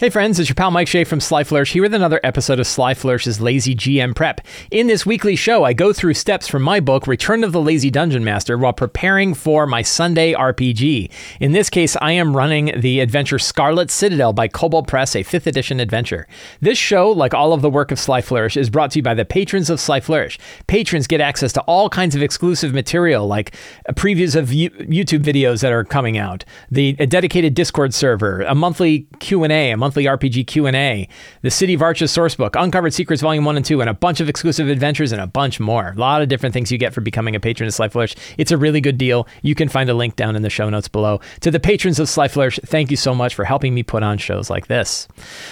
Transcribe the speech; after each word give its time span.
Hey 0.00 0.10
friends, 0.10 0.38
it's 0.38 0.48
your 0.48 0.54
pal 0.54 0.70
Mike 0.70 0.86
Shea 0.86 1.02
from 1.02 1.18
Sly 1.18 1.42
Flourish 1.42 1.72
here 1.72 1.82
with 1.82 1.92
another 1.92 2.20
episode 2.22 2.60
of 2.60 2.68
Sly 2.68 2.94
Flourish's 2.94 3.40
Lazy 3.40 3.74
GM 3.74 4.14
Prep. 4.14 4.40
In 4.70 4.86
this 4.86 5.04
weekly 5.04 5.34
show, 5.34 5.64
I 5.64 5.72
go 5.72 5.92
through 5.92 6.14
steps 6.14 6.46
from 6.46 6.62
my 6.62 6.78
book, 6.78 7.08
Return 7.08 7.42
of 7.42 7.50
the 7.50 7.60
Lazy 7.60 7.90
Dungeon 7.90 8.22
Master, 8.22 8.56
while 8.56 8.72
preparing 8.72 9.34
for 9.34 9.66
my 9.66 9.82
Sunday 9.82 10.34
RPG. 10.34 11.10
In 11.40 11.50
this 11.50 11.68
case, 11.68 11.96
I 12.00 12.12
am 12.12 12.36
running 12.36 12.80
the 12.80 13.00
adventure 13.00 13.40
Scarlet 13.40 13.90
Citadel 13.90 14.32
by 14.32 14.46
Kobold 14.46 14.86
Press, 14.86 15.16
a 15.16 15.24
5th 15.24 15.48
edition 15.48 15.80
adventure. 15.80 16.28
This 16.60 16.78
show, 16.78 17.10
like 17.10 17.34
all 17.34 17.52
of 17.52 17.60
the 17.60 17.68
work 17.68 17.90
of 17.90 17.98
Sly 17.98 18.20
Flourish, 18.20 18.56
is 18.56 18.70
brought 18.70 18.92
to 18.92 19.00
you 19.00 19.02
by 19.02 19.14
the 19.14 19.24
patrons 19.24 19.68
of 19.68 19.80
Sly 19.80 19.98
Flourish. 19.98 20.38
Patrons 20.68 21.08
get 21.08 21.20
access 21.20 21.52
to 21.54 21.60
all 21.62 21.90
kinds 21.90 22.14
of 22.14 22.22
exclusive 22.22 22.72
material, 22.72 23.26
like 23.26 23.52
previews 23.94 24.36
of 24.36 24.50
YouTube 24.50 25.24
videos 25.24 25.60
that 25.62 25.72
are 25.72 25.82
coming 25.82 26.16
out, 26.16 26.44
the 26.70 26.94
a 27.00 27.06
dedicated 27.06 27.54
Discord 27.54 27.92
server, 27.92 28.42
a 28.42 28.54
monthly 28.54 29.08
Q&A, 29.18 29.72
a 29.72 29.76
monthly 29.76 29.87
monthly 29.88 30.04
RPG 30.04 30.46
Q&A, 30.46 31.08
the 31.40 31.50
City 31.50 31.72
of 31.72 31.80
Arches 31.80 32.12
sourcebook, 32.12 32.62
Uncovered 32.62 32.92
Secrets 32.92 33.22
Volume 33.22 33.46
1 33.46 33.56
and 33.56 33.64
2, 33.64 33.80
and 33.80 33.88
a 33.88 33.94
bunch 33.94 34.20
of 34.20 34.28
exclusive 34.28 34.68
adventures 34.68 35.12
and 35.12 35.20
a 35.22 35.26
bunch 35.26 35.58
more. 35.58 35.94
A 35.96 35.98
lot 35.98 36.20
of 36.20 36.28
different 36.28 36.52
things 36.52 36.70
you 36.70 36.76
get 36.76 36.92
for 36.92 37.00
becoming 37.00 37.34
a 37.34 37.40
patron 37.40 37.66
of 37.66 37.72
Sly 37.72 37.88
Flourish. 37.88 38.14
It's 38.36 38.52
a 38.52 38.58
really 38.58 38.82
good 38.82 38.98
deal. 38.98 39.26
You 39.40 39.54
can 39.54 39.70
find 39.70 39.88
a 39.88 39.94
link 39.94 40.14
down 40.14 40.36
in 40.36 40.42
the 40.42 40.50
show 40.50 40.68
notes 40.68 40.88
below. 40.88 41.22
To 41.40 41.50
the 41.50 41.58
patrons 41.58 41.98
of 41.98 42.06
Sly 42.06 42.28
Flourish, 42.28 42.60
thank 42.66 42.90
you 42.90 42.98
so 42.98 43.14
much 43.14 43.34
for 43.34 43.46
helping 43.46 43.74
me 43.74 43.82
put 43.82 44.02
on 44.02 44.18
shows 44.18 44.50
like 44.50 44.66
this. 44.66 45.08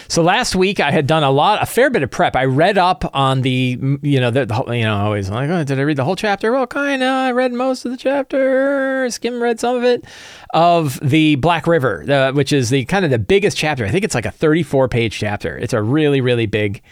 So 0.07 0.23
last 0.23 0.55
week 0.55 0.81
I 0.81 0.91
had 0.91 1.07
done 1.07 1.25
a 1.25 1.31
lot, 1.31 1.63
a 1.63 1.67
fair 1.67 1.89
bit 1.89 2.03
of 2.03 2.11
prep. 2.11 2.37
I 2.37 2.45
read 2.45 2.77
up 2.77 3.11
on 3.17 3.41
the, 3.41 3.79
you 4.03 4.21
know, 4.21 4.31
the, 4.31 4.65
you 4.69 4.83
know, 4.83 4.99
always 4.99 5.31
like, 5.31 5.49
oh, 5.49 5.65
did 5.65 5.79
I 5.79 5.83
read 5.83 5.97
the 5.97 6.05
whole 6.05 6.17
chapter? 6.17 6.53
Well, 6.53 6.67
kind 6.67 7.03
of. 7.03 7.09
I 7.09 7.33
read 7.33 7.55
most 7.55 7.87
of 7.87 7.91
the 7.91 7.97
chapter, 7.97 9.09
skim 9.09 9.43
read 9.43 9.61
some 9.61 9.77
of 9.77 9.85
it 9.85 10.05
of 10.53 11.01
the 11.01 11.37
Black 11.37 11.67
River, 11.67 12.05
uh, 12.11 12.33
which 12.33 12.53
is 12.53 12.69
the 12.71 12.85
kind 12.85 13.05
of 13.05 13.11
the 13.11 13.19
biggest 13.19 13.57
chapter. 13.57 13.85
I 13.85 13.91
think 13.91 14.05
it's 14.05 14.15
like 14.15 14.26
a 14.27 14.31
34 14.31 14.89
page 14.89 15.19
chapter. 15.19 15.57
It's 15.57 15.73
a 15.73 15.83
really, 15.83 16.21
really 16.21 16.47
big, 16.47 16.83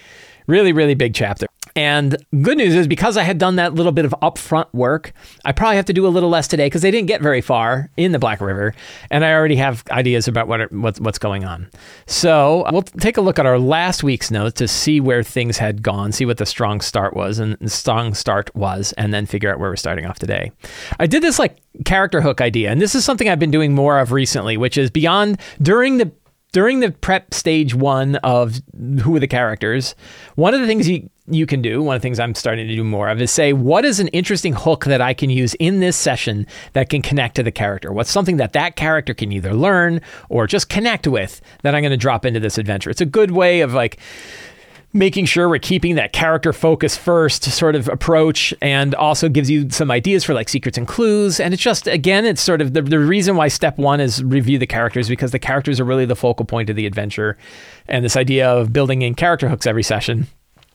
really, 0.47 0.73
really 0.73 0.95
big 0.95 1.15
chapter. 1.15 1.47
And 1.77 2.17
good 2.43 2.57
news 2.57 2.75
is 2.75 2.87
because 2.87 3.17
I 3.17 3.25
had 3.25 3.39
done 3.39 3.57
that 3.57 3.75
little 3.75 3.91
bit 3.91 4.05
of 4.05 4.15
upfront 4.23 4.73
work, 4.73 5.13
I 5.45 5.51
probably 5.51 5.75
have 5.75 5.87
to 5.87 5.93
do 5.93 6.07
a 6.07 6.09
little 6.09 6.29
less 6.29 6.47
today 6.47 6.67
because 6.67 6.83
they 6.83 6.93
didn't 6.93 7.09
get 7.09 7.21
very 7.21 7.41
far 7.41 7.91
in 7.97 8.13
the 8.13 8.19
Black 8.21 8.41
River, 8.41 8.75
and 9.11 9.25
I 9.25 9.33
already 9.33 9.57
have 9.57 9.83
ideas 9.91 10.29
about 10.29 10.47
what 10.47 10.71
what's 10.71 11.01
what's 11.01 11.19
going 11.19 11.45
on. 11.45 11.69
So 12.07 12.65
we'll 12.71 12.83
take 12.83 13.17
a 13.17 13.21
look 13.21 13.41
at 13.41 13.47
our 13.47 13.59
last 13.59 14.05
week's 14.05 14.31
notes 14.31 14.59
to 14.59 14.69
see 14.69 15.01
where 15.01 15.25
things 15.25 15.59
had 15.59 15.83
gone, 15.83 16.13
see 16.13 16.25
what 16.25 16.39
the 16.39 16.47
strong 16.47 16.81
start 16.81 17.15
was, 17.15 17.41
and 17.41 17.57
the 17.61 17.69
strong 17.69 18.15
start 18.15 18.55
was, 18.55 18.93
and 18.93 19.13
then 19.13 19.27
figure 19.27 19.53
out 19.53 19.59
where 19.59 19.71
we're 19.71 19.77
starting 19.77 20.07
off 20.07 20.21
today. 20.21 20.53
I 21.01 21.09
did 21.09 21.25
this 21.25 21.41
like 21.41 21.57
character 21.85 22.21
hook 22.21 22.41
idea, 22.41 22.71
and 22.71 22.81
this 22.81 22.95
is 22.95 23.05
something 23.05 23.29
I've 23.29 23.41
been 23.41 23.51
doing 23.51 23.75
more 23.75 23.99
of 23.99 24.13
recently, 24.13 24.57
which 24.57 24.79
is 24.79 24.93
beyond 24.93 25.41
during 25.61 25.99
the 25.99 26.13
during 26.55 26.79
the 26.79 26.93
prep 26.93 27.35
stage 27.35 27.75
one 27.75 28.15
of 28.17 28.63
who 29.03 29.17
are 29.17 29.19
the 29.19 29.27
characters, 29.27 29.97
one 30.37 30.55
of 30.55 30.61
the 30.61 30.69
things 30.69 30.89
you, 30.89 31.11
you 31.27 31.47
can 31.47 31.61
do, 31.61 31.83
one 31.83 31.97
of 31.97 32.01
the 32.01 32.07
things 32.07 32.21
I'm 32.21 32.37
starting 32.37 32.69
to 32.69 32.77
do 32.77 32.85
more 32.85 33.09
of 33.09 33.21
is 33.21 33.33
say, 33.33 33.53
what 33.53 33.85
is 33.85 33.99
an 33.99 34.07
interesting 34.09 34.53
hook 34.53 34.85
that 34.85 35.01
I 35.01 35.15
can 35.15 35.31
use 35.31 35.55
in 35.55 35.81
this 35.81 35.97
session 35.97 36.47
that 36.75 36.91
can 36.91 37.03
connect 37.03 37.35
to 37.37 37.43
the 37.43 37.51
character? 37.51 37.93
What's 37.93 38.13
something 38.13 38.37
that 38.37 38.53
that 38.53 38.77
character 38.77 39.15
can 39.15 39.33
either 39.33 39.53
learn 39.53 40.01
or 40.29 40.47
just 40.47 40.69
connect 40.69 41.09
with 41.09 41.41
that 41.63 41.75
I'm 41.75 41.83
going 41.83 41.91
to 41.91 41.97
drop 41.97 42.25
into 42.25 42.39
this 42.39 42.57
adventure? 42.57 42.89
It's 42.89 43.01
a 43.01 43.07
good 43.07 43.33
way 43.33 43.61
of 43.61 43.75
like, 43.75 43.99
making 44.95 45.25
sure 45.25 45.49
we're 45.49 45.59
keeping 45.59 45.97
that 45.97 46.13
character 46.13 46.53
focus 46.53 46.97
first 46.97 47.43
sort 47.43 47.75
of 47.75 47.89
approach 47.89 48.55
and 48.63 48.95
also 48.95 49.29
gives 49.29 49.51
you 49.51 49.69
some 49.69 49.91
ideas 49.91 50.23
for 50.23 50.33
like 50.33 50.49
secrets 50.49 50.79
and 50.79 50.87
clues. 50.87 51.41
And 51.41 51.53
it's 51.53 51.63
just 51.63 51.87
again 51.89 52.25
it's 52.25 52.41
sort 52.41 52.63
of 52.63 52.73
the, 52.73 52.81
the 52.81 53.01
reason 53.01 53.37
why 53.37 53.49
step 53.49 53.77
one 53.77 54.01
is 54.01 54.23
review 54.23 54.57
the 54.57 54.67
characters 54.67 55.09
because 55.09 55.33
the 55.33 55.39
characters 55.39 55.81
are 55.81 55.85
really 55.85 56.07
the 56.07 56.17
focal 56.17 56.47
point 56.47 56.71
of 56.71 56.77
the 56.77 56.87
adventure. 56.87 57.37
And 57.89 58.05
this 58.05 58.17
idea 58.17 58.49
of 58.49 58.73
building 58.73 59.03
in 59.03 59.15
character 59.15 59.49
hooks 59.49 59.67
every 59.67 59.83
session 59.83 60.29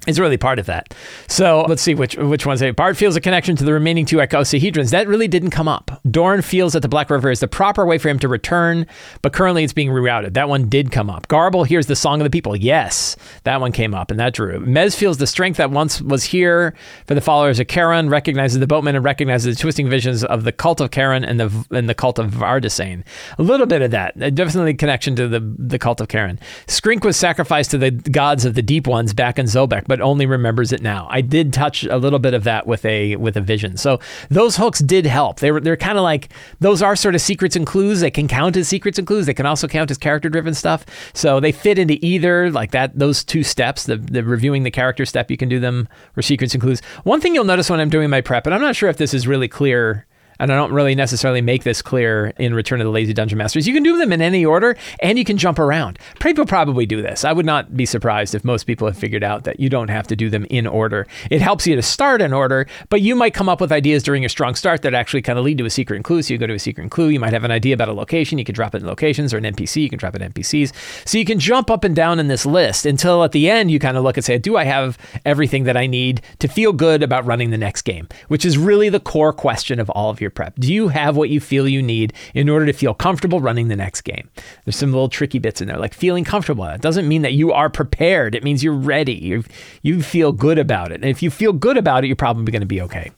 is 0.09 0.19
really 0.19 0.37
part 0.37 0.59
of 0.59 0.65
that. 0.65 0.93
So 1.27 1.65
let's 1.67 1.81
see 1.81 1.93
which 1.93 2.15
which 2.17 2.45
ones. 2.45 2.61
Bart 2.75 2.97
feels 2.97 3.15
a 3.15 3.21
connection 3.21 3.55
to 3.55 3.63
the 3.63 3.73
remaining 3.73 4.05
two 4.05 4.17
icosahedrons. 4.17 4.91
That 4.91 5.07
really 5.07 5.27
didn't 5.27 5.51
come 5.51 5.67
up. 5.67 6.01
Dorn 6.09 6.41
feels 6.41 6.73
that 6.73 6.81
the 6.81 6.87
Black 6.87 7.09
River 7.09 7.31
is 7.31 7.39
the 7.39 7.47
proper 7.47 7.85
way 7.85 7.97
for 7.97 8.09
him 8.09 8.19
to 8.19 8.27
return, 8.27 8.85
but 9.21 9.33
currently 9.33 9.63
it's 9.63 9.73
being 9.73 9.89
rerouted. 9.89 10.33
That 10.33 10.49
one 10.49 10.69
did 10.69 10.91
come 10.91 11.09
up. 11.09 11.27
Garble 11.27 11.63
hears 11.63 11.87
the 11.87 11.95
song 11.95 12.19
of 12.19 12.25
the 12.25 12.29
people. 12.29 12.55
Yes, 12.55 13.15
that 13.43 13.61
one 13.61 13.71
came 13.71 13.93
up, 13.93 14.11
and 14.11 14.19
that 14.19 14.33
drew. 14.33 14.59
Mez 14.59 14.95
feels 14.95 15.17
the 15.17 15.27
strength 15.27 15.57
that 15.57 15.71
once 15.71 16.01
was 16.01 16.23
here 16.23 16.73
for 17.07 17.13
the 17.13 17.21
followers 17.21 17.59
of 17.59 17.67
Charon, 17.67 18.09
recognizes 18.09 18.59
the 18.59 18.67
boatman, 18.67 18.95
and 18.95 19.05
recognizes 19.05 19.55
the 19.55 19.61
twisting 19.61 19.89
visions 19.89 20.23
of 20.23 20.43
the 20.43 20.51
cult 20.51 20.81
of 20.81 20.91
Charon 20.91 21.23
and 21.23 21.39
the 21.39 21.65
and 21.71 21.87
the 21.87 21.95
cult 21.95 22.19
of 22.19 22.31
Vardasane. 22.31 23.03
A 23.37 23.43
little 23.43 23.65
bit 23.65 23.81
of 23.81 23.91
that. 23.91 24.17
Definitely 24.35 24.73
connection 24.73 25.15
to 25.15 25.27
the, 25.27 25.39
the 25.39 25.79
cult 25.79 26.01
of 26.01 26.07
Charon. 26.07 26.39
Skrink 26.67 27.03
was 27.03 27.17
sacrificed 27.17 27.71
to 27.71 27.77
the 27.77 27.91
gods 27.91 28.45
of 28.45 28.53
the 28.55 28.61
deep 28.61 28.87
ones 28.87 29.13
back 29.13 29.39
in 29.39 29.45
Zobeck, 29.45 29.85
but 29.87 29.98
only 30.01 30.25
remembers 30.25 30.71
it 30.71 30.81
now. 30.81 31.07
I 31.09 31.21
did 31.21 31.53
touch 31.53 31.83
a 31.83 31.97
little 31.97 32.19
bit 32.19 32.33
of 32.33 32.43
that 32.43 32.67
with 32.67 32.85
a 32.85 33.15
with 33.15 33.37
a 33.37 33.41
vision. 33.41 33.77
So 33.77 33.99
those 34.29 34.55
hooks 34.57 34.79
did 34.79 35.05
help. 35.05 35.39
They 35.39 35.51
were 35.51 35.59
they're 35.59 35.77
kind 35.77 35.97
of 35.97 36.03
like 36.03 36.29
those 36.59 36.81
are 36.81 36.95
sort 36.95 37.15
of 37.15 37.21
secrets 37.21 37.55
and 37.55 37.65
clues. 37.65 38.01
They 38.01 38.11
can 38.11 38.27
count 38.27 38.57
as 38.57 38.67
secrets 38.67 38.97
and 38.97 39.07
clues. 39.07 39.25
They 39.25 39.33
can 39.33 39.45
also 39.45 39.67
count 39.67 39.91
as 39.91 39.97
character 39.97 40.29
driven 40.29 40.53
stuff. 40.53 40.85
So 41.13 41.39
they 41.39 41.51
fit 41.51 41.79
into 41.79 42.03
either 42.05 42.51
like 42.51 42.71
that 42.71 42.97
those 42.97 43.23
two 43.23 43.43
steps. 43.43 43.85
The 43.85 43.97
the 43.97 44.23
reviewing 44.23 44.63
the 44.63 44.71
character 44.71 45.05
step 45.05 45.31
you 45.31 45.37
can 45.37 45.49
do 45.49 45.59
them 45.59 45.87
or 46.17 46.21
secrets 46.21 46.53
and 46.53 46.61
clues. 46.61 46.81
One 47.03 47.21
thing 47.21 47.35
you'll 47.35 47.43
notice 47.43 47.69
when 47.69 47.79
I'm 47.79 47.89
doing 47.89 48.09
my 48.09 48.21
prep, 48.21 48.45
and 48.45 48.53
I'm 48.53 48.61
not 48.61 48.75
sure 48.75 48.89
if 48.89 48.97
this 48.97 49.13
is 49.13 49.27
really 49.27 49.47
clear 49.47 50.05
and 50.39 50.51
I 50.51 50.55
don't 50.55 50.71
really 50.71 50.95
necessarily 50.95 51.41
make 51.41 51.63
this 51.63 51.81
clear 51.81 52.33
in 52.37 52.53
Return 52.53 52.79
of 52.81 52.85
the 52.85 52.91
Lazy 52.91 53.13
Dungeon 53.13 53.37
Masters. 53.37 53.67
You 53.67 53.73
can 53.73 53.83
do 53.83 53.97
them 53.97 54.13
in 54.13 54.21
any 54.21 54.45
order, 54.45 54.75
and 55.01 55.17
you 55.17 55.25
can 55.25 55.37
jump 55.37 55.59
around. 55.59 55.99
People 56.19 56.45
probably 56.45 56.85
do 56.85 57.01
this. 57.01 57.25
I 57.25 57.33
would 57.33 57.45
not 57.45 57.75
be 57.75 57.85
surprised 57.85 58.33
if 58.33 58.43
most 58.43 58.65
people 58.65 58.87
have 58.87 58.97
figured 58.97 59.23
out 59.23 59.43
that 59.43 59.59
you 59.59 59.69
don't 59.69 59.89
have 59.89 60.07
to 60.07 60.15
do 60.15 60.29
them 60.29 60.45
in 60.49 60.65
order. 60.65 61.07
It 61.29 61.41
helps 61.41 61.67
you 61.67 61.75
to 61.75 61.81
start 61.81 62.21
in 62.21 62.33
order, 62.33 62.67
but 62.89 63.01
you 63.01 63.15
might 63.15 63.33
come 63.33 63.49
up 63.49 63.61
with 63.61 63.71
ideas 63.71 64.03
during 64.03 64.23
your 64.23 64.29
strong 64.29 64.55
start 64.55 64.81
that 64.83 64.93
actually 64.93 65.21
kind 65.21 65.37
of 65.37 65.45
lead 65.45 65.57
to 65.57 65.65
a 65.65 65.69
secret 65.69 65.97
and 65.97 66.05
clue. 66.05 66.21
So 66.21 66.33
you 66.33 66.37
go 66.37 66.47
to 66.47 66.53
a 66.53 66.59
secret 66.59 66.83
and 66.83 66.91
clue. 66.91 67.09
You 67.09 67.19
might 67.19 67.33
have 67.33 67.43
an 67.43 67.51
idea 67.51 67.73
about 67.73 67.89
a 67.89 67.93
location. 67.93 68.37
You 68.37 68.45
can 68.45 68.55
drop 68.55 68.73
it 68.75 68.81
in 68.81 68.87
locations 68.87 69.33
or 69.33 69.37
an 69.37 69.43
NPC. 69.43 69.81
You 69.81 69.89
can 69.89 69.99
drop 69.99 70.15
it 70.15 70.21
in 70.21 70.31
NPCs. 70.31 70.73
So 71.05 71.17
you 71.17 71.25
can 71.25 71.39
jump 71.39 71.69
up 71.69 71.83
and 71.83 71.95
down 71.95 72.19
in 72.19 72.27
this 72.27 72.45
list 72.45 72.85
until 72.85 73.23
at 73.23 73.31
the 73.31 73.49
end 73.49 73.71
you 73.71 73.79
kind 73.79 73.97
of 73.97 74.03
look 74.03 74.17
and 74.17 74.25
say, 74.25 74.37
do 74.37 74.57
I 74.57 74.63
have 74.63 74.97
everything 75.25 75.65
that 75.65 75.75
I 75.75 75.87
need 75.87 76.21
to 76.39 76.47
feel 76.47 76.73
good 76.73 77.03
about 77.03 77.25
running 77.25 77.49
the 77.49 77.57
next 77.57 77.81
game? 77.81 78.07
Which 78.27 78.45
is 78.45 78.57
really 78.57 78.89
the 78.89 78.99
core 78.99 79.33
question 79.33 79.79
of 79.79 79.89
all 79.89 80.09
of 80.09 80.21
your 80.21 80.28
your 80.29 80.33
prep? 80.33 80.55
Do 80.59 80.71
you 80.71 80.89
have 80.89 81.17
what 81.17 81.29
you 81.29 81.39
feel 81.39 81.67
you 81.67 81.81
need 81.81 82.13
in 82.33 82.49
order 82.49 82.65
to 82.67 82.73
feel 82.73 82.93
comfortable 82.93 83.39
running 83.39 83.67
the 83.67 83.75
next 83.75 84.01
game? 84.01 84.29
There's 84.63 84.75
some 84.75 84.91
little 84.91 85.09
tricky 85.09 85.39
bits 85.39 85.59
in 85.59 85.67
there, 85.67 85.77
like 85.77 85.93
feeling 85.93 86.23
comfortable. 86.23 86.65
It 86.65 86.81
doesn't 86.81 87.07
mean 87.07 87.23
that 87.23 87.33
you 87.33 87.51
are 87.51 87.69
prepared. 87.69 88.35
It 88.35 88.43
means 88.43 88.63
you're 88.63 88.73
ready. 88.73 89.15
You 89.15 89.43
you 89.81 90.03
feel 90.03 90.31
good 90.31 90.59
about 90.59 90.91
it. 90.91 90.95
And 90.95 91.05
if 91.05 91.23
you 91.23 91.31
feel 91.31 91.53
good 91.53 91.77
about 91.77 92.03
it, 92.03 92.07
you're 92.07 92.15
probably 92.15 92.51
going 92.51 92.61
to 92.61 92.67
be 92.67 92.81
okay. 92.81 93.11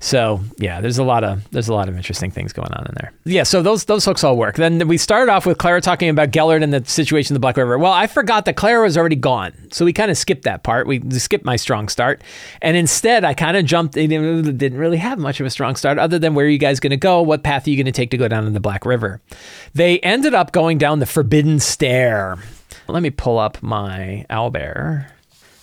So 0.00 0.40
yeah, 0.58 0.80
there's 0.80 0.98
a 0.98 1.04
lot 1.04 1.24
of 1.24 1.48
there's 1.50 1.68
a 1.68 1.74
lot 1.74 1.88
of 1.88 1.96
interesting 1.96 2.30
things 2.30 2.52
going 2.52 2.72
on 2.72 2.86
in 2.86 2.94
there. 2.94 3.12
Yeah, 3.24 3.44
so 3.44 3.62
those 3.62 3.84
those 3.84 4.04
hooks 4.04 4.24
all 4.24 4.36
work. 4.36 4.56
Then 4.56 4.88
we 4.88 4.98
started 4.98 5.30
off 5.30 5.46
with 5.46 5.58
Clara 5.58 5.80
talking 5.80 6.08
about 6.08 6.30
Gellert 6.30 6.62
and 6.62 6.72
the 6.72 6.84
situation 6.84 7.32
in 7.32 7.34
the 7.34 7.40
Black 7.40 7.56
River. 7.56 7.78
Well, 7.78 7.92
I 7.92 8.06
forgot 8.06 8.44
that 8.46 8.56
Clara 8.56 8.82
was 8.82 8.96
already 8.96 9.16
gone, 9.16 9.52
so 9.70 9.84
we 9.84 9.92
kind 9.92 10.10
of 10.10 10.18
skipped 10.18 10.44
that 10.44 10.62
part. 10.62 10.86
We 10.86 11.00
skipped 11.10 11.44
my 11.44 11.56
strong 11.56 11.88
start, 11.88 12.22
and 12.60 12.76
instead 12.76 13.24
I 13.24 13.34
kind 13.34 13.56
of 13.56 13.64
jumped. 13.64 13.94
Didn't 13.94 14.78
really 14.78 14.96
have 14.98 15.18
much 15.18 15.40
of 15.40 15.46
a 15.46 15.50
strong 15.50 15.76
start, 15.76 15.98
other 15.98 16.18
than 16.18 16.34
where 16.34 16.48
you 16.48 16.55
guys 16.58 16.80
going 16.80 16.90
to 16.90 16.96
go? 16.96 17.22
What 17.22 17.42
path 17.42 17.66
are 17.66 17.70
you 17.70 17.76
going 17.76 17.86
to 17.86 17.92
take 17.92 18.10
to 18.10 18.16
go 18.16 18.28
down 18.28 18.46
in 18.46 18.52
the 18.52 18.60
Black 18.60 18.84
River? 18.84 19.20
They 19.74 19.98
ended 20.00 20.34
up 20.34 20.52
going 20.52 20.78
down 20.78 20.98
the 20.98 21.06
Forbidden 21.06 21.60
Stair. 21.60 22.36
Let 22.88 23.02
me 23.02 23.10
pull 23.10 23.38
up 23.38 23.62
my 23.62 24.24
owlbear. 24.30 25.10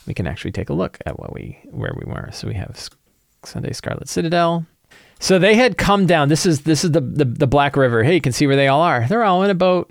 We 0.06 0.14
can 0.14 0.28
actually 0.28 0.52
take 0.52 0.70
a 0.70 0.74
look 0.74 0.98
at 1.06 1.20
what 1.20 1.34
we 1.34 1.60
where 1.72 1.94
we 1.96 2.12
were. 2.12 2.30
So 2.34 2.48
we 2.48 2.56
have 2.56 2.90
Sunday 3.44 3.74
Scarlet 3.74 4.10
Citadel. 4.10 4.66
So 5.20 5.40
they 5.40 5.56
had 5.56 5.78
come 5.78 6.06
down. 6.06 6.28
This 6.28 6.46
is 6.46 6.62
this 6.62 6.84
is 6.84 6.92
the, 6.92 7.02
the 7.02 7.26
the 7.26 7.48
Black 7.48 7.78
River. 7.78 8.04
Hey, 8.04 8.16
you 8.16 8.22
can 8.22 8.34
see 8.34 8.46
where 8.46 8.58
they 8.58 8.68
all 8.68 8.82
are. 8.82 9.08
They're 9.08 9.24
all 9.24 9.44
in 9.44 9.50
a 9.50 9.56
boat 9.56 9.90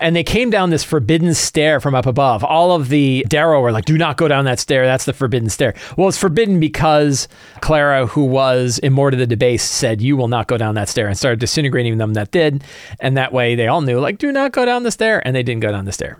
and 0.00 0.16
they 0.16 0.24
came 0.24 0.50
down 0.50 0.70
this 0.70 0.84
forbidden 0.84 1.34
stair 1.34 1.80
from 1.80 1.94
up 1.94 2.06
above. 2.06 2.44
All 2.44 2.72
of 2.72 2.88
the 2.88 3.24
Derro 3.28 3.60
were 3.60 3.72
like, 3.72 3.84
"Do 3.84 3.98
not 3.98 4.16
go 4.16 4.28
down 4.28 4.44
that 4.44 4.58
stair. 4.58 4.86
That's 4.86 5.04
the 5.04 5.12
forbidden 5.12 5.48
stair." 5.48 5.74
Well, 5.96 6.08
it's 6.08 6.18
forbidden 6.18 6.60
because 6.60 7.28
Clara, 7.60 8.06
who 8.06 8.24
was 8.24 8.78
Immorta 8.82 9.16
the 9.16 9.26
Debased, 9.26 9.70
said, 9.70 10.00
"You 10.00 10.16
will 10.16 10.28
not 10.28 10.46
go 10.46 10.56
down 10.56 10.74
that 10.74 10.88
stair," 10.88 11.06
and 11.06 11.16
started 11.16 11.40
disintegrating 11.40 11.98
them 11.98 12.14
that 12.14 12.30
did. 12.30 12.64
And 13.00 13.16
that 13.16 13.32
way, 13.32 13.54
they 13.54 13.66
all 13.66 13.80
knew, 13.80 14.00
like, 14.00 14.18
"Do 14.18 14.32
not 14.32 14.52
go 14.52 14.64
down 14.64 14.82
the 14.82 14.90
stair," 14.90 15.22
and 15.26 15.34
they 15.36 15.42
didn't 15.42 15.62
go 15.62 15.70
down 15.70 15.84
the 15.84 15.92
stair. 15.92 16.18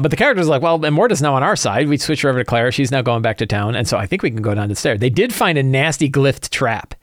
But 0.00 0.10
the 0.10 0.16
character's 0.16 0.48
like, 0.48 0.62
well, 0.62 0.82
Immorta's 0.82 1.20
now 1.20 1.34
on 1.34 1.42
our 1.42 1.56
side. 1.56 1.86
We 1.86 1.98
switch 1.98 2.22
her 2.22 2.30
over 2.30 2.38
to 2.38 2.44
Clara. 2.44 2.72
She's 2.72 2.90
now 2.90 3.02
going 3.02 3.20
back 3.20 3.36
to 3.36 3.46
town. 3.46 3.76
And 3.76 3.86
so 3.86 3.98
I 3.98 4.06
think 4.06 4.22
we 4.22 4.30
can 4.30 4.40
go 4.40 4.54
down 4.54 4.70
the 4.70 4.74
stair. 4.74 4.96
They 4.96 5.10
did 5.10 5.30
find 5.30 5.58
a 5.58 5.62
nasty 5.62 6.08
glyph 6.08 6.48
trap 6.48 6.94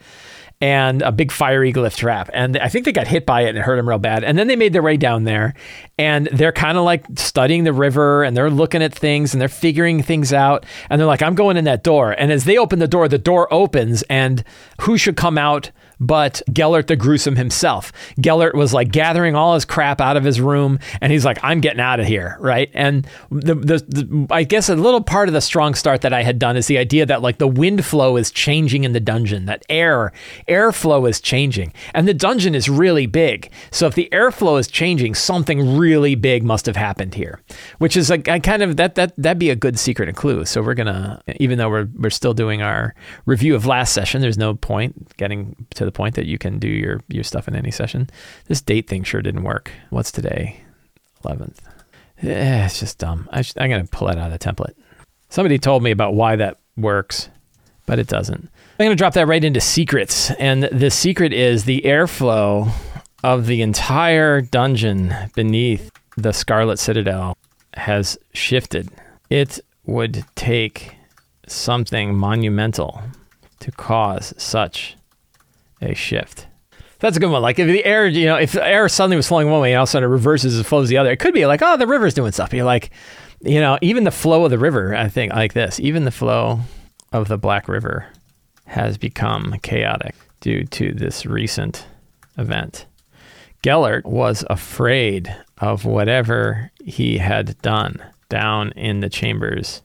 and 0.59 1.03
a 1.03 1.11
big 1.11 1.31
fiery 1.31 1.71
glyph 1.71 1.95
trap. 1.95 2.29
And 2.33 2.57
I 2.57 2.67
think 2.67 2.85
they 2.85 2.91
got 2.91 3.07
hit 3.07 3.25
by 3.25 3.41
it 3.41 3.49
and 3.49 3.57
it 3.57 3.61
hurt 3.61 3.75
them 3.75 3.87
real 3.87 3.99
bad. 3.99 4.23
And 4.23 4.37
then 4.37 4.47
they 4.47 4.55
made 4.55 4.73
their 4.73 4.81
way 4.81 4.97
down 4.97 5.23
there 5.23 5.53
and 5.99 6.27
they're 6.31 6.51
kind 6.51 6.77
of 6.77 6.83
like 6.83 7.05
studying 7.15 7.63
the 7.63 7.73
river 7.73 8.23
and 8.23 8.35
they're 8.35 8.49
looking 8.49 8.81
at 8.81 8.93
things 8.93 9.33
and 9.33 9.41
they're 9.41 9.49
figuring 9.49 10.01
things 10.01 10.33
out. 10.33 10.65
And 10.89 10.99
they're 10.99 11.07
like, 11.07 11.21
I'm 11.21 11.35
going 11.35 11.57
in 11.57 11.65
that 11.65 11.83
door. 11.83 12.11
And 12.11 12.31
as 12.31 12.45
they 12.45 12.57
open 12.57 12.79
the 12.79 12.87
door, 12.87 13.07
the 13.07 13.19
door 13.19 13.51
opens 13.53 14.03
and 14.03 14.43
who 14.81 14.97
should 14.97 15.15
come 15.15 15.37
out 15.37 15.71
but 15.99 16.41
Gellert 16.51 16.87
the 16.87 16.95
Gruesome 16.95 17.35
himself. 17.35 17.91
Gellert 18.19 18.55
was 18.55 18.73
like 18.73 18.91
gathering 18.91 19.35
all 19.35 19.53
his 19.53 19.65
crap 19.65 20.01
out 20.01 20.17
of 20.17 20.23
his 20.23 20.39
room, 20.39 20.79
and 21.01 21.11
he's 21.11 21.25
like, 21.25 21.39
"I'm 21.43 21.61
getting 21.61 21.79
out 21.79 21.99
of 21.99 22.05
here," 22.05 22.37
right? 22.39 22.69
And 22.73 23.07
the, 23.31 23.55
the, 23.55 23.77
the 23.87 24.27
I 24.29 24.43
guess 24.43 24.69
a 24.69 24.75
little 24.75 25.01
part 25.01 25.27
of 25.27 25.33
the 25.33 25.41
strong 25.41 25.73
start 25.73 26.01
that 26.01 26.13
I 26.13 26.23
had 26.23 26.39
done 26.39 26.57
is 26.57 26.67
the 26.67 26.77
idea 26.77 27.05
that 27.05 27.21
like 27.21 27.37
the 27.37 27.47
wind 27.47 27.85
flow 27.85 28.17
is 28.17 28.31
changing 28.31 28.83
in 28.83 28.93
the 28.93 28.99
dungeon, 28.99 29.45
that 29.45 29.63
air 29.69 30.11
airflow 30.47 31.09
is 31.09 31.19
changing, 31.19 31.73
and 31.93 32.07
the 32.07 32.13
dungeon 32.13 32.55
is 32.55 32.69
really 32.69 33.05
big. 33.05 33.51
So 33.71 33.87
if 33.87 33.95
the 33.95 34.09
airflow 34.11 34.59
is 34.59 34.67
changing, 34.67 35.15
something 35.15 35.77
really 35.77 36.15
big 36.15 36.43
must 36.43 36.65
have 36.65 36.75
happened 36.75 37.15
here, 37.15 37.41
which 37.79 37.97
is 37.97 38.09
like 38.09 38.27
I 38.27 38.39
kind 38.39 38.61
of 38.61 38.77
that 38.77 38.95
that 38.95 39.13
that'd 39.17 39.39
be 39.39 39.49
a 39.49 39.55
good 39.55 39.79
secret 39.79 40.09
and 40.09 40.17
clue. 40.17 40.45
So 40.45 40.61
we're 40.61 40.73
gonna, 40.73 41.21
even 41.39 41.57
though 41.57 41.69
we're 41.69 41.87
we're 41.95 42.09
still 42.09 42.33
doing 42.33 42.61
our 42.61 42.93
review 43.25 43.55
of 43.55 43.65
last 43.65 43.93
session, 43.93 44.21
there's 44.21 44.37
no 44.37 44.53
point 44.55 45.15
getting 45.17 45.55
to 45.75 45.86
the 45.87 45.91
point 45.91 46.15
that 46.15 46.25
you 46.25 46.37
can 46.37 46.59
do 46.59 46.67
your 46.67 47.01
your 47.07 47.23
stuff 47.23 47.47
in 47.47 47.55
any 47.55 47.71
session. 47.71 48.09
This 48.47 48.61
date 48.61 48.87
thing 48.87 49.03
sure 49.03 49.21
didn't 49.21 49.43
work. 49.43 49.71
What's 49.89 50.11
today? 50.11 50.61
11th. 51.23 51.57
Eh, 52.21 52.65
it's 52.65 52.79
just 52.79 52.97
dumb. 52.97 53.27
I 53.31 53.39
am 53.57 53.69
going 53.69 53.85
to 53.85 53.89
pull 53.89 54.07
that 54.07 54.17
out 54.17 54.31
of 54.31 54.39
the 54.39 54.43
template. 54.43 54.73
Somebody 55.29 55.57
told 55.57 55.83
me 55.83 55.91
about 55.91 56.13
why 56.13 56.35
that 56.35 56.57
works, 56.75 57.29
but 57.85 57.99
it 57.99 58.07
doesn't. 58.07 58.49
I'm 58.79 58.85
going 58.85 58.95
to 58.95 58.95
drop 58.95 59.13
that 59.13 59.27
right 59.27 59.43
into 59.43 59.61
secrets. 59.61 60.31
And 60.31 60.63
the 60.63 60.91
secret 60.91 61.33
is 61.33 61.65
the 61.65 61.81
airflow 61.81 62.71
of 63.23 63.47
the 63.47 63.61
entire 63.61 64.41
dungeon 64.41 65.13
beneath 65.35 65.91
the 66.15 66.31
Scarlet 66.31 66.77
Citadel 66.77 67.37
has 67.73 68.17
shifted. 68.33 68.89
It 69.29 69.59
would 69.85 70.25
take 70.35 70.95
something 71.47 72.15
monumental 72.15 73.01
to 73.59 73.71
cause 73.71 74.33
such 74.37 74.95
a 75.81 75.93
shift. 75.93 76.47
That's 76.99 77.17
a 77.17 77.19
good 77.19 77.29
one. 77.29 77.41
Like 77.41 77.59
if 77.59 77.67
the 77.67 77.85
air, 77.85 78.07
you 78.07 78.25
know, 78.25 78.37
if 78.37 78.53
the 78.53 78.65
air 78.65 78.89
suddenly 78.89 79.17
was 79.17 79.27
flowing 79.27 79.49
one 79.49 79.61
way 79.61 79.71
and 79.71 79.77
all 79.77 79.83
of 79.83 79.89
a 79.89 79.91
sudden 79.91 80.09
it 80.09 80.11
reverses 80.11 80.57
and 80.57 80.65
flows 80.65 80.89
the 80.89 80.97
other, 80.97 81.11
it 81.11 81.19
could 81.19 81.33
be 81.33 81.45
like, 81.45 81.61
oh, 81.61 81.77
the 81.77 81.87
river's 81.87 82.13
doing 82.13 82.31
stuff. 82.31 82.53
You're 82.53 82.65
like, 82.65 82.89
you 83.41 83.59
know, 83.59 83.77
even 83.81 84.03
the 84.03 84.11
flow 84.11 84.45
of 84.45 84.51
the 84.51 84.57
river, 84.57 84.95
I 84.95 85.07
think 85.07 85.31
like 85.33 85.53
this, 85.53 85.79
even 85.79 86.05
the 86.05 86.11
flow 86.11 86.61
of 87.11 87.27
the 87.27 87.37
Black 87.37 87.67
River 87.67 88.07
has 88.65 88.97
become 88.97 89.55
chaotic 89.61 90.15
due 90.41 90.63
to 90.65 90.91
this 90.91 91.25
recent 91.25 91.85
event. 92.37 92.85
Gellert 93.61 94.05
was 94.05 94.43
afraid 94.49 95.33
of 95.59 95.85
whatever 95.85 96.71
he 96.83 97.17
had 97.17 97.59
done 97.61 98.03
down 98.29 98.71
in 98.71 98.99
the 98.99 99.09
chambers 99.09 99.81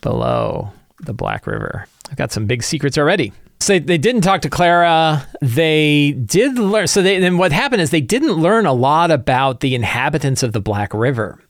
below 0.00 0.72
the 1.00 1.14
Black 1.14 1.46
River. 1.46 1.86
I've 2.10 2.16
got 2.16 2.32
some 2.32 2.46
big 2.46 2.62
secrets 2.62 2.98
already. 2.98 3.32
So 3.60 3.78
they 3.78 3.98
didn't 3.98 4.20
talk 4.22 4.42
to 4.42 4.50
Clara. 4.50 5.26
They 5.40 6.12
did 6.12 6.58
learn. 6.58 6.86
So 6.86 7.02
they, 7.02 7.18
then 7.18 7.38
what 7.38 7.52
happened 7.52 7.80
is 7.80 7.90
they 7.90 8.00
didn't 8.00 8.32
learn 8.32 8.66
a 8.66 8.74
lot 8.74 9.10
about 9.10 9.60
the 9.60 9.74
inhabitants 9.74 10.42
of 10.42 10.52
the 10.52 10.60
Black 10.60 10.92
River 10.92 11.40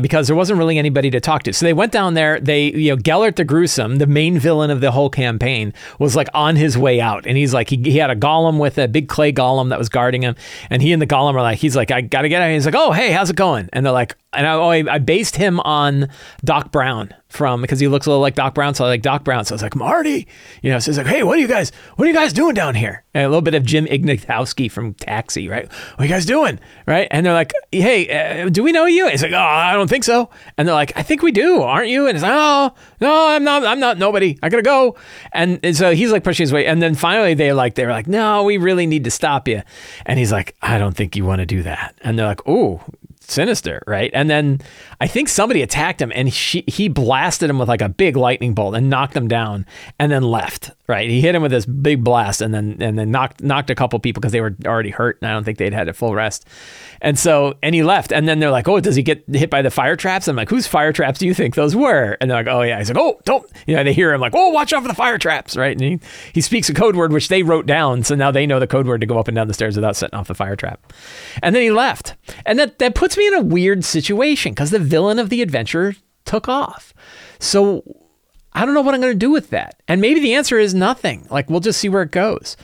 because 0.00 0.26
there 0.26 0.34
wasn't 0.34 0.58
really 0.58 0.76
anybody 0.76 1.10
to 1.10 1.20
talk 1.20 1.44
to. 1.44 1.52
So 1.52 1.66
they 1.66 1.72
went 1.72 1.92
down 1.92 2.14
there. 2.14 2.40
They, 2.40 2.72
you 2.72 2.90
know, 2.90 2.96
Gellert 2.96 3.36
the 3.36 3.44
Gruesome, 3.44 3.96
the 3.96 4.06
main 4.06 4.38
villain 4.38 4.70
of 4.70 4.80
the 4.80 4.90
whole 4.90 5.08
campaign, 5.08 5.72
was 5.98 6.16
like 6.16 6.28
on 6.34 6.56
his 6.56 6.76
way 6.76 7.00
out. 7.00 7.26
And 7.26 7.36
he's 7.36 7.54
like, 7.54 7.68
he, 7.70 7.76
he 7.76 7.98
had 7.98 8.10
a 8.10 8.16
golem 8.16 8.58
with 8.58 8.78
a 8.78 8.88
big 8.88 9.08
clay 9.08 9.32
golem 9.32 9.68
that 9.68 9.78
was 9.78 9.88
guarding 9.88 10.22
him. 10.22 10.34
And 10.70 10.82
he 10.82 10.92
and 10.92 11.00
the 11.00 11.06
golem 11.06 11.34
are 11.34 11.42
like, 11.42 11.58
he's 11.58 11.76
like, 11.76 11.90
I 11.90 12.00
got 12.00 12.22
to 12.22 12.28
get 12.28 12.42
out. 12.42 12.50
He's 12.50 12.66
like, 12.66 12.74
oh, 12.74 12.90
hey, 12.90 13.12
how's 13.12 13.30
it 13.30 13.36
going? 13.36 13.68
And 13.72 13.86
they're 13.86 13.92
like, 13.92 14.16
and 14.32 14.46
I, 14.46 14.54
oh, 14.54 14.70
I 14.70 14.98
based 14.98 15.36
him 15.36 15.60
on 15.60 16.08
Doc 16.44 16.72
Brown 16.72 17.14
from 17.34 17.60
because 17.60 17.80
he 17.80 17.88
looks 17.88 18.06
a 18.06 18.10
little 18.10 18.22
like 18.22 18.34
Doc 18.34 18.54
Brown. 18.54 18.74
So 18.74 18.84
I 18.84 18.88
like 18.88 19.02
Doc 19.02 19.24
Brown. 19.24 19.44
So 19.44 19.52
I 19.52 19.56
was 19.56 19.62
like, 19.62 19.74
Marty, 19.76 20.26
you 20.62 20.70
know, 20.70 20.78
so 20.78 20.90
he's 20.90 20.98
like, 20.98 21.06
hey, 21.06 21.22
what 21.22 21.36
are 21.36 21.40
you 21.40 21.48
guys, 21.48 21.72
what 21.96 22.06
are 22.06 22.08
you 22.08 22.14
guys 22.14 22.32
doing 22.32 22.54
down 22.54 22.74
here? 22.74 23.04
And 23.12 23.24
a 23.24 23.28
little 23.28 23.42
bit 23.42 23.54
of 23.54 23.64
Jim 23.64 23.86
Ignatowski 23.86 24.70
from 24.70 24.94
Taxi, 24.94 25.48
right? 25.48 25.66
What 25.66 26.00
are 26.00 26.04
you 26.04 26.10
guys 26.10 26.26
doing? 26.26 26.58
Right? 26.86 27.08
And 27.10 27.26
they're 27.26 27.32
like, 27.32 27.52
hey, 27.70 28.44
uh, 28.44 28.48
do 28.48 28.62
we 28.62 28.72
know 28.72 28.86
you? 28.86 29.08
He's 29.08 29.22
like, 29.22 29.32
oh, 29.32 29.36
I 29.36 29.74
don't 29.74 29.88
think 29.88 30.04
so. 30.04 30.30
And 30.56 30.66
they're 30.66 30.74
like, 30.74 30.92
I 30.96 31.02
think 31.02 31.22
we 31.22 31.32
do, 31.32 31.62
aren't 31.62 31.88
you? 31.88 32.06
And 32.06 32.16
he's 32.16 32.22
like, 32.22 32.32
oh, 32.34 32.72
no, 33.00 33.28
I'm 33.28 33.44
not, 33.44 33.64
I'm 33.64 33.80
not 33.80 33.98
nobody. 33.98 34.38
I 34.42 34.48
gotta 34.48 34.62
go. 34.62 34.96
And, 35.32 35.60
and 35.62 35.76
so 35.76 35.94
he's 35.94 36.12
like 36.12 36.24
pushing 36.24 36.44
his 36.44 36.52
way. 36.52 36.66
And 36.66 36.80
then 36.80 36.94
finally 36.94 37.34
they 37.34 37.52
like, 37.52 37.74
they're 37.74 37.90
like, 37.90 38.06
no, 38.06 38.44
we 38.44 38.56
really 38.56 38.86
need 38.86 39.04
to 39.04 39.10
stop 39.10 39.48
you. 39.48 39.62
And 40.06 40.18
he's 40.18 40.32
like, 40.32 40.56
I 40.62 40.78
don't 40.78 40.96
think 40.96 41.16
you 41.16 41.24
want 41.24 41.40
to 41.40 41.46
do 41.46 41.62
that. 41.62 41.94
And 42.02 42.18
they're 42.18 42.26
like, 42.26 42.46
oh, 42.46 42.82
sinister, 43.30 43.82
right? 43.86 44.10
And 44.14 44.28
then 44.28 44.60
I 45.00 45.06
think 45.06 45.28
somebody 45.28 45.62
attacked 45.62 46.00
him 46.00 46.12
and 46.14 46.32
she, 46.32 46.64
he 46.66 46.88
blasted 46.88 47.50
him 47.50 47.58
with 47.58 47.68
like 47.68 47.82
a 47.82 47.88
big 47.88 48.16
lightning 48.16 48.54
bolt 48.54 48.74
and 48.74 48.90
knocked 48.90 49.16
him 49.16 49.28
down 49.28 49.66
and 49.98 50.10
then 50.12 50.22
left, 50.22 50.70
right? 50.86 51.08
He 51.08 51.20
hit 51.20 51.34
him 51.34 51.42
with 51.42 51.50
this 51.50 51.64
big 51.64 52.04
blast 52.04 52.40
and 52.40 52.52
then 52.52 52.76
and 52.80 52.98
then 52.98 53.10
knocked 53.10 53.42
knocked 53.42 53.70
a 53.70 53.74
couple 53.74 53.98
people 53.98 54.20
because 54.20 54.32
they 54.32 54.40
were 54.40 54.54
already 54.66 54.90
hurt 54.90 55.18
and 55.20 55.30
I 55.30 55.32
don't 55.32 55.44
think 55.44 55.58
they'd 55.58 55.72
had 55.72 55.88
a 55.88 55.92
full 55.92 56.14
rest. 56.14 56.46
And 57.00 57.18
so 57.18 57.54
and 57.62 57.74
he 57.74 57.82
left 57.82 58.12
and 58.12 58.28
then 58.28 58.38
they're 58.38 58.50
like, 58.50 58.68
"Oh, 58.68 58.80
does 58.80 58.96
he 58.96 59.02
get 59.02 59.24
hit 59.30 59.50
by 59.50 59.62
the 59.62 59.70
fire 59.70 59.96
traps?" 59.96 60.28
I'm 60.28 60.36
like, 60.36 60.50
"Whose 60.50 60.66
fire 60.66 60.92
traps 60.92 61.18
do 61.18 61.26
you 61.26 61.34
think 61.34 61.54
those 61.54 61.74
were?" 61.74 62.16
And 62.20 62.30
they're 62.30 62.38
like, 62.38 62.48
"Oh 62.48 62.62
yeah." 62.62 62.78
He's 62.78 62.90
like, 62.90 62.98
"Oh, 62.98 63.20
don't." 63.24 63.50
You 63.66 63.76
know, 63.76 63.84
they 63.84 63.92
hear 63.92 64.12
him 64.12 64.20
like, 64.20 64.34
"Oh, 64.34 64.50
watch 64.50 64.72
out 64.72 64.82
for 64.82 64.88
the 64.88 64.94
fire 64.94 65.18
traps," 65.18 65.56
right? 65.56 65.72
And 65.80 65.80
he 65.80 66.00
he 66.32 66.40
speaks 66.40 66.68
a 66.68 66.74
code 66.74 66.96
word 66.96 67.12
which 67.12 67.28
they 67.28 67.42
wrote 67.42 67.66
down, 67.66 68.02
so 68.02 68.14
now 68.14 68.30
they 68.30 68.46
know 68.46 68.60
the 68.60 68.66
code 68.66 68.86
word 68.86 69.00
to 69.00 69.06
go 69.06 69.18
up 69.18 69.28
and 69.28 69.34
down 69.34 69.48
the 69.48 69.54
stairs 69.54 69.76
without 69.76 69.96
setting 69.96 70.18
off 70.18 70.28
the 70.28 70.34
fire 70.34 70.56
trap. 70.56 70.92
And 71.42 71.54
then 71.54 71.62
he 71.62 71.70
left. 71.70 72.14
And 72.44 72.58
that 72.58 72.78
that 72.78 72.94
puts 72.94 73.16
me 73.16 73.26
in 73.26 73.34
a 73.34 73.42
weird 73.42 73.84
situation 73.84 74.52
because 74.52 74.70
the 74.70 74.78
villain 74.78 75.18
of 75.18 75.30
the 75.30 75.40
adventure 75.40 75.94
took 76.24 76.48
off. 76.48 76.92
So 77.38 77.82
I 78.54 78.64
don't 78.64 78.74
know 78.74 78.82
what 78.82 78.94
I'm 78.94 79.00
going 79.00 79.12
to 79.12 79.18
do 79.18 79.30
with 79.30 79.50
that. 79.50 79.80
And 79.88 80.00
maybe 80.00 80.20
the 80.20 80.34
answer 80.34 80.58
is 80.58 80.74
nothing. 80.74 81.26
Like 81.30 81.50
we'll 81.50 81.60
just 81.60 81.80
see 81.80 81.88
where 81.88 82.02
it 82.02 82.10
goes. 82.10 82.56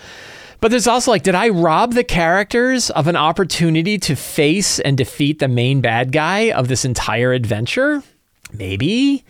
But 0.61 0.71
there's 0.71 0.87
also 0.87 1.11
like, 1.11 1.23
did 1.23 1.35
I 1.35 1.49
rob 1.49 1.95
the 1.95 2.05
characters 2.05 2.91
of 2.91 3.07
an 3.07 3.17
opportunity 3.17 3.99
to 3.99 4.15
face 4.15 4.79
and 4.79 4.97
defeat 4.97 5.39
the 5.39 5.49
main 5.49 5.81
bad 5.81 6.13
guy 6.13 6.51
of 6.51 6.69
this 6.69 6.85
entire 6.85 7.33
adventure? 7.33 8.03
Maybe. 8.53 9.25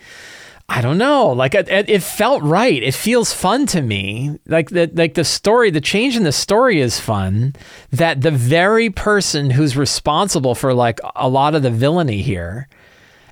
I 0.67 0.81
don't 0.81 0.97
know. 0.97 1.27
Like 1.29 1.53
it, 1.53 1.67
it, 1.69 2.01
felt 2.01 2.43
right. 2.43 2.81
It 2.81 2.93
feels 2.93 3.33
fun 3.33 3.65
to 3.67 3.81
me. 3.81 4.39
Like 4.47 4.69
the 4.69 4.89
like 4.93 5.15
the 5.15 5.25
story, 5.25 5.69
the 5.69 5.81
change 5.81 6.15
in 6.15 6.23
the 6.23 6.31
story 6.31 6.79
is 6.79 6.97
fun. 6.97 7.55
That 7.91 8.21
the 8.21 8.31
very 8.31 8.89
person 8.89 9.49
who's 9.49 9.75
responsible 9.75 10.55
for 10.55 10.73
like 10.73 10.99
a 11.15 11.27
lot 11.27 11.55
of 11.55 11.63
the 11.63 11.71
villainy 11.71 12.21
here, 12.21 12.69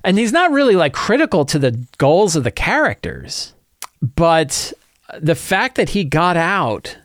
and 0.04 0.18
he's 0.18 0.32
not 0.32 0.52
really 0.52 0.76
like 0.76 0.92
critical 0.92 1.44
to 1.46 1.58
the 1.58 1.72
goals 1.98 2.36
of 2.36 2.44
the 2.44 2.50
characters, 2.50 3.54
but 4.16 4.72
the 5.18 5.34
fact 5.34 5.76
that 5.76 5.90
he 5.90 6.04
got 6.04 6.36
out, 6.36 6.96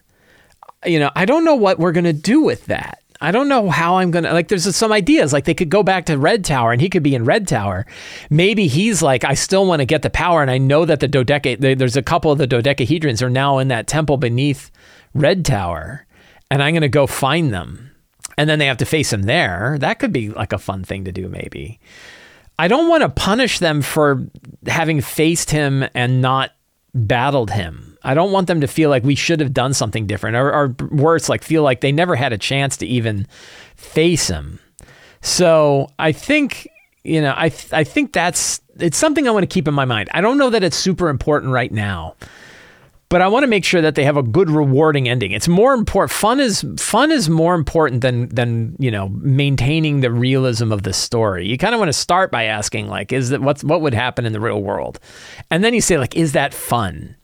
you 0.85 0.99
know, 0.99 1.11
I 1.15 1.25
don't 1.25 1.45
know 1.45 1.55
what 1.55 1.79
we're 1.79 1.91
gonna 1.91 2.13
do 2.13 2.41
with 2.41 2.65
that. 2.67 3.01
I 3.21 3.31
don't 3.31 3.47
know 3.47 3.69
how 3.69 3.97
I'm 3.97 4.11
gonna 4.11 4.33
like. 4.33 4.49
There's 4.49 4.75
some 4.75 4.91
ideas 4.91 5.31
like 5.31 5.45
they 5.45 5.53
could 5.53 5.69
go 5.69 5.83
back 5.83 6.05
to 6.07 6.17
Red 6.17 6.43
Tower 6.43 6.73
and 6.73 6.81
he 6.81 6.89
could 6.89 7.01
be 7.01 7.15
in 7.15 7.23
Red 7.23 7.47
Tower. 7.47 7.85
Maybe 8.29 8.67
he's 8.67 9.01
like, 9.01 9.23
I 9.23 9.35
still 9.35 9.65
want 9.65 9.79
to 9.79 9.85
get 9.85 10.01
the 10.01 10.09
power, 10.09 10.41
and 10.41 10.51
I 10.51 10.57
know 10.57 10.85
that 10.85 10.99
the 10.99 11.07
dodeca. 11.07 11.77
There's 11.77 11.95
a 11.95 12.03
couple 12.03 12.31
of 12.31 12.37
the 12.37 12.47
dodecahedrons 12.47 13.21
are 13.21 13.29
now 13.29 13.57
in 13.57 13.69
that 13.69 13.87
temple 13.87 14.17
beneath 14.17 14.69
Red 15.13 15.45
Tower, 15.45 16.05
and 16.51 16.61
I'm 16.61 16.73
gonna 16.73 16.89
go 16.89 17.07
find 17.07 17.53
them, 17.53 17.91
and 18.37 18.49
then 18.49 18.59
they 18.59 18.67
have 18.67 18.77
to 18.77 18.85
face 18.85 19.13
him 19.13 19.23
there. 19.23 19.77
That 19.79 19.97
could 19.97 20.11
be 20.11 20.29
like 20.29 20.51
a 20.51 20.59
fun 20.59 20.83
thing 20.83 21.05
to 21.05 21.11
do, 21.13 21.29
maybe. 21.29 21.79
I 22.57 22.67
don't 22.67 22.87
want 22.87 23.01
to 23.03 23.09
punish 23.09 23.59
them 23.59 23.81
for 23.81 24.27
having 24.67 25.01
faced 25.01 25.51
him 25.51 25.85
and 25.93 26.21
not 26.21 26.51
battled 26.93 27.51
him. 27.51 27.97
I 28.03 28.13
don't 28.13 28.31
want 28.31 28.47
them 28.47 28.61
to 28.61 28.67
feel 28.67 28.89
like 28.89 29.03
we 29.03 29.15
should 29.15 29.39
have 29.39 29.53
done 29.53 29.73
something 29.73 30.05
different, 30.05 30.37
or, 30.37 30.53
or 30.53 30.75
worse, 30.91 31.27
like 31.27 31.43
feel 31.43 31.63
like 31.63 31.81
they 31.81 31.91
never 31.91 32.15
had 32.15 32.33
a 32.33 32.37
chance 32.37 32.77
to 32.77 32.85
even 32.85 33.27
face 33.75 34.27
him. 34.27 34.59
So 35.21 35.89
I 35.97 36.11
think 36.11 36.67
you 37.05 37.21
know, 37.21 37.33
I 37.37 37.49
th- 37.49 37.71
I 37.71 37.83
think 37.83 38.13
that's 38.13 38.61
it's 38.79 38.97
something 38.97 39.27
I 39.27 39.31
want 39.31 39.43
to 39.43 39.53
keep 39.53 39.67
in 39.67 39.73
my 39.73 39.85
mind. 39.85 40.09
I 40.13 40.21
don't 40.21 40.37
know 40.37 40.49
that 40.49 40.63
it's 40.63 40.75
super 40.75 41.09
important 41.09 41.53
right 41.53 41.71
now, 41.71 42.15
but 43.09 43.21
I 43.21 43.27
want 43.27 43.43
to 43.43 43.47
make 43.47 43.63
sure 43.63 43.81
that 43.81 43.95
they 43.95 44.03
have 44.03 44.17
a 44.17 44.23
good, 44.23 44.49
rewarding 44.49 45.07
ending. 45.07 45.31
It's 45.31 45.47
more 45.47 45.73
important. 45.73 46.11
Fun 46.11 46.39
is 46.39 46.65
fun 46.77 47.11
is 47.11 47.29
more 47.29 47.55
important 47.55 48.01
than 48.01 48.29
than 48.29 48.75
you 48.79 48.91
know 48.91 49.09
maintaining 49.09 50.01
the 50.01 50.11
realism 50.11 50.71
of 50.71 50.83
the 50.83 50.93
story. 50.93 51.47
You 51.47 51.57
kind 51.57 51.73
of 51.73 51.79
want 51.79 51.89
to 51.89 51.93
start 51.93 52.31
by 52.31 52.43
asking 52.43 52.87
like, 52.87 53.11
is 53.11 53.29
that 53.29 53.41
what's 53.41 53.63
what 53.63 53.81
would 53.81 53.93
happen 53.93 54.25
in 54.25 54.33
the 54.33 54.39
real 54.39 54.61
world, 54.61 54.99
and 55.51 55.63
then 55.63 55.73
you 55.73 55.81
say 55.81 55.97
like, 55.97 56.15
is 56.15 56.33
that 56.33 56.53
fun? 56.53 57.15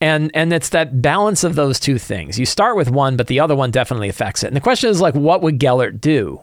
and 0.00 0.30
and 0.34 0.52
it's 0.52 0.68
that 0.70 1.00
balance 1.00 1.44
of 1.44 1.54
those 1.54 1.80
two 1.80 1.98
things. 1.98 2.38
You 2.38 2.44
start 2.44 2.76
with 2.76 2.90
one, 2.90 3.16
but 3.16 3.26
the 3.26 3.40
other 3.40 3.56
one 3.56 3.70
definitely 3.70 4.08
affects 4.10 4.42
it. 4.42 4.48
And 4.48 4.56
the 4.56 4.60
question 4.60 4.90
is 4.90 5.00
like, 5.00 5.14
what 5.14 5.40
would 5.40 5.58
Gellert 5.58 6.00
do? 6.00 6.40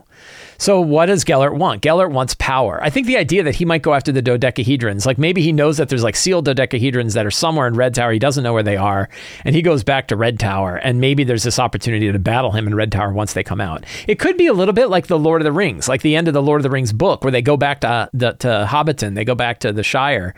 So 0.62 0.80
what 0.80 1.08
does 1.08 1.24
Gellert 1.24 1.56
want? 1.56 1.82
Gellert 1.82 2.12
wants 2.12 2.36
power. 2.36 2.80
I 2.84 2.91
think 2.91 3.08
the 3.08 3.18
idea 3.18 3.41
that 3.41 3.56
he 3.56 3.65
might 3.65 3.82
go 3.82 3.96
after 3.96 4.12
the 4.12 4.22
dodecahedrons, 4.22 5.08
like 5.08 5.18
maybe 5.18 5.41
he 5.41 5.51
knows 5.51 5.77
that 5.77 5.89
there's 5.89 6.03
like 6.03 6.15
sealed 6.15 6.46
dodecahedrons 6.46 7.15
that 7.15 7.25
are 7.25 7.32
somewhere 7.32 7.65
in 7.65 7.74
Red 7.74 7.96
Tower. 7.96 8.12
He 8.12 8.20
doesn't 8.20 8.44
know 8.44 8.53
where 8.53 8.62
they 8.62 8.77
are, 8.77 9.10
and 9.44 9.56
he 9.56 9.63
goes 9.63 9.84
back 9.84 10.08
to 10.10 10.15
Red 10.15 10.39
Tower, 10.39 10.75
and 10.75 11.01
maybe 11.01 11.24
there's 11.24 11.41
this 11.41 11.58
opportunity 11.58 12.12
to 12.12 12.20
battle 12.20 12.51
him 12.51 12.68
in 12.68 12.75
Red 12.75 12.91
Tower 12.91 13.12
once 13.12 13.34
they 13.34 13.44
come 13.44 13.60
out. 13.60 13.86
It 14.08 14.20
could 14.20 14.38
be 14.38 14.46
a 14.46 14.53
little 14.53 14.75
bit 14.75 14.91
like 14.91 15.08
the 15.08 15.18
Lord 15.18 15.41
of 15.41 15.46
the 15.46 15.51
Rings, 15.51 15.89
like 15.89 16.03
the 16.03 16.15
end 16.15 16.27
of 16.27 16.36
the 16.36 16.44
Lord 16.44 16.62
of 16.62 16.63
the 16.63 16.70
Rings 16.70 16.94
book, 16.94 17.24
where 17.24 17.32
they 17.32 17.41
go 17.41 17.58
back 17.58 17.82
to 17.82 17.89
uh, 17.89 18.08
the, 18.13 18.34
to 18.34 18.68
Hobbiton, 18.70 19.15
they 19.15 19.25
go 19.25 19.34
back 19.34 19.62
to 19.62 19.74
the 19.74 19.82
Shire, 19.82 20.36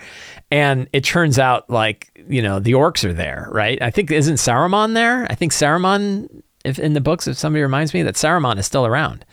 and 0.50 0.88
it 0.94 1.04
turns 1.04 1.38
out 1.38 1.70
like 1.70 2.18
you 2.30 2.42
know 2.42 2.62
the 2.62 2.72
orcs 2.72 3.04
are 3.04 3.12
there, 3.12 3.50
right? 3.52 3.82
I 3.82 3.92
think 3.92 4.10
isn't 4.10 4.36
Saruman 4.36 4.94
there? 4.94 5.28
I 5.30 5.36
think 5.36 5.52
Saruman 5.52 6.44
if 6.64 6.80
in 6.80 6.94
the 6.94 7.02
books, 7.02 7.28
if 7.28 7.38
somebody 7.38 7.62
reminds 7.62 7.94
me 7.94 8.04
that 8.04 8.16
Saruman 8.16 8.58
is 8.58 8.66
still 8.66 8.86
around. 8.86 9.26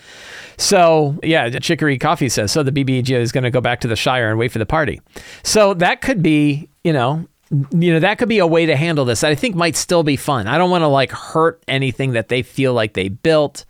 So 0.60 1.18
yeah, 1.22 1.48
Chicory 1.58 1.98
Coffee 1.98 2.28
says 2.28 2.52
so. 2.52 2.62
The 2.62 2.72
BBG 2.72 3.10
is 3.10 3.32
going 3.32 3.44
to 3.44 3.50
go 3.50 3.60
back 3.60 3.80
to 3.80 3.88
the 3.88 3.96
Shire 3.96 4.28
and 4.28 4.38
wait 4.38 4.52
for 4.52 4.58
the 4.58 4.66
party. 4.66 5.00
So 5.42 5.74
that 5.74 6.02
could 6.02 6.22
be, 6.22 6.68
you 6.84 6.92
know, 6.92 7.26
you 7.72 7.92
know 7.92 7.98
that 8.00 8.18
could 8.18 8.28
be 8.28 8.38
a 8.38 8.46
way 8.46 8.66
to 8.66 8.76
handle 8.76 9.04
this 9.04 9.22
that 9.22 9.30
I 9.30 9.34
think 9.34 9.56
might 9.56 9.74
still 9.74 10.02
be 10.02 10.16
fun. 10.16 10.46
I 10.46 10.58
don't 10.58 10.70
want 10.70 10.82
to 10.82 10.88
like 10.88 11.10
hurt 11.10 11.62
anything 11.66 12.12
that 12.12 12.28
they 12.28 12.42
feel 12.42 12.74
like 12.74 12.92
they 12.92 13.08
built, 13.08 13.64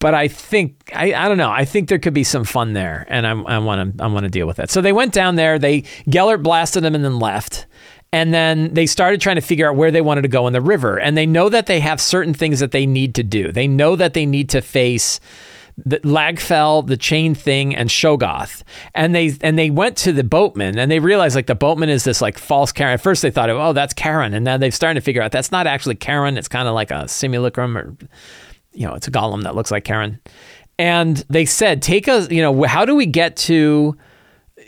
but 0.00 0.14
I 0.14 0.28
think 0.28 0.90
I, 0.94 1.14
I 1.14 1.28
don't 1.28 1.38
know. 1.38 1.50
I 1.50 1.64
think 1.64 1.88
there 1.88 1.98
could 1.98 2.12
be 2.12 2.24
some 2.24 2.44
fun 2.44 2.74
there, 2.74 3.06
and 3.08 3.26
I 3.26 3.58
want 3.58 3.96
to 3.96 4.04
I 4.04 4.08
want 4.08 4.24
to 4.24 4.30
deal 4.30 4.46
with 4.46 4.56
that. 4.56 4.68
So 4.70 4.82
they 4.82 4.92
went 4.92 5.14
down 5.14 5.36
there. 5.36 5.58
They 5.58 5.84
Gellert 6.10 6.42
blasted 6.42 6.82
them 6.82 6.94
and 6.94 7.04
then 7.04 7.18
left. 7.18 7.66
And 8.14 8.34
then 8.34 8.74
they 8.74 8.84
started 8.84 9.22
trying 9.22 9.36
to 9.36 9.40
figure 9.40 9.66
out 9.66 9.76
where 9.76 9.90
they 9.90 10.02
wanted 10.02 10.20
to 10.22 10.28
go 10.28 10.46
in 10.46 10.52
the 10.52 10.60
river. 10.60 11.00
And 11.00 11.16
they 11.16 11.24
know 11.24 11.48
that 11.48 11.64
they 11.64 11.80
have 11.80 11.98
certain 11.98 12.34
things 12.34 12.60
that 12.60 12.70
they 12.70 12.84
need 12.84 13.14
to 13.14 13.22
do. 13.22 13.50
They 13.50 13.66
know 13.66 13.96
that 13.96 14.12
they 14.12 14.26
need 14.26 14.50
to 14.50 14.60
face 14.60 15.18
the 15.76 15.98
Lagfell, 16.00 16.86
the 16.86 16.96
chain 16.96 17.34
thing, 17.34 17.74
and 17.74 17.88
Shoggoth. 17.88 18.62
And 18.94 19.14
they 19.14 19.36
and 19.40 19.58
they 19.58 19.70
went 19.70 19.96
to 19.98 20.12
the 20.12 20.24
boatman 20.24 20.78
and 20.78 20.90
they 20.90 20.98
realized 20.98 21.34
like 21.34 21.46
the 21.46 21.54
boatman 21.54 21.88
is 21.88 22.04
this 22.04 22.20
like 22.20 22.38
false 22.38 22.72
Charon. 22.72 22.94
At 22.94 23.00
first 23.00 23.22
they 23.22 23.30
thought, 23.30 23.50
oh, 23.50 23.72
that's 23.72 23.94
Charon, 23.94 24.34
And 24.34 24.44
now 24.44 24.56
they've 24.56 24.74
started 24.74 25.00
to 25.00 25.04
figure 25.04 25.22
out 25.22 25.32
that's 25.32 25.52
not 25.52 25.66
actually 25.66 25.96
Charon. 25.96 26.36
It's 26.36 26.48
kind 26.48 26.68
of 26.68 26.74
like 26.74 26.90
a 26.90 27.08
simulacrum 27.08 27.76
or 27.76 27.96
you 28.74 28.86
know, 28.86 28.94
it's 28.94 29.08
a 29.08 29.10
golem 29.10 29.42
that 29.42 29.54
looks 29.54 29.70
like 29.70 29.84
Charon. 29.84 30.18
And 30.78 31.18
they 31.28 31.44
said, 31.44 31.82
take 31.82 32.08
us, 32.08 32.30
you 32.30 32.40
know, 32.40 32.64
how 32.64 32.84
do 32.84 32.94
we 32.94 33.06
get 33.06 33.36
to 33.36 33.96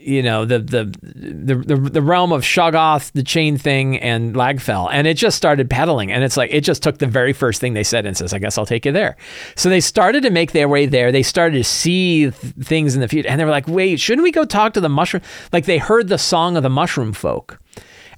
you 0.04 0.22
know 0.22 0.44
the 0.44 0.58
the 0.58 0.84
the 1.02 1.90
the, 1.90 2.02
realm 2.02 2.32
of 2.32 2.42
Shoggoth, 2.42 3.12
the 3.12 3.22
chain 3.22 3.56
thing, 3.56 3.98
and 3.98 4.34
Lagfell, 4.34 4.88
and 4.92 5.06
it 5.06 5.16
just 5.16 5.36
started 5.36 5.70
pedaling, 5.70 6.12
and 6.12 6.22
it's 6.22 6.36
like 6.36 6.50
it 6.52 6.60
just 6.60 6.82
took 6.82 6.98
the 6.98 7.06
very 7.06 7.32
first 7.32 7.60
thing 7.60 7.72
they 7.72 7.82
said 7.82 8.04
and 8.04 8.16
says, 8.16 8.34
"I 8.34 8.38
guess 8.38 8.58
I'll 8.58 8.66
take 8.66 8.84
you 8.84 8.92
there." 8.92 9.16
So 9.56 9.68
they 9.68 9.80
started 9.80 10.22
to 10.24 10.30
make 10.30 10.52
their 10.52 10.68
way 10.68 10.86
there. 10.86 11.10
They 11.10 11.22
started 11.22 11.56
to 11.56 11.64
see 11.64 12.30
th- 12.30 12.34
things 12.60 12.94
in 12.94 13.00
the 13.00 13.08
future, 13.08 13.28
and 13.28 13.40
they 13.40 13.44
were 13.44 13.50
like, 13.50 13.66
"Wait, 13.66 13.98
shouldn't 13.98 14.24
we 14.24 14.32
go 14.32 14.44
talk 14.44 14.74
to 14.74 14.80
the 14.80 14.88
mushroom?" 14.88 15.22
Like 15.52 15.64
they 15.64 15.78
heard 15.78 16.08
the 16.08 16.18
song 16.18 16.56
of 16.56 16.62
the 16.62 16.70
mushroom 16.70 17.12
folk, 17.12 17.58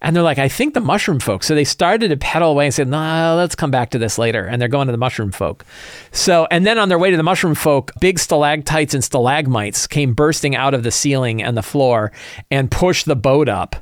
and 0.02 0.14
they're 0.14 0.22
like, 0.22 0.38
I 0.38 0.48
think 0.48 0.74
the 0.74 0.80
mushroom 0.80 1.20
folk. 1.20 1.42
So 1.42 1.54
they 1.54 1.64
started 1.64 2.08
to 2.08 2.16
pedal 2.16 2.50
away 2.50 2.66
and 2.66 2.74
said, 2.74 2.88
nah, 2.88 3.34
let's 3.34 3.54
come 3.54 3.70
back 3.70 3.90
to 3.90 3.98
this 3.98 4.18
later. 4.18 4.44
And 4.44 4.60
they're 4.60 4.68
going 4.68 4.86
to 4.86 4.92
the 4.92 4.98
mushroom 4.98 5.32
folk. 5.32 5.64
So, 6.12 6.46
and 6.50 6.66
then 6.66 6.78
on 6.78 6.88
their 6.88 6.98
way 6.98 7.10
to 7.10 7.16
the 7.16 7.22
mushroom 7.22 7.54
folk, 7.54 7.92
big 8.00 8.18
stalactites 8.18 8.94
and 8.94 9.02
stalagmites 9.02 9.86
came 9.86 10.14
bursting 10.14 10.54
out 10.54 10.74
of 10.74 10.82
the 10.82 10.90
ceiling 10.90 11.42
and 11.42 11.56
the 11.56 11.62
floor 11.62 12.12
and 12.50 12.70
pushed 12.70 13.06
the 13.06 13.16
boat 13.16 13.48
up. 13.48 13.76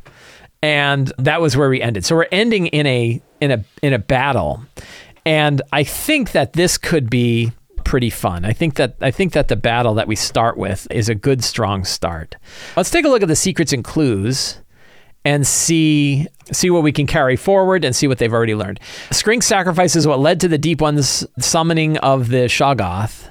And 0.62 1.12
that 1.18 1.40
was 1.40 1.56
where 1.56 1.68
we 1.68 1.82
ended. 1.82 2.04
So 2.04 2.16
we're 2.16 2.28
ending 2.32 2.68
in 2.68 2.86
a 2.86 3.20
in 3.40 3.50
a 3.50 3.64
in 3.82 3.92
a 3.92 3.98
battle. 3.98 4.62
And 5.26 5.60
I 5.72 5.84
think 5.84 6.32
that 6.32 6.54
this 6.54 6.78
could 6.78 7.10
be 7.10 7.52
pretty 7.84 8.10
fun. 8.10 8.44
I 8.44 8.52
think 8.52 8.74
that 8.74 8.96
I 9.00 9.10
think 9.10 9.34
that 9.34 9.48
the 9.48 9.56
battle 9.56 9.94
that 9.94 10.08
we 10.08 10.16
start 10.16 10.56
with 10.56 10.86
is 10.90 11.08
a 11.08 11.14
good 11.14 11.44
strong 11.44 11.84
start. 11.84 12.36
Let's 12.76 12.90
take 12.90 13.04
a 13.04 13.08
look 13.08 13.22
at 13.22 13.28
the 13.28 13.36
secrets 13.36 13.72
and 13.72 13.84
clues 13.84 14.58
and 15.24 15.46
see 15.46 16.26
see 16.52 16.70
what 16.70 16.82
we 16.82 16.92
can 16.92 17.06
carry 17.06 17.36
forward 17.36 17.84
and 17.84 17.96
see 17.96 18.06
what 18.06 18.18
they've 18.18 18.32
already 18.32 18.54
learned. 18.54 18.78
Skrink 19.10 19.42
sacrifice 19.42 19.96
is 19.96 20.06
what 20.06 20.20
led 20.20 20.40
to 20.40 20.48
the 20.48 20.58
Deep 20.58 20.80
One's 20.80 21.26
summoning 21.38 21.96
of 21.98 22.28
the 22.28 22.46
Shoggoth. 22.46 23.28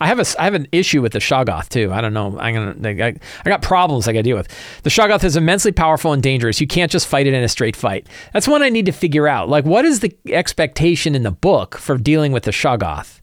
I 0.00 0.06
have 0.06 0.18
a 0.18 0.24
I 0.38 0.44
have 0.44 0.54
an 0.54 0.66
issue 0.72 1.02
with 1.02 1.12
the 1.12 1.18
Shoggoth 1.18 1.68
too. 1.68 1.92
I 1.92 2.00
don't 2.00 2.14
know. 2.14 2.38
I'm 2.38 2.54
gonna 2.54 3.04
I, 3.04 3.16
I 3.44 3.48
got 3.48 3.62
problems 3.62 4.08
I 4.08 4.12
got 4.12 4.20
to 4.20 4.22
deal 4.22 4.36
with. 4.36 4.48
The 4.82 4.90
Shoggoth 4.90 5.24
is 5.24 5.36
immensely 5.36 5.72
powerful 5.72 6.12
and 6.12 6.22
dangerous. 6.22 6.60
You 6.60 6.66
can't 6.66 6.90
just 6.90 7.06
fight 7.06 7.26
it 7.26 7.34
in 7.34 7.42
a 7.42 7.48
straight 7.48 7.76
fight. 7.76 8.08
That's 8.32 8.48
one 8.48 8.62
I 8.62 8.70
need 8.70 8.86
to 8.86 8.92
figure 8.92 9.28
out. 9.28 9.48
Like, 9.48 9.64
what 9.64 9.84
is 9.84 10.00
the 10.00 10.16
expectation 10.26 11.14
in 11.14 11.22
the 11.22 11.30
book 11.30 11.76
for 11.76 11.96
dealing 11.96 12.32
with 12.32 12.42
the 12.42 12.50
Shoggoth? 12.50 13.20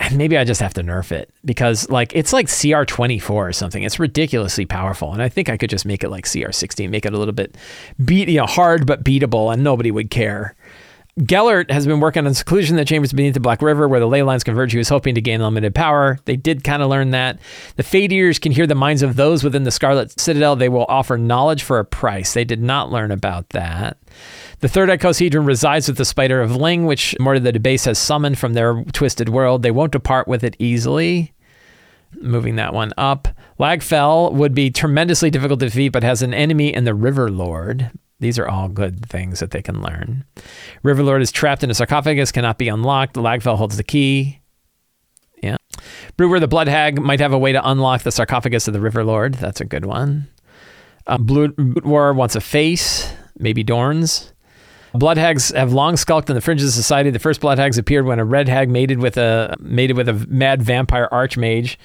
maybe 0.14 0.36
I 0.36 0.44
just 0.44 0.60
have 0.60 0.74
to 0.74 0.82
nerf 0.82 1.12
it 1.12 1.30
because 1.44 1.88
like 1.90 2.14
it's 2.14 2.32
like 2.32 2.46
CR24 2.46 3.30
or 3.30 3.52
something. 3.52 3.82
It's 3.82 3.98
ridiculously 3.98 4.66
powerful, 4.66 5.12
and 5.12 5.22
I 5.22 5.28
think 5.28 5.48
I 5.48 5.56
could 5.56 5.70
just 5.70 5.86
make 5.86 6.04
it 6.04 6.10
like 6.10 6.24
CR16, 6.24 6.88
make 6.90 7.06
it 7.06 7.14
a 7.14 7.18
little 7.18 7.34
bit 7.34 7.56
beat, 8.04 8.28
you 8.28 8.38
know, 8.38 8.46
hard 8.46 8.86
but 8.86 9.04
beatable, 9.04 9.52
and 9.52 9.62
nobody 9.62 9.90
would 9.90 10.10
care. 10.10 10.56
Gellert 11.24 11.70
has 11.70 11.86
been 11.86 12.00
working 12.00 12.26
on 12.26 12.34
seclusion 12.34 12.76
the 12.76 12.84
chambers 12.84 13.12
beneath 13.12 13.34
the 13.34 13.40
Black 13.40 13.60
River 13.60 13.88
where 13.88 14.00
the 14.00 14.06
ley 14.06 14.22
lines 14.22 14.44
converge. 14.44 14.72
He 14.72 14.78
was 14.78 14.88
hoping 14.88 15.14
to 15.16 15.20
gain 15.20 15.40
limited 15.40 15.74
power. 15.74 16.18
They 16.24 16.36
did 16.36 16.64
kind 16.64 16.82
of 16.82 16.88
learn 16.88 17.10
that. 17.10 17.38
The 17.76 17.82
Fade 17.82 18.40
can 18.40 18.52
hear 18.52 18.66
the 18.66 18.74
minds 18.74 19.02
of 19.02 19.16
those 19.16 19.44
within 19.44 19.64
the 19.64 19.70
Scarlet 19.70 20.18
Citadel. 20.18 20.56
They 20.56 20.68
will 20.68 20.86
offer 20.88 21.18
knowledge 21.18 21.62
for 21.62 21.78
a 21.78 21.84
price. 21.84 22.32
They 22.32 22.44
did 22.44 22.62
not 22.62 22.90
learn 22.90 23.10
about 23.10 23.50
that. 23.50 23.98
The 24.60 24.68
third 24.68 24.90
icosahedron 24.90 25.46
resides 25.46 25.88
with 25.88 25.96
the 25.96 26.04
Spider 26.04 26.42
of 26.42 26.50
Leng, 26.50 26.86
which 26.86 27.16
Morty 27.18 27.40
the 27.40 27.52
Debase 27.52 27.86
has 27.86 27.98
summoned 27.98 28.38
from 28.38 28.52
their 28.52 28.84
twisted 28.92 29.30
world. 29.30 29.62
They 29.62 29.70
won't 29.70 29.92
depart 29.92 30.28
with 30.28 30.44
it 30.44 30.54
easily. 30.58 31.32
Moving 32.20 32.56
that 32.56 32.74
one 32.74 32.92
up. 32.98 33.28
Lagfell 33.58 34.32
would 34.32 34.54
be 34.54 34.70
tremendously 34.70 35.30
difficult 35.30 35.60
to 35.60 35.66
defeat, 35.66 35.90
but 35.90 36.02
has 36.02 36.20
an 36.20 36.34
enemy 36.34 36.74
in 36.74 36.84
the 36.84 36.94
River 36.94 37.30
Lord. 37.30 37.90
These 38.18 38.38
are 38.38 38.48
all 38.48 38.68
good 38.68 39.06
things 39.06 39.40
that 39.40 39.50
they 39.50 39.62
can 39.62 39.80
learn. 39.80 40.24
River 40.82 41.02
Lord 41.02 41.22
is 41.22 41.32
trapped 41.32 41.64
in 41.64 41.70
a 41.70 41.74
sarcophagus, 41.74 42.30
cannot 42.30 42.58
be 42.58 42.68
unlocked. 42.68 43.14
Lagfell 43.14 43.56
holds 43.56 43.78
the 43.78 43.82
key. 43.82 44.40
Yeah. 45.42 45.56
Brewer 46.18 46.38
the 46.38 46.48
Blood 46.48 46.68
Hag 46.68 47.00
might 47.00 47.20
have 47.20 47.32
a 47.32 47.38
way 47.38 47.52
to 47.52 47.66
unlock 47.66 48.02
the 48.02 48.12
sarcophagus 48.12 48.68
of 48.68 48.74
the 48.74 48.80
River 48.80 49.04
Lord. 49.04 49.34
That's 49.34 49.62
a 49.62 49.64
good 49.64 49.86
one. 49.86 50.28
Uh, 51.06 51.16
Blue 51.16 51.54
War 51.82 52.12
wants 52.12 52.36
a 52.36 52.42
face, 52.42 53.10
maybe 53.38 53.62
Dorn's. 53.62 54.29
Blood 54.94 55.18
hags 55.18 55.50
have 55.50 55.72
long 55.72 55.96
skulked 55.96 56.28
in 56.28 56.34
the 56.34 56.40
fringes 56.40 56.68
of 56.68 56.74
society. 56.74 57.10
The 57.10 57.18
first 57.18 57.40
blood 57.40 57.58
hags 57.58 57.78
appeared 57.78 58.06
when 58.06 58.18
a 58.18 58.24
red 58.24 58.48
hag 58.48 58.68
mated 58.68 58.98
with 58.98 59.16
a 59.16 59.56
mated 59.60 59.96
with 59.96 60.08
a 60.08 60.14
mad 60.28 60.62
vampire 60.62 61.08
archmage. 61.12 61.76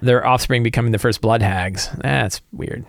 Their 0.00 0.26
offspring 0.26 0.62
becoming 0.62 0.92
the 0.92 0.98
first 0.98 1.20
blood 1.20 1.42
hags. 1.42 1.88
That's 1.98 2.40
weird. 2.52 2.84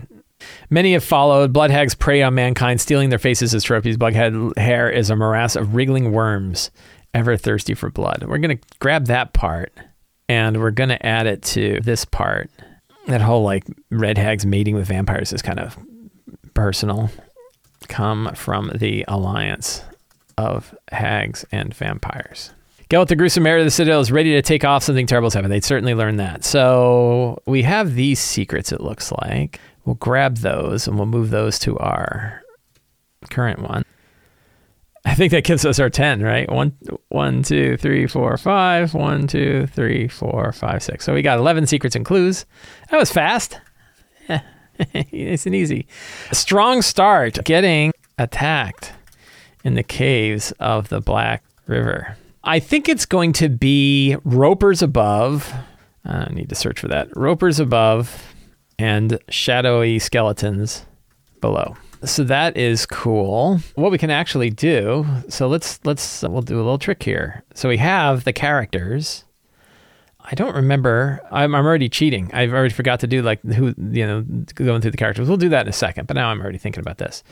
Many 0.70 0.94
have 0.94 1.04
followed. 1.04 1.54
Blood 1.54 1.72
hags 1.72 1.96
prey 1.96 2.22
on 2.22 2.34
mankind, 2.36 2.82
stealing 2.82 3.10
their 3.10 3.20
faces 3.20 3.54
as 3.54 3.64
trophies. 3.64 3.98
Bughead 3.98 4.58
hair 4.58 4.90
is 4.90 5.10
a 5.10 5.16
morass 5.16 5.56
of 5.56 5.76
wriggling 5.76 6.12
worms, 6.12 6.72
ever 7.14 7.38
thirsty 7.38 7.74
for 7.74 7.90
blood. 7.90 8.26
We're 8.28 8.40
gonna 8.40 8.60
grab 8.80 9.06
that 9.06 9.34
part 9.34 9.72
and 10.28 10.60
we're 10.60 10.72
gonna 10.72 10.98
add 11.02 11.28
it 11.28 11.42
to 11.44 11.80
this 11.82 12.04
part. 12.04 12.50
That 13.08 13.22
whole 13.22 13.44
like 13.44 13.64
red 13.92 14.18
hags 14.18 14.46
mating 14.46 14.76
with 14.76 14.88
vampires 14.88 15.32
is 15.32 15.42
kind 15.42 15.60
of 15.60 15.78
personal 16.54 17.10
come 17.88 18.32
from 18.36 18.72
the 18.76 19.06
alliance 19.08 19.84
of 20.38 20.76
hags 20.92 21.46
and 21.52 21.74
vampires. 21.74 22.52
Gellert, 22.90 23.08
the 23.08 23.16
gruesome 23.16 23.44
mayor 23.44 23.58
of 23.58 23.66
the 23.66 23.72
Citadel, 23.72 24.02
is 24.02 24.12
ready 24.12 24.32
to 24.34 24.42
take 24.42 24.64
off. 24.64 24.84
Something 24.84 25.08
terrible's 25.08 25.34
happened. 25.34 25.52
They'd 25.52 25.64
certainly 25.64 25.96
learned 25.96 26.20
that. 26.20 26.44
So 26.44 27.42
we 27.46 27.64
have 27.64 27.96
these 27.96 28.20
secrets, 28.20 28.72
it 28.72 28.82
looks 28.82 29.12
like. 29.12 29.60
We'll 29.86 29.96
grab 29.96 30.38
those 30.38 30.88
and 30.88 30.98
we'll 30.98 31.08
move 31.08 31.30
those 31.30 31.60
to 31.60 31.78
our 31.80 32.44
current 33.30 33.60
one. 33.60 33.84
I 35.06 35.16
think 35.16 35.32
that 35.32 35.44
gives 35.44 35.66
us 35.66 35.80
our 35.80 35.90
10, 35.90 36.22
right? 36.22 36.50
One, 36.50 36.78
one, 37.10 37.44
two, 37.44 37.78
three, 37.78 38.08
four, 38.08 38.38
five. 38.38 38.94
One, 38.94 39.28
two, 39.28 39.68
three, 39.68 40.08
four, 40.08 40.52
five, 40.54 40.82
six. 40.82 41.04
So 41.04 41.14
we 41.14 41.22
got 41.22 41.40
11 41.40 41.68
secrets 41.68 41.96
and 41.96 42.06
clues. 42.06 42.46
That 42.90 42.98
was 42.98 43.12
fast. 43.12 43.60
nice 45.12 45.46
and 45.46 45.56
easy. 45.56 45.88
Strong 46.32 46.82
start 46.82 47.44
getting 47.44 47.92
attacked 48.18 48.94
in 49.64 49.76
the 49.76 49.84
caves 49.84 50.52
of 50.60 50.90
the 50.90 51.02
Black 51.02 51.44
River. 51.68 52.18
I 52.44 52.60
think 52.60 52.90
it's 52.90 53.06
going 53.06 53.34
to 53.34 53.50
be 53.50 54.18
Ropers 54.26 54.82
above. 54.82 55.54
I 56.06 56.30
need 56.32 56.50
to 56.50 56.56
search 56.56 56.80
for 56.80 56.90
that. 56.90 57.16
Ropers 57.16 57.60
above 57.60 58.34
and 58.78 59.18
shadowy 59.30 60.00
skeletons 60.00 60.86
below. 61.40 61.76
So 62.04 62.26
that 62.26 62.58
is 62.58 62.86
cool. 62.86 63.60
What 63.76 63.92
we 63.92 63.98
can 63.98 64.10
actually 64.10 64.50
do. 64.50 65.06
So 65.30 65.48
let's 65.48 65.80
let's 65.86 66.22
we'll 66.24 66.42
do 66.42 66.56
a 66.56 66.58
little 66.58 66.78
trick 66.78 67.02
here. 67.02 67.44
So 67.54 67.70
we 67.70 67.78
have 67.78 68.26
the 68.26 68.34
characters 68.34 69.24
I 70.24 70.36
don't 70.36 70.56
remember. 70.56 71.20
I'm, 71.32 71.54
I'm 71.54 71.66
already 71.66 71.90
cheating. 71.90 72.32
I've 72.34 72.54
already 72.54 72.74
forgot 72.74 73.02
to 73.02 73.08
do 73.08 73.22
like 73.22 73.42
who 73.44 73.74
you 73.78 74.08
know 74.08 74.22
going 74.56 74.82
through 74.82 74.92
the 74.92 74.98
characters. 74.98 75.28
We'll 75.28 75.38
do 75.38 75.50
that 75.50 75.64
in 75.64 75.68
a 75.68 75.74
second. 75.74 76.08
But 76.08 76.16
now 76.16 76.30
I'm 76.30 76.42
already 76.42 76.58
thinking 76.58 76.82
about 76.82 76.98
this. 76.98 77.24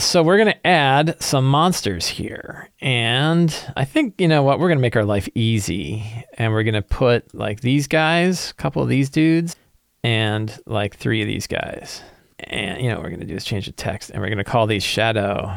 So 0.00 0.22
we're 0.22 0.38
gonna 0.38 0.54
add 0.64 1.20
some 1.20 1.48
monsters 1.48 2.06
here, 2.06 2.70
and 2.80 3.54
I 3.76 3.84
think 3.84 4.14
you 4.20 4.28
know 4.28 4.44
what 4.44 4.60
we're 4.60 4.68
gonna 4.68 4.80
make 4.80 4.94
our 4.94 5.04
life 5.04 5.28
easy, 5.34 6.04
and 6.36 6.52
we're 6.52 6.62
gonna 6.62 6.82
put 6.82 7.34
like 7.34 7.60
these 7.62 7.88
guys, 7.88 8.50
a 8.50 8.54
couple 8.54 8.80
of 8.80 8.88
these 8.88 9.10
dudes, 9.10 9.56
and 10.04 10.56
like 10.66 10.96
three 10.96 11.20
of 11.20 11.26
these 11.26 11.48
guys. 11.48 12.02
And 12.38 12.80
you 12.80 12.88
know 12.88 12.96
what 12.96 13.04
we're 13.04 13.10
gonna 13.10 13.24
do 13.24 13.34
is 13.34 13.44
change 13.44 13.66
the 13.66 13.72
text, 13.72 14.10
and 14.10 14.22
we're 14.22 14.28
gonna 14.28 14.44
call 14.44 14.68
these 14.68 14.84
shadow 14.84 15.52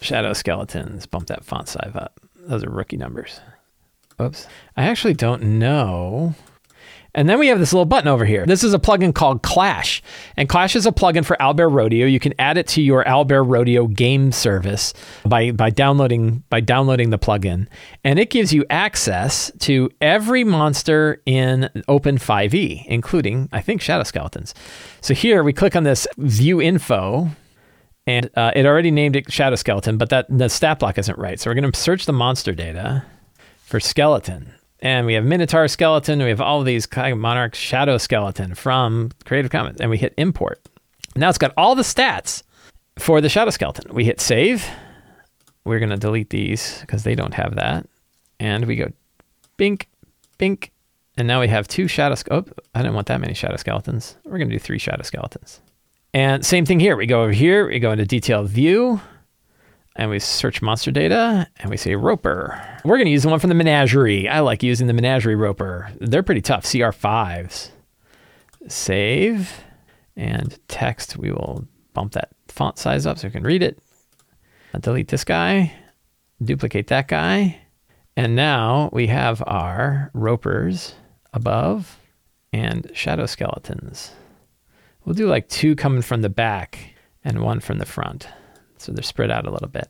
shadow 0.00 0.32
skeletons. 0.32 1.04
Bump 1.04 1.26
that 1.26 1.44
font 1.44 1.68
size 1.68 1.92
up. 1.94 2.18
Those 2.34 2.64
are 2.64 2.70
rookie 2.70 2.96
numbers. 2.96 3.40
Oops. 4.20 4.46
I 4.76 4.84
actually 4.84 5.14
don't 5.14 5.42
know. 5.42 6.34
And 7.14 7.28
then 7.28 7.38
we 7.38 7.48
have 7.48 7.58
this 7.58 7.74
little 7.74 7.84
button 7.84 8.08
over 8.08 8.24
here. 8.24 8.46
This 8.46 8.64
is 8.64 8.72
a 8.72 8.78
plugin 8.78 9.14
called 9.14 9.42
Clash. 9.42 10.02
And 10.36 10.48
Clash 10.48 10.74
is 10.74 10.86
a 10.86 10.92
plugin 10.92 11.24
for 11.24 11.36
Owlbear 11.38 11.70
Rodeo. 11.70 12.06
You 12.06 12.18
can 12.18 12.32
add 12.38 12.56
it 12.56 12.66
to 12.68 12.82
your 12.82 13.04
Owlbear 13.04 13.44
Rodeo 13.46 13.86
game 13.86 14.32
service 14.32 14.94
by, 15.26 15.50
by 15.50 15.68
downloading 15.68 16.42
by 16.48 16.60
downloading 16.60 17.10
the 17.10 17.18
plugin. 17.18 17.66
And 18.02 18.18
it 18.18 18.30
gives 18.30 18.54
you 18.54 18.64
access 18.70 19.52
to 19.60 19.90
every 20.00 20.42
monster 20.42 21.20
in 21.26 21.68
Open 21.86 22.16
5e, 22.16 22.86
including, 22.86 23.50
I 23.52 23.60
think, 23.60 23.82
Shadow 23.82 24.04
Skeletons. 24.04 24.54
So 25.02 25.12
here 25.12 25.44
we 25.44 25.52
click 25.52 25.76
on 25.76 25.84
this 25.84 26.06
view 26.16 26.62
info. 26.62 27.28
And 28.04 28.30
uh, 28.36 28.50
it 28.56 28.66
already 28.66 28.90
named 28.90 29.14
it 29.14 29.30
Shadow 29.30 29.54
Skeleton, 29.54 29.96
but 29.96 30.08
that 30.08 30.26
the 30.28 30.48
stat 30.48 30.80
block 30.80 30.98
isn't 30.98 31.18
right. 31.18 31.38
So 31.38 31.48
we're 31.48 31.54
going 31.54 31.70
to 31.70 31.78
search 31.78 32.06
the 32.06 32.12
monster 32.12 32.52
data 32.52 33.04
for 33.72 33.80
skeleton 33.80 34.52
and 34.80 35.06
we 35.06 35.14
have 35.14 35.24
Minotaur 35.24 35.66
skeleton. 35.66 36.18
We 36.18 36.28
have 36.28 36.42
all 36.42 36.62
these 36.62 36.84
kind 36.84 37.10
of 37.10 37.18
Monarch 37.18 37.54
shadow 37.54 37.96
skeleton 37.96 38.54
from 38.54 39.12
Creative 39.24 39.50
Commons, 39.50 39.80
and 39.80 39.88
we 39.88 39.96
hit 39.96 40.12
import. 40.18 40.60
Now 41.16 41.30
it's 41.30 41.38
got 41.38 41.54
all 41.56 41.74
the 41.74 41.82
stats 41.82 42.42
for 42.98 43.22
the 43.22 43.30
shadow 43.30 43.50
skeleton. 43.50 43.94
We 43.94 44.04
hit 44.04 44.20
save. 44.20 44.66
We're 45.64 45.78
going 45.78 45.90
to 45.90 45.96
delete 45.96 46.28
these 46.28 46.82
because 46.82 47.04
they 47.04 47.14
don't 47.14 47.32
have 47.32 47.54
that. 47.54 47.86
And 48.38 48.66
we 48.66 48.76
go 48.76 48.92
bink, 49.56 49.88
bink. 50.36 50.70
And 51.16 51.26
now 51.26 51.40
we 51.40 51.48
have 51.48 51.66
two 51.66 51.88
shadow. 51.88 52.16
Oh, 52.30 52.44
I 52.74 52.80
didn't 52.80 52.94
want 52.94 53.06
that 53.06 53.22
many 53.22 53.32
shadow 53.32 53.56
skeletons. 53.56 54.16
We're 54.24 54.38
going 54.38 54.50
to 54.50 54.54
do 54.54 54.58
three 54.58 54.78
shadow 54.78 55.02
skeletons. 55.02 55.62
And 56.12 56.44
same 56.44 56.66
thing 56.66 56.78
here. 56.78 56.94
We 56.94 57.06
go 57.06 57.22
over 57.22 57.32
here. 57.32 57.68
We 57.68 57.78
go 57.78 57.92
into 57.92 58.04
detailed 58.04 58.50
view 58.50 59.00
and 59.96 60.10
we 60.10 60.18
search 60.18 60.62
monster 60.62 60.90
data 60.90 61.46
and 61.58 61.70
we 61.70 61.76
say 61.76 61.94
roper. 61.94 62.60
We're 62.84 62.96
going 62.96 63.06
to 63.06 63.12
use 63.12 63.22
the 63.22 63.28
one 63.28 63.38
from 63.38 63.48
the 63.48 63.54
menagerie. 63.54 64.28
I 64.28 64.40
like 64.40 64.62
using 64.62 64.86
the 64.86 64.92
menagerie 64.92 65.36
roper. 65.36 65.90
They're 66.00 66.22
pretty 66.22 66.40
tough, 66.40 66.64
CR5s. 66.64 67.70
Save 68.68 69.64
and 70.16 70.58
text. 70.68 71.16
We 71.16 71.30
will 71.30 71.66
bump 71.92 72.12
that 72.12 72.30
font 72.48 72.78
size 72.78 73.06
up 73.06 73.18
so 73.18 73.28
we 73.28 73.32
can 73.32 73.42
read 73.42 73.62
it. 73.62 73.78
I'll 74.74 74.80
delete 74.80 75.08
this 75.08 75.24
guy, 75.24 75.74
duplicate 76.42 76.86
that 76.88 77.08
guy. 77.08 77.58
And 78.16 78.36
now 78.36 78.90
we 78.92 79.06
have 79.08 79.42
our 79.46 80.10
ropers 80.14 80.94
above 81.32 81.98
and 82.52 82.90
shadow 82.94 83.26
skeletons. 83.26 84.12
We'll 85.04 85.14
do 85.14 85.26
like 85.26 85.48
two 85.48 85.74
coming 85.74 86.02
from 86.02 86.22
the 86.22 86.28
back 86.28 86.94
and 87.24 87.40
one 87.42 87.60
from 87.60 87.78
the 87.78 87.86
front. 87.86 88.28
So 88.82 88.92
they're 88.92 89.02
spread 89.02 89.30
out 89.30 89.46
a 89.46 89.50
little 89.50 89.68
bit. 89.68 89.88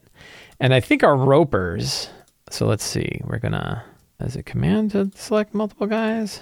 And 0.59 0.73
I 0.73 0.79
think 0.79 1.03
our 1.03 1.15
ropers, 1.15 2.09
so 2.49 2.67
let's 2.67 2.83
see, 2.83 3.21
we're 3.23 3.39
gonna, 3.39 3.83
as 4.19 4.35
a 4.35 4.43
command 4.43 4.91
to 4.91 5.11
select 5.15 5.53
multiple 5.53 5.87
guys. 5.87 6.41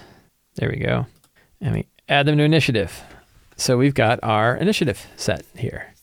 There 0.56 0.68
we 0.68 0.76
go. 0.76 1.06
And 1.60 1.74
we 1.74 1.86
add 2.08 2.26
them 2.26 2.36
to 2.36 2.42
initiative. 2.42 3.02
So 3.56 3.78
we've 3.78 3.94
got 3.94 4.20
our 4.22 4.56
initiative 4.56 5.06
set 5.16 5.44
here. 5.56 5.94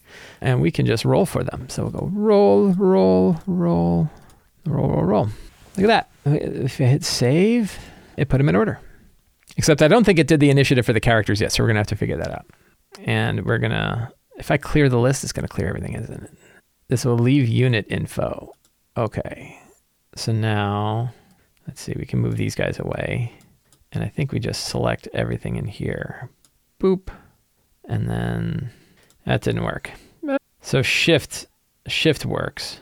And 0.41 0.61
we 0.61 0.71
can 0.71 0.85
just 0.85 1.05
roll 1.05 1.25
for 1.25 1.43
them. 1.43 1.69
So 1.69 1.83
we'll 1.83 1.91
go 1.91 2.09
roll, 2.11 2.69
roll, 2.73 3.39
roll, 3.45 4.09
roll, 4.65 4.87
roll, 4.87 5.03
roll. 5.03 5.29
Look 5.77 5.89
at 5.89 6.09
that. 6.25 6.33
If 6.33 6.79
I 6.81 6.85
hit 6.85 7.03
save, 7.03 7.77
it 8.17 8.29
put 8.29 8.37
them 8.37 8.49
in 8.49 8.55
order. 8.55 8.79
Except 9.57 9.81
I 9.81 9.87
don't 9.87 10.05
think 10.05 10.19
it 10.19 10.27
did 10.27 10.39
the 10.39 10.49
initiative 10.49 10.85
for 10.85 10.93
the 10.93 10.99
characters 10.99 11.41
yet, 11.41 11.51
so 11.51 11.63
we're 11.63 11.67
gonna 11.67 11.79
have 11.79 11.87
to 11.87 11.95
figure 11.95 12.17
that 12.17 12.31
out. 12.31 12.45
And 13.05 13.45
we're 13.45 13.57
gonna 13.57 14.11
if 14.39 14.49
I 14.49 14.57
clear 14.57 14.89
the 14.89 14.99
list, 14.99 15.23
it's 15.23 15.33
going 15.33 15.47
to 15.47 15.53
clear 15.53 15.67
everything, 15.67 15.93
isn't 15.93 16.23
it? 16.23 16.31
This 16.87 17.05
will 17.05 17.17
leave 17.17 17.47
unit 17.47 17.85
info. 17.89 18.53
Okay. 18.97 19.59
So 20.15 20.31
now, 20.31 21.13
let's 21.67 21.81
see, 21.81 21.93
we 21.95 22.05
can 22.05 22.19
move 22.19 22.37
these 22.37 22.55
guys 22.55 22.79
away. 22.79 23.33
And 23.91 24.03
I 24.03 24.07
think 24.07 24.31
we 24.31 24.39
just 24.39 24.67
select 24.67 25.07
everything 25.13 25.57
in 25.57 25.65
here. 25.65 26.29
Boop. 26.79 27.09
And 27.87 28.09
then 28.09 28.71
that 29.25 29.41
didn't 29.41 29.63
work. 29.63 29.91
So 30.61 30.81
shift, 30.81 31.47
shift 31.87 32.25
works. 32.25 32.79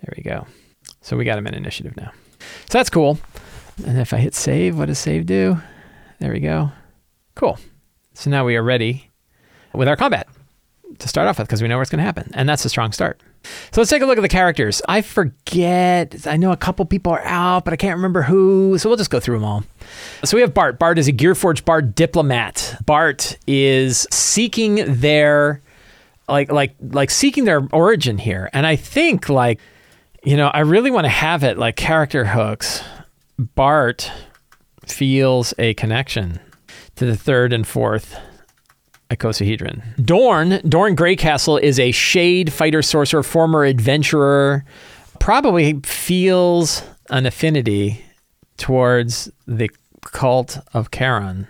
There 0.00 0.14
we 0.16 0.22
go. 0.22 0.46
So 1.00 1.16
we 1.16 1.24
got 1.24 1.36
them 1.36 1.46
in 1.46 1.54
initiative 1.54 1.96
now. 1.96 2.12
So 2.68 2.78
that's 2.78 2.90
cool. 2.90 3.18
And 3.86 3.98
if 3.98 4.12
I 4.12 4.18
hit 4.18 4.34
save, 4.34 4.76
what 4.76 4.86
does 4.86 4.98
save 4.98 5.26
do? 5.26 5.58
There 6.18 6.32
we 6.32 6.40
go. 6.40 6.70
Cool. 7.34 7.58
So 8.14 8.30
now 8.30 8.44
we 8.44 8.56
are 8.56 8.62
ready 8.62 9.10
with 9.72 9.88
our 9.88 9.96
combat 9.96 10.28
to 10.98 11.08
start 11.08 11.28
off 11.28 11.38
with 11.38 11.46
because 11.46 11.62
we 11.62 11.68
know 11.68 11.78
what's 11.78 11.90
going 11.90 11.98
to 11.98 12.04
happen. 12.04 12.30
And 12.34 12.48
that's 12.48 12.64
a 12.64 12.68
strong 12.68 12.92
start. 12.92 13.20
So 13.72 13.80
let's 13.80 13.90
take 13.90 14.02
a 14.02 14.06
look 14.06 14.18
at 14.18 14.22
the 14.22 14.28
characters. 14.28 14.80
I 14.88 15.02
forget. 15.02 16.26
I 16.26 16.36
know 16.36 16.52
a 16.52 16.56
couple 16.56 16.84
people 16.84 17.12
are 17.12 17.24
out, 17.24 17.64
but 17.64 17.72
I 17.72 17.76
can't 17.76 17.96
remember 17.96 18.22
who. 18.22 18.78
So 18.78 18.88
we'll 18.88 18.98
just 18.98 19.10
go 19.10 19.20
through 19.20 19.36
them 19.36 19.44
all. 19.44 19.64
So 20.24 20.36
we 20.36 20.42
have 20.42 20.54
Bart. 20.54 20.78
Bart 20.78 20.98
is 20.98 21.08
a 21.08 21.12
Gearforged 21.12 21.64
Bard 21.64 21.94
diplomat. 21.94 22.76
Bart 22.86 23.36
is 23.46 24.06
seeking 24.10 24.84
their 24.86 25.60
like 26.28 26.52
like 26.52 26.74
like 26.80 27.10
seeking 27.10 27.44
their 27.44 27.66
origin 27.72 28.18
here. 28.18 28.48
And 28.52 28.66
I 28.66 28.76
think 28.76 29.28
like 29.28 29.58
you 30.24 30.36
know, 30.36 30.48
I 30.48 30.60
really 30.60 30.90
want 30.90 31.04
to 31.04 31.10
have 31.10 31.42
it 31.42 31.58
like 31.58 31.74
character 31.76 32.24
hooks. 32.24 32.82
Bart 33.38 34.10
feels 34.86 35.52
a 35.58 35.74
connection 35.74 36.38
to 36.96 37.06
the 37.06 37.16
third 37.16 37.52
and 37.52 37.66
fourth 37.66 38.16
icosahedron. 39.16 39.82
Dorn, 40.04 40.60
Dorn 40.68 40.96
Greycastle 40.96 41.60
is 41.60 41.78
a 41.78 41.92
shade 41.92 42.52
fighter 42.52 42.82
sorcerer, 42.82 43.22
former 43.22 43.64
adventurer, 43.64 44.64
probably 45.18 45.80
feels 45.84 46.82
an 47.10 47.26
affinity 47.26 48.04
towards 48.56 49.30
the 49.46 49.70
cult 50.02 50.58
of 50.72 50.90
Charon, 50.90 51.46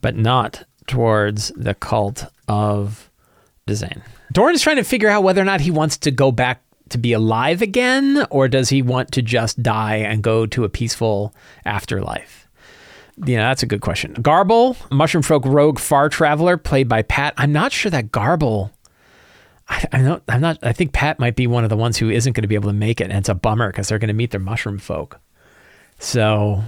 but 0.00 0.16
not 0.16 0.64
towards 0.86 1.48
the 1.56 1.74
cult 1.74 2.24
of 2.48 3.10
Dizayne. 3.66 4.02
Dorn 4.32 4.54
is 4.54 4.62
trying 4.62 4.76
to 4.76 4.84
figure 4.84 5.08
out 5.08 5.22
whether 5.22 5.40
or 5.40 5.44
not 5.44 5.60
he 5.60 5.70
wants 5.70 5.98
to 5.98 6.10
go 6.10 6.32
back 6.32 6.62
to 6.88 6.98
be 6.98 7.12
alive 7.12 7.62
again, 7.62 8.26
or 8.30 8.48
does 8.48 8.68
he 8.68 8.82
want 8.82 9.12
to 9.12 9.22
just 9.22 9.62
die 9.62 9.96
and 9.96 10.22
go 10.22 10.46
to 10.46 10.64
a 10.64 10.68
peaceful 10.68 11.34
afterlife? 11.64 12.41
Know, 13.16 13.42
that's 13.42 13.62
a 13.62 13.66
good 13.66 13.80
question. 13.80 14.14
Garble, 14.14 14.76
Mushroom 14.90 15.22
Folk 15.22 15.44
Rogue 15.44 15.78
Far 15.78 16.08
Traveler, 16.08 16.56
played 16.56 16.88
by 16.88 17.02
Pat. 17.02 17.34
I'm 17.36 17.52
not 17.52 17.72
sure 17.72 17.90
that 17.90 18.10
Garble. 18.12 18.72
I, 19.68 19.84
I 19.92 19.98
not. 20.00 20.22
I'm 20.28 20.40
not. 20.40 20.58
I 20.62 20.72
think 20.72 20.92
Pat 20.92 21.18
might 21.18 21.36
be 21.36 21.46
one 21.46 21.64
of 21.64 21.70
the 21.70 21.76
ones 21.76 21.96
who 21.98 22.10
isn't 22.10 22.32
going 22.32 22.42
to 22.42 22.48
be 22.48 22.54
able 22.54 22.70
to 22.70 22.76
make 22.76 23.00
it, 23.00 23.04
and 23.04 23.18
it's 23.18 23.28
a 23.28 23.34
bummer 23.34 23.70
because 23.70 23.88
they're 23.88 23.98
going 23.98 24.08
to 24.08 24.14
meet 24.14 24.30
their 24.30 24.40
Mushroom 24.40 24.78
Folk. 24.78 25.20
So, 25.98 26.62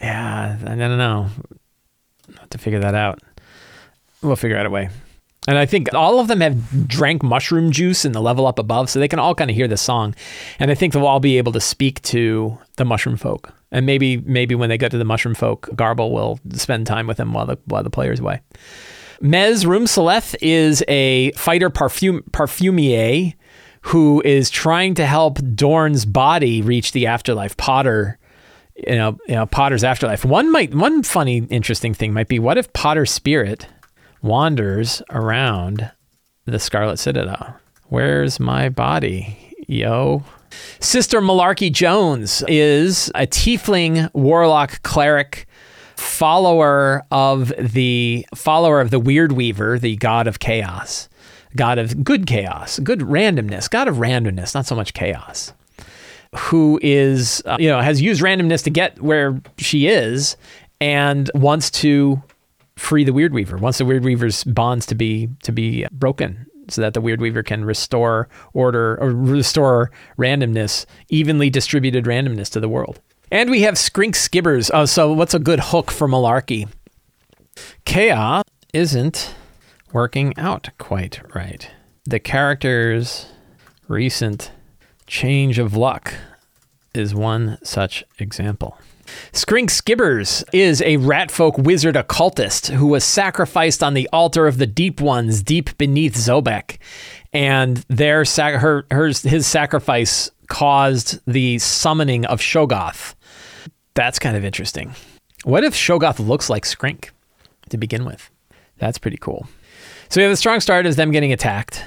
yeah, 0.00 0.58
I 0.60 0.74
don't 0.74 0.98
know. 0.98 1.28
I'll 2.30 2.40
have 2.40 2.50
to 2.50 2.58
figure 2.58 2.80
that 2.80 2.94
out. 2.94 3.20
We'll 4.22 4.36
figure 4.36 4.56
out 4.56 4.66
a 4.66 4.70
way. 4.70 4.88
And 5.48 5.58
I 5.58 5.66
think 5.66 5.94
all 5.94 6.18
of 6.18 6.26
them 6.26 6.40
have 6.40 6.88
drank 6.88 7.22
mushroom 7.22 7.70
juice 7.70 8.04
in 8.04 8.12
the 8.12 8.20
level 8.20 8.46
up 8.46 8.58
above, 8.58 8.90
so 8.90 8.98
they 8.98 9.08
can 9.08 9.20
all 9.20 9.34
kind 9.34 9.50
of 9.50 9.56
hear 9.56 9.68
the 9.68 9.76
song. 9.76 10.14
And 10.58 10.70
I 10.70 10.74
think 10.74 10.92
they'll 10.92 11.06
all 11.06 11.20
be 11.20 11.38
able 11.38 11.52
to 11.52 11.60
speak 11.60 12.02
to 12.02 12.58
the 12.76 12.84
mushroom 12.84 13.16
folk. 13.16 13.52
And 13.70 13.86
maybe 13.86 14.16
maybe 14.18 14.54
when 14.54 14.68
they 14.68 14.78
get 14.78 14.90
to 14.92 14.98
the 14.98 15.04
mushroom 15.04 15.34
folk, 15.34 15.68
Garble 15.74 16.12
will 16.12 16.40
spend 16.52 16.86
time 16.86 17.06
with 17.06 17.16
them 17.16 17.32
while 17.32 17.46
the 17.46 17.58
while 17.66 17.82
the 17.82 17.90
player's 17.90 18.20
away. 18.20 18.40
Mez 19.20 19.64
Roomseleth 19.64 20.34
is 20.42 20.84
a 20.88 21.32
fighter 21.32 21.70
parfum, 21.70 22.22
parfumier 22.30 23.34
who 23.82 24.20
is 24.24 24.50
trying 24.50 24.94
to 24.94 25.06
help 25.06 25.38
Dorn's 25.54 26.04
body 26.04 26.60
reach 26.60 26.90
the 26.90 27.06
afterlife. 27.06 27.56
Potter, 27.56 28.18
you 28.76 28.96
know, 28.96 29.16
you 29.28 29.36
know, 29.36 29.46
Potter's 29.46 29.84
afterlife. 29.84 30.24
One 30.24 30.50
might 30.50 30.74
one 30.74 31.02
funny 31.02 31.38
interesting 31.50 31.94
thing 31.94 32.12
might 32.12 32.28
be 32.28 32.38
what 32.38 32.58
if 32.58 32.72
Potter's 32.72 33.12
spirit 33.12 33.68
wanders 34.22 35.02
around 35.10 35.90
the 36.46 36.58
Scarlet 36.58 36.98
Citadel. 36.98 37.56
Where's 37.88 38.40
my 38.40 38.68
body, 38.68 39.36
yo? 39.68 40.24
Sister 40.80 41.20
Malarkey 41.20 41.72
Jones 41.72 42.42
is 42.48 43.10
a 43.14 43.26
tiefling 43.26 44.12
warlock 44.14 44.82
cleric 44.82 45.46
follower 45.96 47.02
of 47.10 47.52
the 47.58 48.26
follower 48.34 48.80
of 48.80 48.90
the 48.90 48.98
Weird 48.98 49.32
Weaver, 49.32 49.78
the 49.78 49.96
god 49.96 50.26
of 50.26 50.38
chaos, 50.38 51.08
god 51.56 51.78
of 51.78 52.04
good 52.04 52.26
chaos, 52.26 52.78
good 52.80 53.00
randomness, 53.00 53.68
god 53.68 53.88
of 53.88 53.96
randomness, 53.96 54.54
not 54.54 54.66
so 54.66 54.74
much 54.74 54.94
chaos. 54.94 55.52
Who 56.36 56.78
is, 56.82 57.42
uh, 57.46 57.56
you 57.58 57.68
know, 57.68 57.80
has 57.80 58.02
used 58.02 58.20
randomness 58.20 58.62
to 58.64 58.70
get 58.70 59.00
where 59.00 59.40
she 59.58 59.86
is 59.86 60.36
and 60.80 61.30
wants 61.34 61.70
to 61.70 62.22
free 62.76 63.04
the 63.04 63.12
Weird 63.12 63.32
Weaver. 63.32 63.56
Wants 63.56 63.78
the 63.78 63.84
Weird 63.84 64.04
Weaver's 64.04 64.44
bonds 64.44 64.86
to 64.86 64.94
be 64.94 65.28
to 65.42 65.52
be 65.52 65.86
broken, 65.90 66.46
so 66.68 66.80
that 66.80 66.94
the 66.94 67.00
Weird 67.00 67.20
Weaver 67.20 67.42
can 67.42 67.64
restore 67.64 68.28
order 68.52 68.96
or 69.00 69.10
restore 69.10 69.90
randomness, 70.18 70.86
evenly 71.08 71.50
distributed 71.50 72.04
randomness 72.04 72.50
to 72.50 72.60
the 72.60 72.68
world. 72.68 73.00
And 73.30 73.50
we 73.50 73.62
have 73.62 73.74
Skrink 73.74 74.14
Skibbers. 74.14 74.70
Oh, 74.72 74.84
so 74.84 75.12
what's 75.12 75.34
a 75.34 75.38
good 75.38 75.60
hook 75.60 75.90
for 75.90 76.06
Malarkey? 76.06 76.68
Chaos 77.84 78.44
isn't 78.72 79.34
working 79.92 80.36
out 80.38 80.70
quite 80.78 81.20
right. 81.34 81.70
The 82.04 82.20
character's 82.20 83.26
recent 83.88 84.52
change 85.06 85.58
of 85.58 85.76
luck 85.76 86.14
is 86.94 87.14
one 87.14 87.58
such 87.62 88.04
example. 88.18 88.78
Skrink 89.32 89.70
Skibbers 89.70 90.44
is 90.52 90.80
a 90.82 90.96
ratfolk 90.98 91.58
wizard 91.58 91.96
occultist 91.96 92.68
who 92.68 92.86
was 92.86 93.04
sacrificed 93.04 93.82
on 93.82 93.94
the 93.94 94.08
altar 94.12 94.46
of 94.46 94.58
the 94.58 94.66
Deep 94.66 95.00
Ones 95.00 95.42
deep 95.42 95.76
beneath 95.78 96.14
Zobeck. 96.14 96.78
And 97.32 97.78
their 97.88 98.24
her, 98.24 98.86
her, 98.90 99.06
his 99.06 99.46
sacrifice 99.46 100.30
caused 100.48 101.20
the 101.26 101.58
summoning 101.58 102.24
of 102.26 102.40
Shoggoth. 102.40 103.14
That's 103.94 104.18
kind 104.18 104.36
of 104.36 104.44
interesting. 104.44 104.94
What 105.44 105.64
if 105.64 105.74
Shoggoth 105.74 106.18
looks 106.18 106.50
like 106.50 106.64
Skrink 106.64 107.10
to 107.70 107.76
begin 107.76 108.04
with? 108.04 108.30
That's 108.78 108.98
pretty 108.98 109.16
cool. 109.16 109.46
So 110.08 110.20
we 110.20 110.22
have 110.22 110.32
a 110.32 110.36
strong 110.36 110.60
start 110.60 110.86
as 110.86 110.96
them 110.96 111.10
getting 111.10 111.32
attacked, 111.32 111.84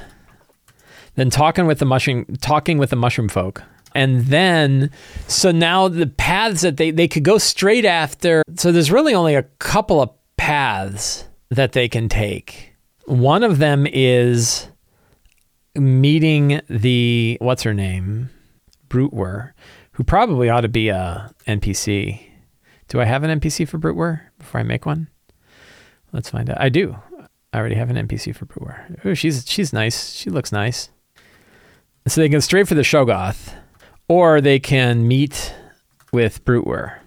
then 1.16 1.30
talking 1.30 1.68
with 1.68 1.80
the 1.80 1.86
mushroom, 1.86 2.26
talking 2.42 2.78
with 2.78 2.90
the 2.90 2.96
mushroom 2.96 3.30
folk, 3.30 3.64
and 3.96 4.26
then 4.26 4.92
so 5.28 5.52
now 5.52 5.88
the 5.88 6.08
paths 6.08 6.62
that 6.62 6.78
they 6.78 6.92
they 6.92 7.08
could 7.08 7.24
go 7.24 7.38
straight 7.38 7.86
after. 7.86 8.44
So 8.56 8.72
there's 8.72 8.92
really 8.92 9.14
only 9.14 9.36
a 9.36 9.44
couple 9.60 10.02
of 10.02 10.10
paths 10.38 11.26
that 11.50 11.74
they 11.74 11.88
can 11.88 12.10
take. 12.10 12.74
One 13.06 13.44
of 13.44 13.58
them 13.58 13.88
is 13.88 14.68
meeting 15.76 16.62
the 16.70 17.38
what's 17.42 17.64
her 17.64 17.74
name, 17.74 18.30
Brutewer, 18.88 19.54
who 19.94 20.04
probably 20.04 20.50
ought 20.50 20.62
to 20.62 20.70
be 20.70 20.90
a 20.90 21.34
NPC. 21.48 22.22
Do 22.88 23.00
I 23.00 23.06
have 23.06 23.24
an 23.24 23.40
NPC 23.40 23.68
for 23.68 23.78
Brutewer 23.78 24.22
before 24.38 24.60
I 24.60 24.64
make 24.64 24.86
one? 24.86 25.08
Let's 26.12 26.30
find 26.30 26.50
out. 26.50 26.60
I 26.60 26.70
do. 26.70 26.98
I 27.54 27.60
already 27.60 27.76
have 27.76 27.90
an 27.90 28.08
NPC 28.08 28.36
for 28.36 28.46
Brutewer. 28.46 29.06
Ooh, 29.06 29.16
she's 29.16 29.48
she's 29.48 29.74
nice. 29.74 30.14
She 30.14 30.30
looks 30.30 30.52
nice. 30.52 30.90
So 32.08 32.22
they 32.22 32.30
can 32.30 32.42
straight 32.42 32.68
for 32.68 32.76
the 32.76 32.82
Shoggoth, 32.82 33.54
or 34.10 34.42
they 34.42 34.60
can 34.60 35.08
meet 35.08 35.56
with 36.12 36.44
Brutewer. 36.44 37.00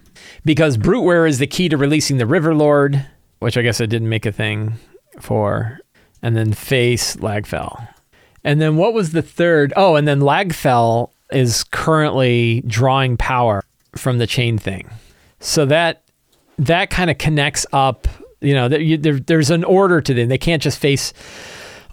Because 0.43 0.77
Brutewer 0.77 1.27
is 1.27 1.37
the 1.37 1.47
key 1.47 1.69
to 1.69 1.77
releasing 1.77 2.17
the 2.17 2.25
River 2.25 2.55
Lord, 2.55 3.05
which 3.39 3.57
I 3.57 3.61
guess 3.61 3.79
I 3.79 3.85
didn't 3.85 4.09
make 4.09 4.25
a 4.25 4.31
thing 4.31 4.73
for, 5.19 5.79
and 6.23 6.35
then 6.35 6.53
face 6.53 7.17
Lagfell. 7.17 7.87
And 8.43 8.59
then 8.59 8.75
what 8.75 8.93
was 8.93 9.11
the 9.11 9.21
third? 9.21 9.71
Oh, 9.75 9.95
and 9.95 10.07
then 10.07 10.19
Lagfell 10.19 11.11
is 11.31 11.63
currently 11.65 12.63
drawing 12.65 13.17
power 13.17 13.63
from 13.95 14.17
the 14.17 14.27
chain 14.27 14.57
thing. 14.57 14.89
So 15.39 15.65
that 15.67 16.01
that 16.57 16.89
kind 16.89 17.09
of 17.09 17.17
connects 17.17 17.65
up 17.73 18.07
you 18.43 18.53
know, 18.53 18.67
there, 18.67 18.97
there, 18.97 19.19
there's 19.19 19.49
an 19.49 19.63
order 19.63 20.01
to 20.01 20.13
them. 20.13 20.27
They 20.27 20.37
can't 20.37 20.61
just 20.61 20.77
face 20.77 21.13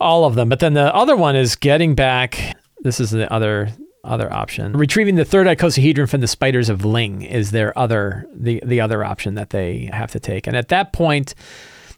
all 0.00 0.24
of 0.24 0.34
them. 0.34 0.48
But 0.48 0.58
then 0.58 0.74
the 0.74 0.94
other 0.94 1.16
one 1.16 1.36
is 1.36 1.56
getting 1.56 1.94
back. 1.94 2.56
This 2.80 3.00
is 3.00 3.10
the 3.10 3.32
other 3.32 3.70
other 4.04 4.32
option. 4.32 4.72
Retrieving 4.72 5.16
the 5.16 5.24
third 5.24 5.46
icosahedron 5.46 6.08
from 6.08 6.20
the 6.20 6.26
spiders 6.26 6.68
of 6.68 6.80
Leng 6.80 7.28
is 7.28 7.50
their 7.50 7.76
other 7.78 8.26
the 8.34 8.62
the 8.64 8.80
other 8.80 9.04
option 9.04 9.34
that 9.34 9.50
they 9.50 9.90
have 9.92 10.10
to 10.12 10.20
take. 10.20 10.46
And 10.46 10.56
at 10.56 10.68
that 10.68 10.92
point, 10.92 11.34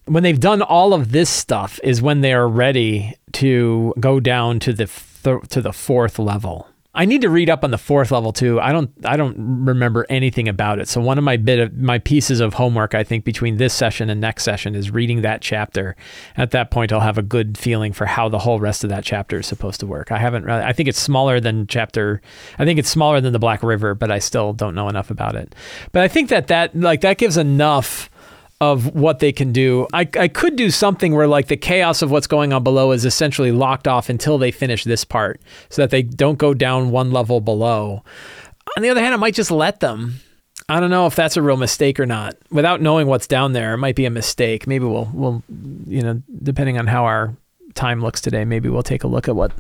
when 0.07 0.23
they've 0.23 0.41
done 0.41 0.63
all 0.63 0.95
of 0.95 1.13
this 1.13 1.31
stuff, 1.31 1.79
is 1.83 2.03
when 2.03 2.21
they 2.21 2.33
are 2.33 2.49
ready 2.49 3.15
to 3.33 3.95
go 4.01 4.21
down 4.21 4.59
to 4.61 4.73
the 4.73 4.87
th- 4.87 5.49
to 5.51 5.61
the 5.61 5.73
fourth 5.73 6.19
level. 6.19 6.69
I 6.95 7.07
need 7.07 7.23
to 7.23 7.31
read 7.31 7.49
up 7.49 7.65
on 7.65 7.71
the 7.71 7.79
fourth 7.79 8.11
level 8.11 8.33
too. 8.33 8.61
I 8.61 8.71
don't 8.71 8.91
I 9.05 9.17
don't 9.17 9.65
remember 9.65 10.05
anything 10.11 10.47
about 10.47 10.79
it. 10.79 10.89
So 10.89 11.01
one 11.01 11.17
of 11.17 11.25
my 11.25 11.39
bit 11.39 11.59
of 11.59 11.75
my 11.75 11.99
pieces 11.99 12.41
of 12.41 12.55
homework 12.55 12.95
I 12.95 13.03
think 13.03 13.25
between 13.25 13.57
this 13.57 13.73
session 13.73 14.11
and 14.11 14.21
next 14.21 14.45
session 14.45 14.75
is 14.75 14.91
reading 14.91 15.23
that 15.23 15.41
chapter. 15.41 15.97
At 16.37 16.51
that 16.51 16.71
point 16.71 16.93
I'll 16.93 17.01
have 17.01 17.17
a 17.17 17.23
good 17.23 17.57
feeling 17.57 17.95
for 17.95 18.05
how 18.05 18.29
the 18.29 18.41
whole 18.41 18.61
rest 18.61 18.85
of 18.85 18.91
that 18.91 19.05
chapter 19.05 19.39
is 19.39 19.47
supposed 19.47 19.81
to 19.81 19.87
work. 19.87 20.13
I 20.13 20.19
haven't 20.19 20.49
I 20.51 20.75
think 20.75 20.89
it's 20.89 21.01
smaller 21.01 21.41
than 21.41 21.67
chapter 21.67 22.21
I 22.59 22.67
think 22.67 22.79
it's 22.79 22.91
smaller 22.91 23.23
than 23.23 23.33
the 23.33 23.39
Black 23.39 23.63
River, 23.63 23.95
but 23.95 24.11
I 24.11 24.19
still 24.19 24.53
don't 24.53 24.75
know 24.75 24.91
enough 24.91 25.11
about 25.11 25.35
it. 25.35 25.55
But 25.93 26.03
I 26.03 26.09
think 26.09 26.29
that 26.29 26.49
that 26.49 26.77
like 26.77 27.01
that 27.01 27.17
gives 27.17 27.39
enough 27.39 28.11
of 28.63 28.95
what 28.95 29.19
they 29.19 29.33
can 29.33 29.51
do. 29.51 29.89
I, 29.93 30.09
I 30.17 30.29
could 30.29 30.55
do 30.55 30.71
something 30.71 31.17
where 31.17 31.27
like 31.27 31.49
the 31.49 31.57
chaos 31.57 32.01
of 32.01 32.13
what's 32.13 32.29
going 32.29 32.53
on 32.53 32.63
below 32.63 32.93
is 32.93 33.05
essentially 33.05 33.51
locked 33.51 33.89
off 33.89 34.09
until 34.09 34.39
they 34.39 34.53
finish 34.53 34.85
this 34.85 35.05
part 35.05 35.41
so 35.69 35.83
that 35.83 35.91
they 35.91 36.05
don't 36.05 36.39
go 36.39 36.55
down 36.55 36.93
one 36.93 37.11
level 37.11 37.41
below. 37.41 38.05
On 38.77 38.85
the 38.85 38.89
other 38.89 39.01
hand, 39.01 39.15
I 39.15 39.17
might 39.17 39.35
just 39.35 39.51
let 39.51 39.81
them. 39.81 40.21
I 40.69 40.79
don't 40.79 40.91
know 40.91 41.09
if 41.09 41.17
that's 41.17 41.37
a 41.37 41.43
real 41.43 41.57
mistake 41.57 41.99
or 41.99 42.07
not. 42.07 42.37
Without 42.53 42.81
knowing 42.81 43.09
what's 43.09 43.27
down 43.27 43.53
there, 43.53 43.75
it 43.75 43.79
might 43.79 43.97
be 43.97 44.05
a 44.05 44.11
mistake. 44.11 44.69
Maybe 44.69 44.85
we'll 44.85 45.11
we'll 45.13 45.43
you 45.89 46.01
know, 46.01 46.23
depending 46.41 46.79
on 46.79 46.87
how 46.87 47.05
our 47.05 47.37
time 47.75 48.01
looks 48.01 48.21
today, 48.21 48.45
maybe 48.45 48.69
we'll 48.69 48.85
take 48.85 49.03
a 49.03 49.09
look 49.09 49.27
at 49.29 49.35
what 49.35 49.51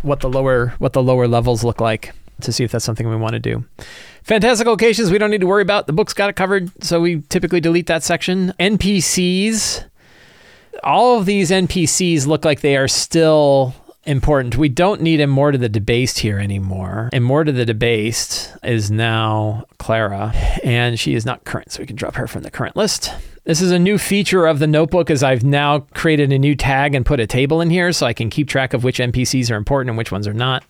what 0.00 0.20
the 0.20 0.30
lower 0.30 0.68
what 0.78 0.94
the 0.94 1.02
lower 1.02 1.28
levels 1.28 1.62
look 1.62 1.82
like 1.82 2.14
to 2.40 2.52
see 2.52 2.64
if 2.64 2.72
that's 2.72 2.84
something 2.84 3.08
we 3.08 3.16
want 3.16 3.32
to 3.32 3.38
do. 3.38 3.64
Fantastic 4.22 4.66
locations 4.66 5.10
we 5.10 5.18
don't 5.18 5.30
need 5.30 5.40
to 5.40 5.46
worry 5.46 5.62
about. 5.62 5.86
The 5.86 5.92
book's 5.92 6.12
got 6.12 6.30
it 6.30 6.36
covered, 6.36 6.70
so 6.82 7.00
we 7.00 7.22
typically 7.22 7.60
delete 7.60 7.86
that 7.86 8.02
section. 8.02 8.52
NPCs. 8.58 9.84
All 10.82 11.18
of 11.18 11.26
these 11.26 11.50
NPCs 11.50 12.26
look 12.26 12.44
like 12.44 12.60
they 12.60 12.76
are 12.76 12.88
still 12.88 13.74
important. 14.04 14.56
We 14.56 14.68
don't 14.68 15.00
need 15.00 15.20
Immorta 15.20 15.52
to 15.52 15.58
the 15.58 15.68
Debased 15.68 16.20
here 16.20 16.38
anymore. 16.38 17.10
Immorta 17.12 17.46
to 17.46 17.52
the 17.52 17.64
Debased 17.64 18.56
is 18.62 18.90
now 18.90 19.64
Clara, 19.78 20.32
and 20.62 20.98
she 20.98 21.14
is 21.14 21.26
not 21.26 21.44
current, 21.44 21.72
so 21.72 21.80
we 21.80 21.86
can 21.86 21.96
drop 21.96 22.14
her 22.14 22.26
from 22.26 22.42
the 22.42 22.50
current 22.50 22.76
list. 22.76 23.12
This 23.44 23.60
is 23.60 23.70
a 23.70 23.78
new 23.78 23.96
feature 23.96 24.46
of 24.46 24.58
the 24.58 24.66
notebook 24.66 25.08
as 25.08 25.22
I've 25.22 25.44
now 25.44 25.80
created 25.94 26.32
a 26.32 26.38
new 26.38 26.56
tag 26.56 26.94
and 26.94 27.06
put 27.06 27.20
a 27.20 27.28
table 27.28 27.60
in 27.60 27.70
here 27.70 27.92
so 27.92 28.04
I 28.06 28.12
can 28.12 28.28
keep 28.28 28.48
track 28.48 28.74
of 28.74 28.82
which 28.82 28.98
NPCs 28.98 29.52
are 29.52 29.56
important 29.56 29.90
and 29.90 29.98
which 29.98 30.10
ones 30.10 30.26
are 30.26 30.34
not. 30.34 30.64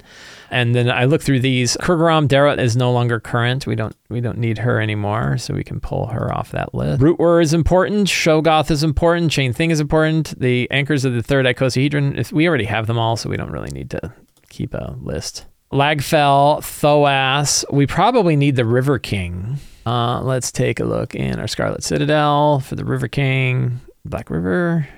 And 0.50 0.74
then 0.74 0.90
I 0.90 1.04
look 1.04 1.22
through 1.22 1.40
these. 1.40 1.76
Kurgaram 1.78 2.28
Dara 2.28 2.54
is 2.54 2.76
no 2.76 2.92
longer 2.92 3.20
current. 3.20 3.66
We 3.66 3.74
don't 3.74 3.96
we 4.09 4.20
don't 4.20 4.38
need 4.38 4.59
her 4.59 4.80
anymore, 4.80 5.38
so 5.38 5.54
we 5.54 5.64
can 5.64 5.80
pull 5.80 6.06
her 6.06 6.32
off 6.32 6.52
that 6.52 6.74
list. 6.74 7.00
Brutewer 7.00 7.42
is 7.42 7.52
important. 7.52 8.09
Shoggoth 8.09 8.70
is 8.70 8.82
important. 8.82 9.30
Chain 9.30 9.52
Thing 9.52 9.70
is 9.70 9.80
important. 9.80 10.38
The 10.38 10.70
anchors 10.70 11.04
of 11.04 11.14
the 11.14 11.22
third 11.22 11.46
icosahedron. 11.46 12.32
We 12.32 12.48
already 12.48 12.64
have 12.64 12.87
them 12.87 12.98
all, 12.98 13.16
so 13.16 13.28
we 13.28 13.37
don't 13.37 13.50
really 13.50 13.70
need 13.72 13.90
to 13.90 14.12
keep 14.48 14.74
a 14.74 14.96
list. 15.00 15.46
Lagfell, 15.72 16.61
Thoas. 16.61 17.64
We 17.72 17.87
probably 17.87 18.37
need 18.37 18.56
the 18.56 18.64
River 18.64 18.98
King. 18.98 19.59
Uh, 19.85 20.20
let's 20.22 20.52
take 20.52 20.80
a 20.80 20.85
look 20.85 21.14
in 21.14 21.38
our 21.38 21.48
Scarlet 21.48 21.82
Citadel 21.82 22.61
for 22.61 22.76
the 22.76 22.85
River 22.85 23.09
King, 23.09 23.80
Black 24.04 24.30
River, 24.30 24.88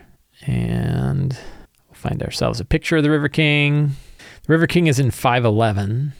and 0.46 1.32
we'll 1.86 1.94
find 1.94 2.22
ourselves 2.22 2.60
a 2.60 2.64
picture 2.64 2.98
of 2.98 3.02
the 3.02 3.10
River 3.10 3.28
King. 3.28 3.92
River 4.48 4.66
King 4.66 4.86
is 4.86 4.98
in 4.98 5.10
511, 5.10 6.14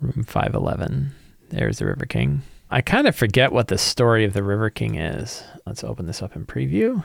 room 0.00 0.24
511. 0.26 1.12
There's 1.50 1.80
the 1.80 1.84
River 1.84 2.06
King. 2.06 2.40
I 2.70 2.80
kind 2.80 3.06
of 3.06 3.14
forget 3.14 3.52
what 3.52 3.68
the 3.68 3.76
story 3.76 4.24
of 4.24 4.32
the 4.32 4.42
River 4.42 4.70
King 4.70 4.94
is. 4.94 5.44
Let's 5.66 5.84
open 5.84 6.06
this 6.06 6.22
up 6.22 6.34
in 6.34 6.46
preview. 6.46 7.04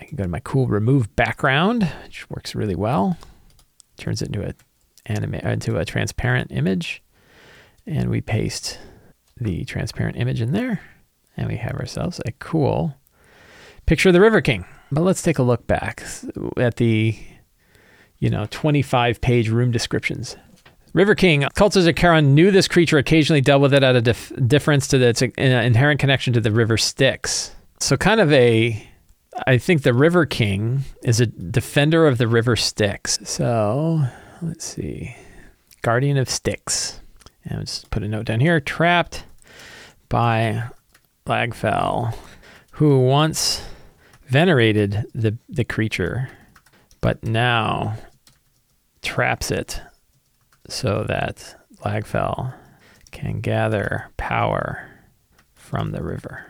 I 0.00 0.04
can 0.04 0.14
go 0.14 0.22
to 0.22 0.28
my 0.28 0.38
cool 0.38 0.68
remove 0.68 1.14
background, 1.16 1.82
which 2.04 2.30
works 2.30 2.54
really 2.54 2.76
well. 2.76 3.18
Turns 3.96 4.22
it 4.22 4.26
into 4.26 4.48
a 4.48 4.54
anime 5.06 5.40
uh, 5.44 5.48
into 5.48 5.76
a 5.76 5.84
transparent 5.84 6.52
image, 6.52 7.02
and 7.84 8.08
we 8.08 8.20
paste 8.20 8.78
the 9.40 9.64
transparent 9.64 10.16
image 10.16 10.40
in 10.40 10.52
there, 10.52 10.80
and 11.36 11.48
we 11.48 11.56
have 11.56 11.74
ourselves 11.74 12.20
a 12.24 12.30
cool 12.38 12.94
picture 13.86 14.10
of 14.10 14.12
the 14.12 14.20
River 14.20 14.40
King. 14.40 14.66
But 14.92 15.00
let's 15.00 15.22
take 15.22 15.40
a 15.40 15.42
look 15.42 15.66
back 15.66 16.04
at 16.56 16.76
the 16.76 17.18
you 18.22 18.30
know, 18.30 18.46
25 18.52 19.20
page 19.20 19.48
room 19.48 19.72
descriptions. 19.72 20.36
River 20.92 21.16
King, 21.16 21.42
cultists 21.56 21.88
of 21.88 21.96
Charon 21.96 22.36
knew 22.36 22.52
this 22.52 22.68
creature 22.68 22.96
occasionally 22.96 23.40
dealt 23.40 23.60
with 23.60 23.74
it 23.74 23.82
at 23.82 23.96
a 23.96 24.00
dif- 24.00 24.32
difference 24.46 24.86
to 24.88 24.98
the, 24.98 25.08
its 25.08 25.22
inherent 25.22 25.98
connection 25.98 26.32
to 26.34 26.40
the 26.40 26.52
river 26.52 26.76
Styx. 26.76 27.50
So, 27.80 27.96
kind 27.96 28.20
of 28.20 28.32
a, 28.32 28.88
I 29.48 29.58
think 29.58 29.82
the 29.82 29.92
River 29.92 30.24
King 30.24 30.84
is 31.02 31.20
a 31.20 31.26
defender 31.26 32.06
of 32.06 32.18
the 32.18 32.28
river 32.28 32.54
Styx. 32.54 33.18
So, 33.24 34.04
let's 34.40 34.64
see. 34.64 35.16
Guardian 35.80 36.16
of 36.16 36.30
Styx. 36.30 37.00
And 37.44 37.58
I'll 37.58 37.64
just 37.64 37.90
put 37.90 38.04
a 38.04 38.08
note 38.08 38.26
down 38.26 38.38
here. 38.38 38.60
Trapped 38.60 39.24
by 40.08 40.62
Lagfell, 41.26 42.14
who 42.72 43.00
once 43.00 43.64
venerated 44.28 45.06
the, 45.12 45.36
the 45.48 45.64
creature, 45.64 46.28
but 47.00 47.24
now 47.24 47.96
traps 49.12 49.50
it 49.50 49.78
so 50.68 51.04
that 51.06 51.54
Lagfell 51.84 52.54
can 53.10 53.40
gather 53.40 54.10
power 54.16 54.88
from 55.54 55.92
the 55.92 56.02
river. 56.02 56.46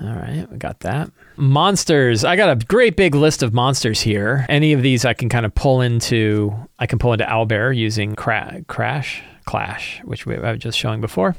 All 0.00 0.12
right, 0.12 0.48
we 0.50 0.58
got 0.58 0.80
that. 0.80 1.12
Monsters. 1.36 2.24
I 2.24 2.34
got 2.34 2.50
a 2.50 2.66
great 2.66 2.96
big 2.96 3.14
list 3.14 3.44
of 3.44 3.54
monsters 3.54 4.00
here. 4.00 4.44
Any 4.48 4.72
of 4.72 4.82
these 4.82 5.04
I 5.04 5.14
can 5.14 5.28
kind 5.28 5.46
of 5.46 5.54
pull 5.54 5.80
into. 5.80 6.52
I 6.80 6.86
can 6.86 6.98
pull 6.98 7.12
into 7.12 7.24
Owlbear 7.24 7.76
using 7.76 8.16
cra- 8.16 8.64
Crash, 8.66 9.22
Clash, 9.44 10.00
which 10.02 10.26
we, 10.26 10.36
I 10.36 10.50
was 10.50 10.60
just 10.60 10.76
showing 10.76 11.00
before. 11.00 11.36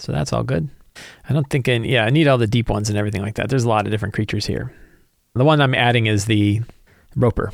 So 0.00 0.10
that's 0.10 0.32
all 0.32 0.42
good. 0.42 0.68
I 1.28 1.32
don't 1.32 1.48
think, 1.48 1.68
I, 1.68 1.74
yeah, 1.74 2.04
I 2.04 2.10
need 2.10 2.26
all 2.26 2.38
the 2.38 2.48
deep 2.48 2.68
ones 2.68 2.88
and 2.88 2.98
everything 2.98 3.22
like 3.22 3.36
that. 3.36 3.48
There's 3.48 3.64
a 3.64 3.68
lot 3.68 3.86
of 3.86 3.92
different 3.92 4.14
creatures 4.14 4.44
here. 4.44 4.74
The 5.36 5.44
one 5.44 5.60
I'm 5.60 5.74
adding 5.74 6.06
is 6.06 6.24
the 6.24 6.62
Roper. 7.14 7.52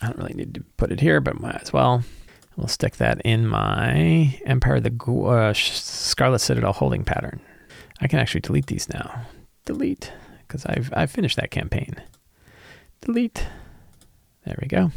I 0.00 0.06
don't 0.06 0.18
really 0.18 0.34
need 0.34 0.54
to 0.54 0.60
put 0.76 0.92
it 0.92 1.00
here, 1.00 1.20
but 1.20 1.40
might 1.40 1.60
as 1.60 1.72
well. 1.72 2.02
We'll 2.56 2.68
stick 2.68 2.96
that 2.96 3.20
in 3.24 3.46
my 3.46 4.38
Empire 4.44 4.80
the 4.80 4.92
uh, 5.24 5.52
Scarlet 5.54 6.40
Citadel 6.40 6.72
holding 6.72 7.04
pattern. 7.04 7.40
I 8.00 8.08
can 8.08 8.18
actually 8.18 8.40
delete 8.40 8.66
these 8.66 8.88
now. 8.88 9.22
Delete, 9.64 10.12
because 10.40 10.66
I've, 10.66 10.92
I've 10.94 11.10
finished 11.10 11.36
that 11.36 11.50
campaign. 11.50 11.94
Delete. 13.00 13.46
There 14.44 14.58
we 14.60 14.68
go. 14.68 14.90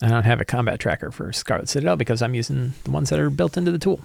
I 0.00 0.08
don't 0.08 0.24
have 0.24 0.40
a 0.40 0.44
combat 0.44 0.78
tracker 0.78 1.10
for 1.10 1.32
Scarlet 1.32 1.68
Citadel 1.68 1.96
because 1.96 2.22
I'm 2.22 2.34
using 2.34 2.74
the 2.84 2.90
ones 2.92 3.10
that 3.10 3.18
are 3.18 3.30
built 3.30 3.56
into 3.56 3.72
the 3.72 3.78
tool. 3.78 4.00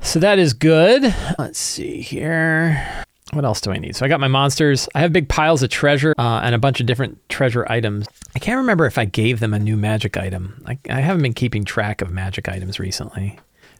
So 0.00 0.18
that 0.20 0.38
is 0.38 0.52
good. 0.52 1.14
Let's 1.38 1.58
see 1.58 2.00
here. 2.00 3.04
What 3.32 3.46
else 3.46 3.62
do 3.62 3.70
I 3.70 3.78
need? 3.78 3.96
So 3.96 4.04
I 4.04 4.08
got 4.08 4.20
my 4.20 4.28
monsters. 4.28 4.88
I 4.94 5.00
have 5.00 5.12
big 5.12 5.28
piles 5.28 5.62
of 5.62 5.70
treasure 5.70 6.14
uh, 6.18 6.40
and 6.44 6.54
a 6.54 6.58
bunch 6.58 6.80
of 6.80 6.86
different 6.86 7.18
treasure 7.30 7.66
items. 7.70 8.06
I 8.34 8.38
can't 8.38 8.58
remember 8.58 8.84
if 8.84 8.98
I 8.98 9.06
gave 9.06 9.40
them 9.40 9.54
a 9.54 9.58
new 9.58 9.76
magic 9.76 10.18
item. 10.18 10.62
I, 10.66 10.78
I 10.90 11.00
haven't 11.00 11.22
been 11.22 11.32
keeping 11.32 11.64
track 11.64 12.02
of 12.02 12.10
magic 12.10 12.48
items 12.48 12.78
recently. 12.78 13.38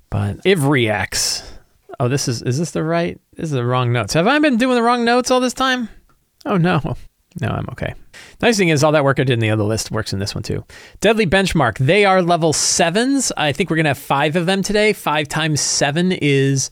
But 0.08 0.42
Ivriax. 0.44 1.46
Oh, 2.00 2.08
this 2.08 2.28
is 2.28 2.42
is 2.42 2.58
this 2.58 2.70
the 2.70 2.82
right? 2.82 3.20
This 3.34 3.44
is 3.44 3.50
the 3.50 3.64
wrong 3.64 3.92
notes. 3.92 4.14
Have 4.14 4.26
I 4.26 4.38
been 4.38 4.56
doing 4.56 4.74
the 4.74 4.82
wrong 4.82 5.04
notes 5.04 5.30
all 5.30 5.40
this 5.40 5.54
time? 5.54 5.90
Oh 6.46 6.56
no. 6.56 6.96
No, 7.40 7.48
I'm 7.48 7.66
okay. 7.72 7.94
Nice 8.42 8.58
thing 8.58 8.68
is, 8.68 8.84
all 8.84 8.92
that 8.92 9.04
work 9.04 9.18
I 9.18 9.24
did 9.24 9.34
in 9.34 9.40
the 9.40 9.50
other 9.50 9.62
list 9.62 9.90
works 9.90 10.12
in 10.12 10.18
this 10.18 10.34
one 10.34 10.42
too. 10.42 10.64
Deadly 11.00 11.26
Benchmark. 11.26 11.78
They 11.78 12.04
are 12.04 12.20
level 12.20 12.52
sevens. 12.52 13.32
I 13.36 13.52
think 13.52 13.70
we're 13.70 13.76
going 13.76 13.84
to 13.84 13.90
have 13.90 13.98
five 13.98 14.36
of 14.36 14.46
them 14.46 14.62
today. 14.62 14.92
Five 14.92 15.28
times 15.28 15.60
seven 15.60 16.12
is 16.12 16.68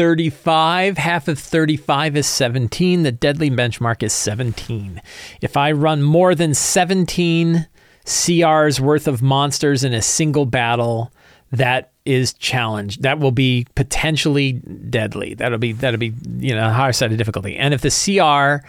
35. 0.00 0.96
Half 0.96 1.28
of 1.28 1.38
35 1.38 2.16
is 2.16 2.26
17. 2.26 3.02
The 3.02 3.12
Deadly 3.12 3.50
Benchmark 3.50 4.02
is 4.02 4.14
17. 4.14 5.02
If 5.42 5.58
I 5.58 5.72
run 5.72 6.02
more 6.02 6.34
than 6.34 6.54
17 6.54 7.66
CR's 8.06 8.80
worth 8.80 9.06
of 9.06 9.20
monsters 9.20 9.84
in 9.84 9.92
a 9.92 10.00
single 10.00 10.46
battle, 10.46 11.12
that 11.52 11.92
is 12.06 12.32
challenged. 12.32 13.02
That 13.02 13.18
will 13.18 13.30
be 13.30 13.66
potentially 13.74 14.52
deadly. 14.52 15.34
That'll 15.34 15.58
be 15.58 15.72
that'll 15.72 16.00
be 16.00 16.14
you 16.38 16.54
know 16.54 16.70
higher 16.70 16.94
side 16.94 17.12
of 17.12 17.18
difficulty. 17.18 17.56
And 17.56 17.74
if 17.74 17.82
the 17.82 17.90
CR 17.90 18.66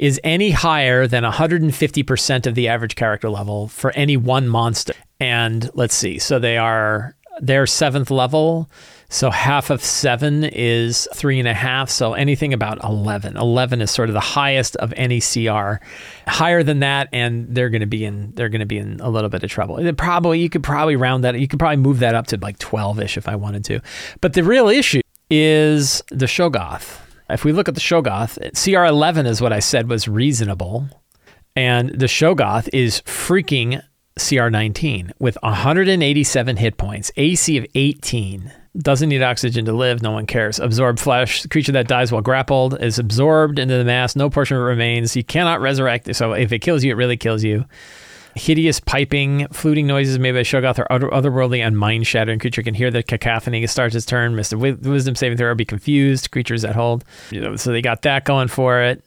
is 0.00 0.20
any 0.24 0.50
higher 0.50 1.06
than 1.06 1.22
150% 1.22 2.46
of 2.48 2.56
the 2.56 2.66
average 2.66 2.96
character 2.96 3.30
level 3.30 3.68
for 3.68 3.92
any 3.92 4.16
one 4.16 4.48
monster, 4.48 4.94
and 5.20 5.70
let's 5.74 5.94
see, 5.94 6.18
so 6.18 6.40
they 6.40 6.58
are 6.58 7.14
their 7.40 7.66
seventh 7.66 8.10
level. 8.10 8.68
So 9.12 9.30
half 9.30 9.68
of 9.68 9.84
seven 9.84 10.42
is 10.42 11.06
three 11.12 11.38
and 11.38 11.46
a 11.46 11.52
half. 11.52 11.90
So 11.90 12.14
anything 12.14 12.54
about 12.54 12.82
11. 12.82 13.36
11 13.36 13.82
is 13.82 13.90
sort 13.90 14.08
of 14.08 14.14
the 14.14 14.20
highest 14.20 14.74
of 14.76 14.94
any 14.96 15.20
CR. 15.20 15.84
Higher 16.26 16.62
than 16.62 16.80
that, 16.80 17.10
and 17.12 17.54
they're 17.54 17.68
going 17.68 17.82
to 17.82 17.86
be 17.86 18.06
in, 18.06 18.32
they're 18.32 18.48
going 18.48 18.60
to 18.60 18.66
be 18.66 18.78
in 18.78 19.00
a 19.00 19.10
little 19.10 19.28
bit 19.28 19.44
of 19.44 19.50
trouble. 19.50 19.78
Probably, 19.98 20.40
you 20.40 20.48
could 20.48 20.62
probably 20.62 20.96
round 20.96 21.24
that, 21.24 21.38
you 21.38 21.46
could 21.46 21.58
probably 21.58 21.76
move 21.76 21.98
that 21.98 22.14
up 22.14 22.28
to 22.28 22.38
like 22.38 22.58
12 22.58 23.00
ish 23.00 23.18
if 23.18 23.28
I 23.28 23.36
wanted 23.36 23.66
to. 23.66 23.80
But 24.22 24.32
the 24.32 24.44
real 24.44 24.68
issue 24.68 25.02
is 25.28 26.02
the 26.08 26.24
Shoggoth. 26.24 26.98
If 27.28 27.44
we 27.44 27.52
look 27.52 27.68
at 27.68 27.74
the 27.74 27.82
Shoggoth, 27.82 28.38
CR11 28.52 29.26
is 29.26 29.42
what 29.42 29.52
I 29.52 29.58
said 29.58 29.90
was 29.90 30.08
reasonable. 30.08 30.88
And 31.54 31.90
the 31.90 32.06
Shoggoth 32.06 32.70
is 32.72 33.02
freaking 33.02 33.82
CR19 34.18 35.12
with 35.18 35.36
187 35.42 36.56
hit 36.56 36.78
points, 36.78 37.12
AC 37.18 37.58
of 37.58 37.66
18 37.74 38.52
doesn't 38.76 39.08
need 39.08 39.22
oxygen 39.22 39.64
to 39.66 39.72
live. 39.72 40.02
No 40.02 40.12
one 40.12 40.26
cares. 40.26 40.58
Absorb 40.58 40.98
flesh. 40.98 41.44
Creature 41.46 41.72
that 41.72 41.88
dies 41.88 42.10
while 42.10 42.22
grappled 42.22 42.80
is 42.80 42.98
absorbed 42.98 43.58
into 43.58 43.76
the 43.76 43.84
mass. 43.84 44.16
No 44.16 44.30
portion 44.30 44.56
of 44.56 44.62
it 44.62 44.66
remains. 44.66 45.14
You 45.14 45.24
cannot 45.24 45.60
resurrect. 45.60 46.08
It. 46.08 46.14
So 46.14 46.32
if 46.32 46.52
it 46.52 46.60
kills 46.60 46.82
you, 46.82 46.92
it 46.92 46.96
really 46.96 47.16
kills 47.16 47.44
you. 47.44 47.66
Hideous 48.34 48.80
piping, 48.80 49.46
fluting 49.48 49.86
noises 49.86 50.18
made 50.18 50.32
by 50.32 50.40
Shoggoth 50.40 50.78
are 50.78 50.90
other, 50.90 51.08
otherworldly 51.08 51.58
and 51.58 51.76
mind 51.76 52.06
shattering. 52.06 52.38
Creature 52.38 52.62
can 52.62 52.72
hear 52.72 52.90
the 52.90 53.02
cacophony. 53.02 53.62
It 53.62 53.68
starts 53.68 53.94
its 53.94 54.06
turn. 54.06 54.34
Mr. 54.34 54.58
Wisdom 54.58 55.14
saving 55.16 55.36
throw. 55.36 55.54
Be 55.54 55.66
confused. 55.66 56.30
Creatures 56.30 56.62
that 56.62 56.74
hold. 56.74 57.04
You 57.30 57.42
know, 57.42 57.56
so 57.56 57.72
they 57.72 57.82
got 57.82 58.02
that 58.02 58.24
going 58.24 58.48
for 58.48 58.80
it 58.80 59.04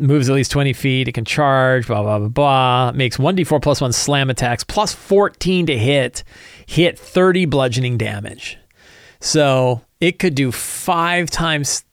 moves 0.00 0.28
at 0.30 0.34
least 0.34 0.52
20 0.52 0.72
feet. 0.74 1.08
It 1.08 1.12
can 1.12 1.24
charge, 1.24 1.88
blah, 1.88 2.02
blah, 2.02 2.20
blah, 2.20 2.28
blah. 2.28 2.92
Makes 2.92 3.16
1d4 3.16 3.60
plus 3.60 3.80
1 3.80 3.92
slam 3.92 4.30
attacks, 4.30 4.62
plus 4.62 4.94
14 4.94 5.66
to 5.66 5.76
hit. 5.76 6.22
Hit 6.66 6.96
30 6.96 7.46
bludgeoning 7.46 7.98
damage. 7.98 8.58
So 9.20 9.82
it 10.00 10.18
could 10.18 10.34
do 10.34 10.52
five 10.52 11.30
times 11.30 11.84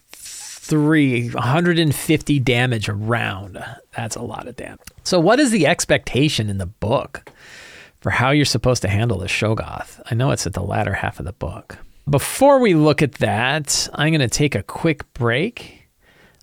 three, 0.65 1.29
150 1.29 2.39
damage 2.39 2.89
around. 2.89 3.63
That's 3.95 4.15
a 4.15 4.21
lot 4.21 4.47
of 4.47 4.55
damage. 4.55 4.79
So, 5.03 5.19
what 5.19 5.39
is 5.39 5.51
the 5.51 5.67
expectation 5.67 6.49
in 6.49 6.57
the 6.57 6.65
book 6.65 7.29
for 8.01 8.09
how 8.09 8.31
you're 8.31 8.45
supposed 8.45 8.81
to 8.81 8.87
handle 8.87 9.19
the 9.19 9.27
Shoggoth? 9.27 10.01
I 10.09 10.15
know 10.15 10.31
it's 10.31 10.47
at 10.47 10.53
the 10.53 10.63
latter 10.63 10.93
half 10.93 11.19
of 11.19 11.25
the 11.25 11.33
book. 11.33 11.77
Before 12.09 12.59
we 12.59 12.73
look 12.73 13.01
at 13.01 13.13
that, 13.13 13.87
I'm 13.93 14.11
going 14.11 14.21
to 14.21 14.27
take 14.27 14.55
a 14.55 14.63
quick 14.63 15.11
break. 15.13 15.87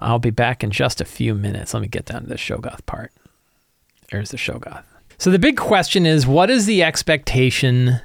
I'll 0.01 0.18
be 0.18 0.31
back 0.31 0.64
in 0.64 0.71
just 0.71 1.01
a 1.01 1.05
few 1.05 1.35
minutes. 1.35 1.75
Let 1.75 1.81
me 1.81 1.88
get 1.88 2.07
down 2.07 2.23
to 2.23 2.29
the 2.29 2.35
Shoggoth 2.37 2.85
part. 2.87 3.12
There's 4.11 4.31
the 4.31 4.37
Shoggoth. 4.37 4.85
So, 5.18 5.31
the 5.31 5.38
big 5.38 5.57
question 5.57 6.07
is 6.07 6.29
what 6.29 6.49
is 6.49 6.66
the 6.66 6.85
expectation 6.85 8.01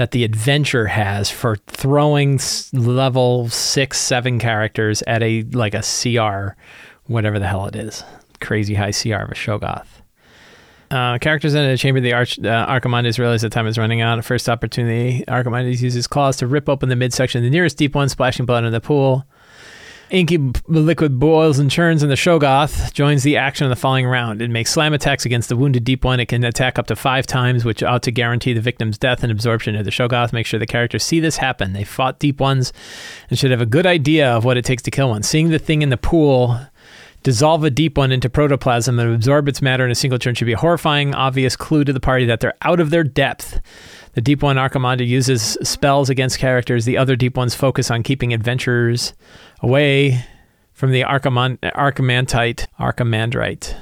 that 0.00 0.12
the 0.12 0.24
adventure 0.24 0.86
has 0.86 1.30
for 1.30 1.56
throwing 1.66 2.40
level 2.72 3.50
six, 3.50 3.98
seven 4.00 4.38
characters 4.38 5.02
at 5.02 5.22
a 5.22 5.42
like 5.52 5.74
a 5.74 5.82
CR, 5.82 6.58
whatever 7.04 7.38
the 7.38 7.46
hell 7.46 7.66
it 7.66 7.76
is, 7.76 8.02
crazy 8.40 8.74
high 8.74 8.92
CR 8.92 9.16
of 9.16 9.30
a 9.30 9.34
Shoggoth. 9.34 9.86
Uh, 10.90 11.18
characters 11.18 11.54
in 11.54 11.70
the 11.70 11.76
chamber 11.76 11.98
of 11.98 12.04
the 12.04 12.14
Arch, 12.14 12.38
uh, 12.38 12.66
Archimondes 12.66 13.18
realize 13.18 13.42
that 13.42 13.52
time 13.52 13.66
is 13.66 13.76
running 13.76 14.00
out. 14.00 14.24
First 14.24 14.48
opportunity, 14.48 15.22
Archimondes 15.28 15.82
uses 15.82 16.06
claws 16.06 16.38
to 16.38 16.46
rip 16.46 16.68
open 16.68 16.88
the 16.88 16.96
midsection 16.96 17.40
of 17.40 17.44
the 17.44 17.50
nearest 17.50 17.76
deep 17.76 17.94
one, 17.94 18.08
splashing 18.08 18.46
blood 18.46 18.64
in 18.64 18.72
the 18.72 18.80
pool. 18.80 19.26
Inky 20.10 20.38
liquid 20.66 21.20
boils 21.20 21.60
and 21.60 21.70
churns, 21.70 22.02
and 22.02 22.10
the 22.10 22.16
Shoggoth 22.16 22.92
joins 22.92 23.22
the 23.22 23.36
action 23.36 23.64
in 23.64 23.70
the 23.70 23.76
following 23.76 24.06
round. 24.06 24.42
It 24.42 24.50
makes 24.50 24.72
slam 24.72 24.92
attacks 24.92 25.24
against 25.24 25.48
the 25.48 25.56
wounded 25.56 25.84
deep 25.84 26.04
one. 26.04 26.18
It 26.18 26.26
can 26.26 26.42
attack 26.42 26.80
up 26.80 26.88
to 26.88 26.96
five 26.96 27.28
times, 27.28 27.64
which 27.64 27.80
ought 27.84 28.02
to 28.02 28.10
guarantee 28.10 28.52
the 28.52 28.60
victim's 28.60 28.98
death 28.98 29.22
and 29.22 29.30
absorption 29.30 29.76
of 29.76 29.84
the 29.84 29.92
Shoggoth. 29.92 30.32
Make 30.32 30.46
sure 30.46 30.58
the 30.58 30.66
characters 30.66 31.04
see 31.04 31.20
this 31.20 31.36
happen. 31.36 31.74
They 31.74 31.84
fought 31.84 32.18
deep 32.18 32.40
ones 32.40 32.72
and 33.28 33.38
should 33.38 33.52
have 33.52 33.60
a 33.60 33.66
good 33.66 33.86
idea 33.86 34.28
of 34.32 34.44
what 34.44 34.56
it 34.56 34.64
takes 34.64 34.82
to 34.82 34.90
kill 34.90 35.10
one. 35.10 35.22
Seeing 35.22 35.50
the 35.50 35.60
thing 35.60 35.80
in 35.80 35.90
the 35.90 35.96
pool 35.96 36.58
dissolve 37.22 37.62
a 37.62 37.70
deep 37.70 37.98
one 37.98 38.10
into 38.10 38.30
protoplasm 38.30 38.98
and 38.98 39.14
absorb 39.14 39.46
its 39.48 39.62
matter 39.62 39.84
in 39.84 39.90
a 39.90 39.94
single 39.94 40.18
turn 40.18 40.34
should 40.34 40.46
be 40.46 40.54
a 40.54 40.58
horrifying, 40.58 41.14
obvious 41.14 41.54
clue 41.54 41.84
to 41.84 41.92
the 41.92 42.00
party 42.00 42.24
that 42.24 42.40
they're 42.40 42.54
out 42.62 42.80
of 42.80 42.90
their 42.90 43.04
depth. 43.04 43.60
The 44.14 44.20
deep 44.20 44.42
one 44.42 44.56
Archimonde 44.56 45.06
uses 45.06 45.56
spells 45.62 46.10
against 46.10 46.38
characters. 46.38 46.84
The 46.84 46.96
other 46.96 47.14
deep 47.14 47.36
ones 47.36 47.54
focus 47.54 47.90
on 47.90 48.02
keeping 48.02 48.34
adventurers 48.34 49.14
away 49.62 50.24
from 50.72 50.92
the 50.92 51.02
Archimantite, 51.02 52.66
Archimandrite. 52.78 53.76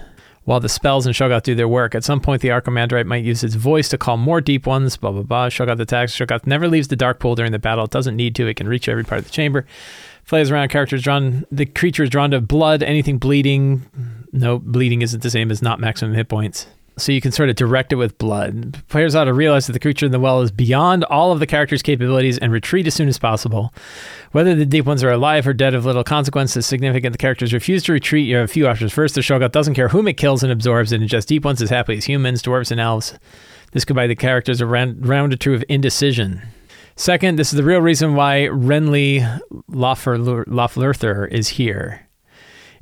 While 0.45 0.61
the 0.61 0.69
spells 0.69 1.05
and 1.05 1.15
Shoggoth 1.15 1.43
do 1.43 1.55
their 1.55 1.69
work, 1.69 1.95
at 1.95 2.05
some 2.05 2.21
point 2.21 2.41
the 2.41 2.49
Archimandrite 2.49 3.05
might 3.05 3.23
use 3.23 3.45
its 3.45 3.55
voice 3.55 3.89
to 3.91 3.99
call 3.99 4.17
more 4.17 4.41
deep 4.41 4.67
ones, 4.67 4.97
blah, 4.97 5.13
blah, 5.13 5.23
blah. 5.23 5.49
Shoggoth 5.49 5.79
attacks. 5.79 6.17
Shoggoth 6.17 6.47
never 6.47 6.69
leaves 6.69 6.89
the 6.89 6.97
dark 6.97 7.21
pool 7.21 7.35
during 7.35 7.53
the 7.53 7.59
battle. 7.59 7.85
It 7.85 7.91
doesn't 7.91 8.17
need 8.17 8.35
to. 8.37 8.47
It 8.47 8.55
can 8.55 8.67
reach 8.67 8.89
every 8.89 9.05
part 9.05 9.19
of 9.19 9.27
the 9.27 9.31
chamber. 9.31 9.67
Flays 10.25 10.51
around 10.51 10.69
characters 10.69 11.03
drawn. 11.03 11.45
The 11.53 11.67
creature 11.67 12.03
is 12.03 12.11
drawn 12.11 12.31
to 12.31 12.41
blood. 12.41 12.83
Anything 12.83 13.19
bleeding. 13.19 13.85
No, 14.33 14.59
bleeding 14.59 15.03
isn't 15.03 15.23
the 15.23 15.31
same 15.31 15.51
as 15.51 15.61
not 15.61 15.81
maximum 15.81 16.15
hit 16.15 16.29
points 16.29 16.67
so 16.99 17.13
you 17.13 17.21
can 17.21 17.33
sort 17.33 17.49
of 17.49 17.57
direct 17.57 17.93
it 17.93 17.97
with 17.97 18.19
blood. 18.19 18.83
Players 18.89 19.15
ought 19.15 19.25
to 19.25 19.33
realize 19.33 19.67
that 19.67 19.73
the 19.73 19.81
creature 19.81 20.07
in 20.07 20.13
the 20.13 20.21
well 20.21 20.41
is 20.41 20.51
beyond 20.51 21.05
all 21.05 21.33
of 21.33 21.41
the 21.41 21.47
character's 21.47 21.83
capabilities 21.83 22.39
and 22.39 22.53
retreat 22.53 22.87
as 22.87 22.95
soon 22.95 23.09
as 23.09 23.19
possible. 23.19 23.73
Whether 24.33 24.55
the 24.55 24.67
deep 24.67 24.85
ones 24.85 25.03
are 25.03 25.11
alive 25.11 25.47
or 25.47 25.53
dead 25.53 25.75
of 25.75 25.85
little 25.85 26.05
consequence 26.05 26.57
is 26.57 26.67
significant. 26.67 27.13
The 27.13 27.19
characters 27.19 27.53
refuse 27.53 27.83
to 27.85 27.93
retreat. 27.93 28.27
You 28.27 28.37
have 28.37 28.45
a 28.45 28.53
few 28.53 28.69
options. 28.69 28.93
First, 28.93 29.15
the 29.15 29.21
Shoggoth 29.21 29.53
doesn't 29.53 29.75
care 29.75 29.89
whom 29.89 30.09
it 30.09 30.17
kills 30.17 30.43
and 30.43 30.53
absorbs 30.53 30.93
and 30.93 31.03
ingests 31.03 31.27
deep 31.27 31.45
ones 31.45 31.63
as 31.63 31.71
happily 31.71 31.99
as 31.99 32.05
humans, 32.05 32.43
dwarves, 32.43 32.71
and 32.71 32.81
elves. 32.81 33.19
This 33.73 33.85
could 33.85 33.97
buy 33.97 34.07
the 34.07 34.17
characters 34.17 34.61
a 34.61 34.67
round, 34.67 35.07
round 35.07 35.33
or 35.33 35.37
two 35.37 35.55
of 35.55 35.65
indecision. 35.69 36.43
Second, 36.97 37.39
this 37.39 37.53
is 37.53 37.57
the 37.57 37.63
real 37.63 37.81
reason 37.81 38.15
why 38.15 38.49
Renly 38.51 39.21
Loflurther 39.71 41.31
is 41.31 41.49
here. 41.49 42.08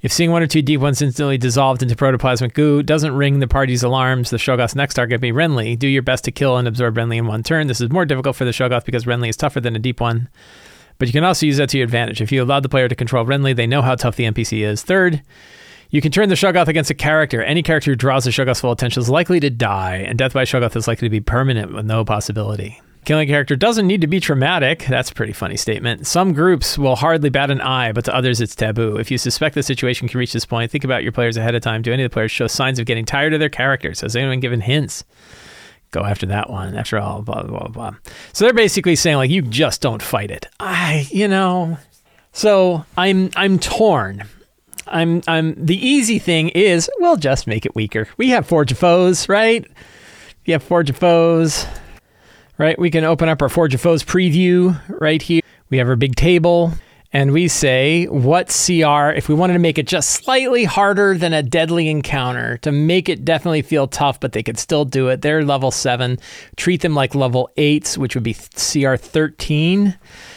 If 0.07 0.12
seeing 0.12 0.31
one 0.31 0.40
or 0.40 0.47
two 0.47 0.62
deep 0.62 0.81
ones 0.81 1.03
instantly 1.03 1.37
dissolved 1.37 1.83
into 1.83 1.97
protoplasmic 1.97 2.55
goo 2.55 2.81
doesn't 2.81 3.16
ring 3.16 3.40
the 3.40 3.49
party's 3.49 3.83
alarms, 3.83 4.31
the 4.31 4.37
Shoggoth's 4.37 4.77
next 4.77 4.95
target 4.95 5.21
be 5.21 5.33
Renly. 5.33 5.77
Do 5.77 5.88
your 5.88 6.03
best 6.03 6.23
to 6.27 6.31
kill 6.31 6.59
and 6.59 6.69
absorb 6.69 6.95
Renly 6.95 7.16
in 7.16 7.27
one 7.27 7.42
turn. 7.42 7.66
This 7.66 7.81
is 7.81 7.90
more 7.90 8.05
difficult 8.05 8.37
for 8.37 8.45
the 8.45 8.53
Shoggoth 8.53 8.85
because 8.85 9.05
Renly 9.05 9.29
is 9.29 9.37
tougher 9.37 9.61
than 9.61 9.75
a 9.75 9.81
deep 9.81 10.01
one. 10.01 10.29
But 10.99 11.09
you 11.09 11.12
can 11.12 11.25
also 11.25 11.45
use 11.45 11.57
that 11.57 11.71
to 11.71 11.79
your 11.79 11.87
advantage. 11.87 12.21
If 12.21 12.31
you 12.31 12.40
allow 12.40 12.61
the 12.61 12.69
player 12.69 12.87
to 12.87 12.95
control 12.95 13.27
Renly, 13.27 13.57
they 13.57 13.66
know 13.66 13.83
how 13.83 13.97
tough 13.97 14.14
the 14.14 14.27
NPC 14.27 14.64
is. 14.64 14.81
Third, 14.81 15.23
you 15.90 16.01
can 16.01 16.12
turn 16.12 16.29
the 16.29 16.37
Shoggoth 16.37 16.69
against 16.69 16.92
a 16.92 16.95
character. 16.95 17.42
Any 17.42 17.64
character 17.64 17.90
who 17.90 17.97
draws 17.97 18.27
the 18.27 18.31
Shoggoth's 18.31 18.61
full 18.61 18.71
attention 18.71 19.01
is 19.01 19.11
likely 19.11 19.40
to 19.40 19.51
die, 19.51 19.97
and 19.97 20.16
death 20.16 20.35
by 20.35 20.45
Shoggoth 20.45 20.77
is 20.77 20.87
likely 20.87 21.07
to 21.07 21.11
be 21.11 21.19
permanent 21.19 21.75
with 21.75 21.85
no 21.85 22.05
possibility. 22.05 22.81
Killing 23.07 23.29
a 23.29 23.33
character 23.33 23.55
doesn't 23.55 23.87
need 23.87 24.01
to 24.01 24.09
be 24.09 24.19
traumatic. 24.19 24.85
That's 24.88 25.12
a 25.12 25.14
pretty 25.14 25.33
funny 25.33 25.57
statement. 25.57 26.09
Some 26.09 26.33
groups 26.33 26.77
will 26.77 26.97
hardly 26.97 27.31
bat 27.31 27.53
an 27.53 27.61
eye, 27.61 27.92
but 27.92 28.05
to 28.07 28.14
others 28.14 28.40
it's 28.40 28.57
taboo. 28.57 28.97
If 28.97 29.12
you 29.12 29.16
suspect 29.16 29.55
the 29.55 29.62
situation 29.62 30.09
can 30.09 30.19
reach 30.19 30.33
this 30.33 30.45
point, 30.45 30.73
think 30.73 30.83
about 30.83 31.05
your 31.05 31.12
players 31.12 31.37
ahead 31.37 31.55
of 31.55 31.62
time. 31.62 31.83
Do 31.83 31.92
any 31.92 32.03
of 32.03 32.11
the 32.11 32.12
players 32.12 32.33
show 32.33 32.49
signs 32.49 32.81
of 32.81 32.87
getting 32.87 33.05
tired 33.05 33.33
of 33.33 33.38
their 33.38 33.49
characters? 33.49 34.01
Has 34.01 34.16
anyone 34.16 34.40
given 34.40 34.61
hints? 34.61 35.05
Go 35.92 36.01
after 36.03 36.27
that 36.27 36.51
one. 36.51 36.75
After 36.75 36.99
all, 36.99 37.23
blah, 37.23 37.45
blah, 37.45 37.69
blah. 37.69 37.95
So 38.33 38.45
they're 38.45 38.53
basically 38.53 38.97
saying, 38.97 39.19
like, 39.19 39.31
you 39.31 39.40
just 39.40 39.81
don't 39.81 40.03
fight 40.03 40.33
it. 40.33 40.49
I, 40.59 41.07
you 41.12 41.29
know, 41.29 41.79
So 42.33 42.85
I'm 42.97 43.31
I'm 43.37 43.61
torn. 43.61 44.25
I'm 44.88 45.23
I'm 45.29 45.55
the 45.64 45.77
easy 45.79 46.19
thing 46.19 46.49
is 46.49 46.90
we'll 46.99 47.16
just 47.16 47.47
make 47.47 47.64
it 47.64 47.77
weaker. 47.77 48.09
We 48.16 48.31
have 48.31 48.49
Forge 48.49 48.73
of 48.73 48.79
Foes, 48.79 49.29
right? 49.29 49.64
We 50.45 50.53
have 50.53 50.62
Forge 50.64 50.90
of 50.90 50.97
Foes, 50.97 51.66
right? 52.59 52.79
We 52.79 52.90
can 52.90 53.05
open 53.05 53.29
up 53.29 53.42
our 53.42 53.49
Forge 53.49 53.75
of 53.75 53.81
Foes 53.81 54.03
preview 54.03 54.81
right 55.01 55.21
here. 55.21 55.42
We 55.71 55.79
have 55.79 55.88
our 55.88 55.97
big 55.97 56.16
table 56.16 56.73
and 57.12 57.33
we 57.33 57.49
say 57.49 58.05
what 58.07 58.49
CR, 58.49 59.11
if 59.11 59.29
we 59.29 59.35
wanted 59.35 59.55
to 59.55 59.59
make 59.59 59.79
it 59.79 59.87
just 59.87 60.11
slightly 60.11 60.64
harder 60.64 61.16
than 61.16 61.33
a 61.33 61.42
deadly 61.42 61.88
encounter, 61.88 62.59
to 62.59 62.73
make 62.73 63.09
it 63.09 63.25
definitely 63.25 63.62
feel 63.62 63.87
tough, 63.87 64.21
but 64.21 64.33
they 64.33 64.42
could 64.42 64.59
still 64.59 64.85
do 64.85 65.09
it. 65.09 65.23
They're 65.23 65.42
level 65.42 65.71
seven. 65.71 66.19
Treat 66.57 66.83
them 66.83 66.95
like 66.95 67.14
level 67.14 67.49
eights, 67.57 67.97
which 67.97 68.14
would 68.14 68.25
be 68.25 68.35
CR 68.35 68.97
13. 68.97 69.97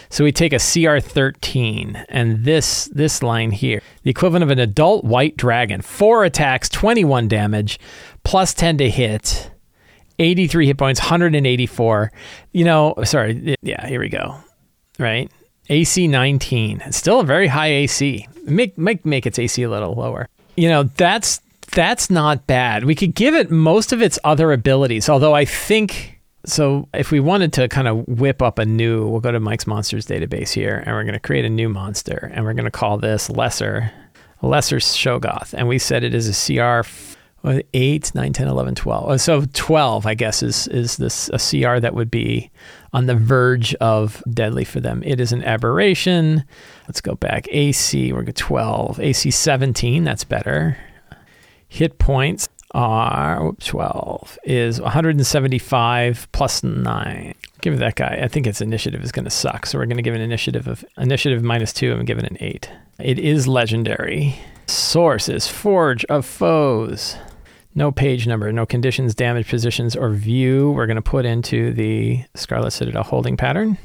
So 0.10 0.24
we 0.24 0.32
take 0.32 0.54
a 0.54 0.58
CR 0.58 1.00
13 1.00 2.06
and 2.08 2.46
this 2.46 2.86
this 2.94 3.22
line 3.22 3.52
here, 3.52 3.82
the 4.04 4.10
equivalent 4.10 4.44
of 4.44 4.50
an 4.50 4.60
adult 4.60 5.04
white 5.04 5.38
dragon, 5.38 5.82
four 5.82 6.24
attacks, 6.24 6.70
21 6.70 7.28
damage, 7.28 7.80
plus 8.24 8.54
10 8.54 8.78
to 8.78 8.90
hit. 8.90 9.52
83 10.20 10.68
hit 10.68 10.78
points, 10.78 11.00
184. 11.00 12.12
You 12.52 12.66
know, 12.66 12.94
sorry, 13.04 13.56
yeah, 13.62 13.88
here 13.88 14.00
we 14.00 14.10
go. 14.10 14.36
Right? 15.00 15.32
AC 15.70 16.08
19. 16.08 16.82
It's 16.86 16.98
still 16.98 17.22
a 17.22 17.24
very 17.24 17.48
high 17.48 17.68
AC. 17.72 18.28
Make 18.44 18.78
make 18.78 19.06
make 19.06 19.26
its 19.26 19.40
AC 19.40 19.62
a 19.62 19.70
little 19.70 19.94
lower. 19.94 20.28
You 20.58 20.68
know, 20.70 20.84
that's 20.84 21.42
that's 21.72 22.10
not 22.10 22.48
bad. 22.48 22.86
We 22.86 22.96
could 22.96 23.14
give 23.14 23.36
it 23.36 23.52
most 23.52 23.94
of 23.94 24.02
its 24.02 24.18
other 24.24 24.52
abilities, 24.52 25.08
although 25.08 25.36
I 25.36 25.46
think 25.46 26.20
so 26.46 26.88
if 26.94 27.12
we 27.12 27.20
wanted 27.20 27.54
to 27.54 27.68
kind 27.68 27.88
of 27.88 28.08
whip 28.08 28.42
up 28.42 28.60
a 28.60 28.66
new, 28.66 29.08
we'll 29.08 29.20
go 29.20 29.32
to 29.32 29.40
Mike's 29.40 29.68
Monsters 29.68 30.08
database 30.08 30.52
here 30.52 30.84
and 30.86 30.96
we're 30.96 31.04
going 31.04 31.14
to 31.14 31.20
create 31.20 31.46
a 31.46 31.50
new 31.50 31.70
monster 31.70 32.32
and 32.34 32.46
we're 32.46 32.54
going 32.54 32.66
to 32.66 32.72
call 32.72 32.98
this 32.98 33.30
Lesser 33.30 33.92
Lesser 34.42 34.78
Shoggoth 34.78 35.54
and 35.54 35.68
we 35.68 35.78
said 35.78 36.04
it 36.04 36.16
is 36.16 36.28
a 36.28 36.34
CR 36.34 36.88
Uh, 37.44 37.60
8, 37.74 38.14
9, 38.14 38.34
10, 38.34 38.48
11, 38.48 38.76
12. 38.76 39.10
Uh, 39.10 39.18
so 39.18 39.46
12, 39.54 40.06
I 40.06 40.14
guess, 40.14 40.44
is, 40.44 40.68
is 40.68 40.98
this 40.98 41.30
a 41.30 41.38
CR 41.38 41.80
that 41.80 41.94
would 41.94 42.12
be 42.12 42.52
on 42.92 43.06
the 43.06 43.16
verge 43.16 43.74
of 43.76 44.22
deadly 44.30 44.66
for 44.66 44.80
them. 44.82 45.02
It 45.06 45.20
is 45.22 45.32
an 45.32 45.44
aberration. 45.44 46.44
Let's 46.88 47.02
go 47.02 47.16
back. 47.16 47.48
AC, 47.50 48.12
we're 48.12 48.24
going 48.24 48.34
12. 48.34 49.00
AC 49.00 49.32
17, 49.32 50.04
that's 50.04 50.24
better. 50.24 50.78
Hit 51.70 51.98
points 52.00 52.50
are 52.72 53.52
12 53.60 54.38
is 54.44 54.80
175 54.80 56.32
plus 56.32 56.64
9. 56.64 57.34
Give 57.62 57.80
that 57.80 57.96
guy. 57.96 58.20
I 58.22 58.28
think 58.28 58.48
its 58.48 58.62
initiative 58.62 59.04
is 59.04 59.12
going 59.12 59.26
to 59.26 59.32
suck. 59.32 59.66
So 59.66 59.78
we're 59.78 59.86
going 59.86 59.98
to 59.98 60.04
give 60.04 60.16
an 60.16 60.22
initiative 60.22 60.68
of 60.68 60.86
initiative 60.98 61.44
minus 61.44 61.74
2 61.74 61.94
and 61.94 62.08
give 62.08 62.20
it 62.20 62.30
an 62.30 62.38
8. 62.40 62.70
It 63.00 63.20
is 63.20 63.48
legendary. 63.48 64.36
Source 64.68 65.30
is 65.30 65.48
Forge 65.48 66.06
of 66.06 66.26
Foes. 66.26 67.18
No 67.76 67.92
page 67.92 68.28
number, 68.28 68.52
no 68.52 68.66
conditions, 68.66 69.14
damage, 69.14 69.48
positions, 69.48 69.96
or 69.96 70.10
view. 70.10 70.72
We're 70.72 70.88
going 70.88 70.96
to 70.96 71.02
put 71.02 71.26
into 71.26 71.72
the 71.74 72.24
Scarlet 72.36 72.72
Citadel 72.72 73.04
holding 73.04 73.38
pattern. 73.38 73.78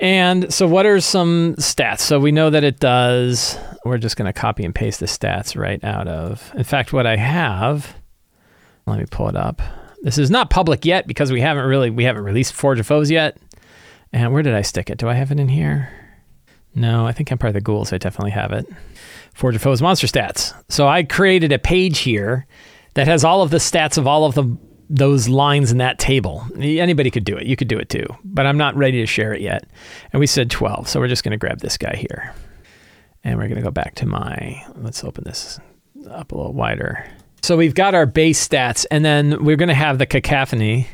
And 0.00 0.52
so, 0.52 0.66
what 0.66 0.86
are 0.86 1.00
some 1.00 1.54
stats? 1.56 2.00
So, 2.00 2.18
we 2.20 2.32
know 2.32 2.50
that 2.50 2.64
it 2.64 2.80
does. 2.80 3.58
We're 3.84 3.98
just 3.98 4.16
going 4.16 4.32
to 4.32 4.38
copy 4.38 4.64
and 4.64 4.74
paste 4.74 5.00
the 5.00 5.06
stats 5.06 5.60
right 5.60 5.82
out 5.84 6.08
of. 6.08 6.52
In 6.54 6.64
fact, 6.64 6.92
what 6.92 7.06
I 7.06 7.16
have, 7.16 7.94
let 8.86 8.98
me 8.98 9.06
pull 9.10 9.28
it 9.28 9.36
up. 9.36 9.60
This 10.02 10.18
is 10.18 10.30
not 10.30 10.50
public 10.50 10.84
yet 10.84 11.06
because 11.06 11.32
we 11.32 11.40
haven't 11.40 11.64
really 11.64 11.90
we 11.90 12.04
haven't 12.04 12.24
released 12.24 12.52
Forge 12.52 12.78
of 12.78 12.86
Foes 12.86 13.10
yet. 13.10 13.38
And 14.12 14.32
where 14.32 14.42
did 14.42 14.54
I 14.54 14.62
stick 14.62 14.90
it? 14.90 14.98
Do 14.98 15.08
I 15.08 15.14
have 15.14 15.32
it 15.32 15.40
in 15.40 15.48
here? 15.48 15.90
No, 16.74 17.06
I 17.06 17.12
think 17.12 17.32
Empire 17.32 17.48
of 17.48 17.54
the 17.54 17.60
Ghouls. 17.60 17.92
I 17.92 17.98
definitely 17.98 18.32
have 18.32 18.52
it. 18.52 18.66
Forge 19.32 19.56
of 19.56 19.62
Foes 19.62 19.80
monster 19.80 20.06
stats. 20.06 20.52
So 20.68 20.86
I 20.86 21.04
created 21.04 21.52
a 21.52 21.58
page 21.58 22.00
here 22.00 22.46
that 22.94 23.06
has 23.06 23.24
all 23.24 23.42
of 23.42 23.50
the 23.50 23.58
stats 23.58 23.98
of 23.98 24.06
all 24.06 24.24
of 24.24 24.34
the 24.34 24.56
those 24.90 25.28
lines 25.28 25.72
in 25.72 25.78
that 25.78 25.98
table. 25.98 26.46
Anybody 26.58 27.10
could 27.10 27.24
do 27.24 27.36
it. 27.36 27.46
You 27.46 27.56
could 27.56 27.68
do 27.68 27.78
it 27.78 27.88
too, 27.88 28.06
but 28.22 28.46
I'm 28.46 28.58
not 28.58 28.76
ready 28.76 29.00
to 29.00 29.06
share 29.06 29.32
it 29.32 29.40
yet. 29.40 29.66
And 30.12 30.20
we 30.20 30.26
said 30.26 30.50
12, 30.50 30.88
so 30.88 31.00
we're 31.00 31.08
just 31.08 31.24
going 31.24 31.32
to 31.32 31.38
grab 31.38 31.60
this 31.60 31.78
guy 31.78 31.96
here. 31.96 32.34
And 33.24 33.38
we're 33.38 33.48
going 33.48 33.56
to 33.56 33.62
go 33.62 33.70
back 33.70 33.94
to 33.96 34.06
my, 34.06 34.62
let's 34.76 35.02
open 35.02 35.24
this 35.24 35.58
up 36.10 36.32
a 36.32 36.36
little 36.36 36.52
wider. 36.52 37.06
So 37.42 37.56
we've 37.56 37.74
got 37.74 37.94
our 37.94 38.06
base 38.06 38.46
stats, 38.46 38.84
and 38.90 39.04
then 39.04 39.42
we're 39.42 39.56
going 39.56 39.68
to 39.68 39.74
have 39.74 39.98
the 39.98 40.06
cacophony 40.06 40.86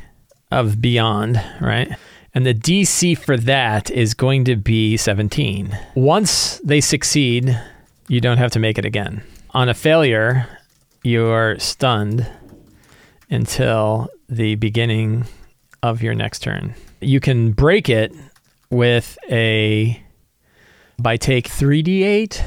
of 0.51 0.81
Beyond, 0.81 1.43
right? 1.59 1.91
And 2.33 2.45
the 2.45 2.53
DC 2.53 3.17
for 3.17 3.35
that 3.37 3.91
is 3.91 4.13
going 4.13 4.45
to 4.45 4.55
be 4.55 4.95
17. 4.95 5.77
Once 5.95 6.59
they 6.63 6.79
succeed, 6.79 7.59
you 8.07 8.21
don't 8.21 8.37
have 8.37 8.51
to 8.51 8.59
make 8.59 8.77
it 8.77 8.85
again. 8.85 9.21
On 9.51 9.67
a 9.67 9.73
failure, 9.73 10.47
you're 11.03 11.57
stunned 11.59 12.27
until 13.29 14.09
the 14.29 14.55
beginning 14.55 15.25
of 15.81 16.01
your 16.01 16.13
next 16.13 16.39
turn. 16.39 16.75
You 16.99 17.19
can 17.19 17.51
break 17.51 17.89
it 17.89 18.13
with 18.69 19.17
a 19.29 20.01
by 21.01 21.17
take 21.17 21.47
3d8 21.47 22.43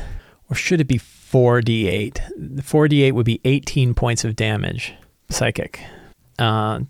or 0.50 0.54
should 0.54 0.80
it 0.80 0.84
be 0.84 0.98
4d8? 0.98 2.60
4d8 2.62 3.12
would 3.12 3.26
be 3.26 3.40
18 3.44 3.94
points 3.94 4.24
of 4.24 4.36
damage 4.36 4.94
psychic. 5.30 5.80
Uh, 6.38 6.80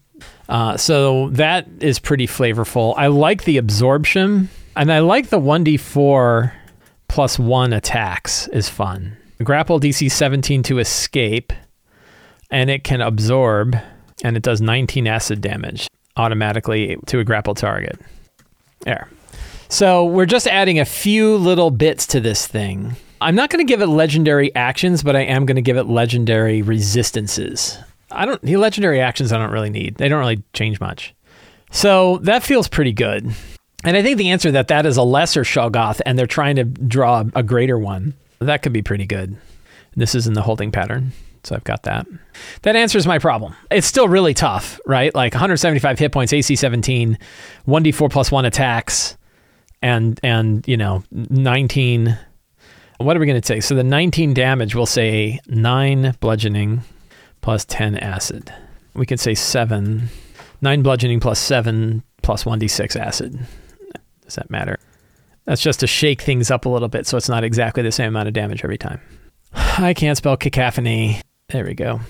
uh, 0.48 0.76
so 0.76 1.30
that 1.30 1.66
is 1.80 1.98
pretty 1.98 2.26
flavorful. 2.26 2.94
I 2.96 3.06
like 3.06 3.44
the 3.44 3.56
absorption 3.56 4.50
and 4.76 4.92
I 4.92 4.98
like 5.00 5.28
the 5.28 5.40
1d4 5.40 6.52
plus 7.08 7.38
1 7.38 7.72
attacks 7.72 8.48
is 8.48 8.68
fun. 8.68 9.16
Grapple 9.42 9.80
DC 9.80 10.10
17 10.10 10.62
to 10.64 10.78
escape, 10.78 11.52
and 12.50 12.70
it 12.70 12.84
can 12.84 13.00
absorb, 13.00 13.76
and 14.22 14.36
it 14.36 14.42
does 14.42 14.60
19 14.60 15.06
acid 15.06 15.40
damage 15.40 15.88
automatically 16.16 16.96
to 17.06 17.18
a 17.18 17.24
grapple 17.24 17.54
target. 17.54 17.98
There. 18.80 19.08
So 19.68 20.04
we're 20.04 20.26
just 20.26 20.46
adding 20.46 20.78
a 20.78 20.84
few 20.84 21.36
little 21.36 21.70
bits 21.70 22.06
to 22.08 22.20
this 22.20 22.46
thing. 22.46 22.94
I'm 23.20 23.34
not 23.34 23.50
going 23.50 23.64
to 23.64 23.70
give 23.70 23.80
it 23.80 23.86
legendary 23.86 24.54
actions, 24.54 25.02
but 25.02 25.16
I 25.16 25.22
am 25.22 25.46
going 25.46 25.56
to 25.56 25.62
give 25.62 25.76
it 25.76 25.84
legendary 25.84 26.62
resistances. 26.62 27.78
I 28.10 28.26
don't 28.26 28.40
the 28.42 28.56
legendary 28.56 29.00
actions 29.00 29.32
I 29.32 29.38
don't 29.38 29.50
really 29.50 29.70
need. 29.70 29.96
They 29.96 30.08
don't 30.08 30.20
really 30.20 30.44
change 30.52 30.78
much. 30.78 31.14
So 31.72 32.18
that 32.18 32.44
feels 32.44 32.68
pretty 32.68 32.92
good. 32.92 33.34
And 33.82 33.96
I 33.96 34.02
think 34.02 34.18
the 34.18 34.30
answer 34.30 34.52
that 34.52 34.68
that 34.68 34.86
is 34.86 34.96
a 34.96 35.02
lesser 35.02 35.42
Shoggoth 35.42 36.00
and 36.06 36.18
they're 36.18 36.26
trying 36.26 36.56
to 36.56 36.64
draw 36.64 37.24
a 37.34 37.42
greater 37.42 37.78
one 37.78 38.14
that 38.40 38.62
could 38.62 38.72
be 38.72 38.82
pretty 38.82 39.06
good. 39.06 39.36
This 39.96 40.14
is 40.14 40.26
in 40.26 40.34
the 40.34 40.42
holding 40.42 40.70
pattern. 40.70 41.12
So 41.44 41.54
I've 41.54 41.64
got 41.64 41.82
that. 41.82 42.06
That 42.62 42.74
answers 42.74 43.06
my 43.06 43.18
problem. 43.18 43.54
It's 43.70 43.86
still 43.86 44.08
really 44.08 44.32
tough, 44.32 44.80
right? 44.86 45.14
Like 45.14 45.34
175 45.34 45.98
hit 45.98 46.10
points, 46.10 46.32
AC 46.32 46.56
17, 46.56 47.18
1d4 47.68 48.10
plus 48.10 48.32
1 48.32 48.44
attacks, 48.46 49.16
and, 49.82 50.18
and 50.22 50.66
you 50.66 50.76
know, 50.76 51.04
19. 51.10 52.18
What 52.98 53.16
are 53.16 53.20
we 53.20 53.26
going 53.26 53.40
to 53.40 53.46
take? 53.46 53.62
So 53.62 53.74
the 53.74 53.84
19 53.84 54.32
damage, 54.32 54.74
we'll 54.74 54.86
say 54.86 55.38
9 55.46 56.16
bludgeoning 56.20 56.80
plus 57.42 57.66
10 57.66 57.98
acid. 57.98 58.52
We 58.94 59.04
could 59.04 59.20
say 59.20 59.34
7. 59.34 60.08
9 60.62 60.82
bludgeoning 60.82 61.20
plus 61.20 61.38
7 61.38 62.02
plus 62.22 62.44
1d6 62.44 62.96
acid. 62.96 63.38
Does 64.22 64.36
that 64.36 64.48
matter? 64.50 64.78
That's 65.46 65.60
just 65.60 65.80
to 65.80 65.86
shake 65.86 66.22
things 66.22 66.50
up 66.50 66.64
a 66.64 66.68
little 66.68 66.88
bit 66.88 67.06
so 67.06 67.16
it's 67.16 67.28
not 67.28 67.44
exactly 67.44 67.82
the 67.82 67.92
same 67.92 68.08
amount 68.08 68.28
of 68.28 68.34
damage 68.34 68.64
every 68.64 68.78
time. 68.78 69.00
I 69.52 69.94
can't 69.94 70.16
spell 70.16 70.36
cacophony. 70.36 71.20
There 71.48 71.64
we 71.64 71.74
go. 71.74 72.00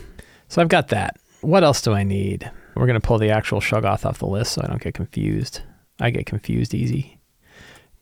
So 0.48 0.62
I've 0.62 0.68
got 0.68 0.88
that. 0.88 1.16
What 1.40 1.64
else 1.64 1.82
do 1.82 1.92
I 1.92 2.04
need? 2.04 2.50
We're 2.74 2.86
going 2.86 3.00
to 3.00 3.06
pull 3.06 3.18
the 3.18 3.30
actual 3.30 3.60
Shoggoth 3.60 4.04
off 4.04 4.18
the 4.18 4.26
list 4.26 4.52
so 4.52 4.62
I 4.62 4.66
don't 4.66 4.80
get 4.80 4.94
confused. 4.94 5.62
I 6.00 6.10
get 6.10 6.26
confused 6.26 6.74
easy. 6.74 7.20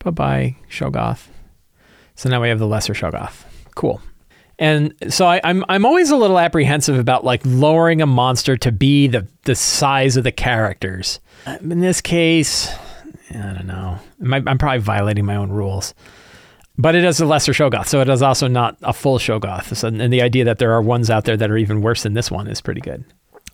Bye 0.03 0.11
bye, 0.11 0.55
Shoggoth. 0.69 1.27
So 2.15 2.29
now 2.29 2.41
we 2.41 2.49
have 2.49 2.59
the 2.59 2.67
lesser 2.67 2.93
Shoggoth. 2.93 3.43
Cool. 3.75 4.01
And 4.59 4.93
so 5.09 5.25
I, 5.25 5.37
am 5.37 5.63
I'm, 5.63 5.65
I'm 5.69 5.85
always 5.85 6.11
a 6.11 6.15
little 6.15 6.37
apprehensive 6.37 6.97
about 6.97 7.23
like 7.23 7.41
lowering 7.43 8.01
a 8.01 8.05
monster 8.05 8.55
to 8.57 8.71
be 8.71 9.07
the 9.07 9.27
the 9.45 9.55
size 9.55 10.15
of 10.15 10.23
the 10.23 10.31
characters. 10.31 11.19
In 11.61 11.79
this 11.79 12.01
case, 12.01 12.69
I 13.31 13.53
don't 13.53 13.67
know. 13.67 13.99
I'm 14.21 14.57
probably 14.57 14.79
violating 14.79 15.25
my 15.25 15.35
own 15.35 15.51
rules. 15.51 15.93
But 16.77 16.95
it 16.95 17.03
is 17.03 17.19
a 17.19 17.25
lesser 17.25 17.51
Shoggoth, 17.51 17.87
so 17.87 18.01
it 18.01 18.09
is 18.09 18.23
also 18.23 18.47
not 18.47 18.77
a 18.81 18.93
full 18.93 19.19
Shoggoth. 19.19 19.75
So, 19.75 19.87
and 19.87 20.11
the 20.11 20.21
idea 20.21 20.43
that 20.45 20.57
there 20.57 20.73
are 20.73 20.81
ones 20.81 21.09
out 21.09 21.25
there 21.25 21.37
that 21.37 21.51
are 21.51 21.57
even 21.57 21.81
worse 21.81 22.03
than 22.03 22.13
this 22.13 22.31
one 22.31 22.47
is 22.47 22.61
pretty 22.61 22.81
good. 22.81 23.05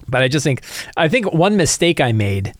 But 0.07 0.23
I 0.23 0.29
just 0.29 0.43
think, 0.43 0.63
I 0.95 1.09
think 1.09 1.33
one 1.33 1.57
mistake 1.57 1.99
I 1.99 2.13
made 2.13 2.53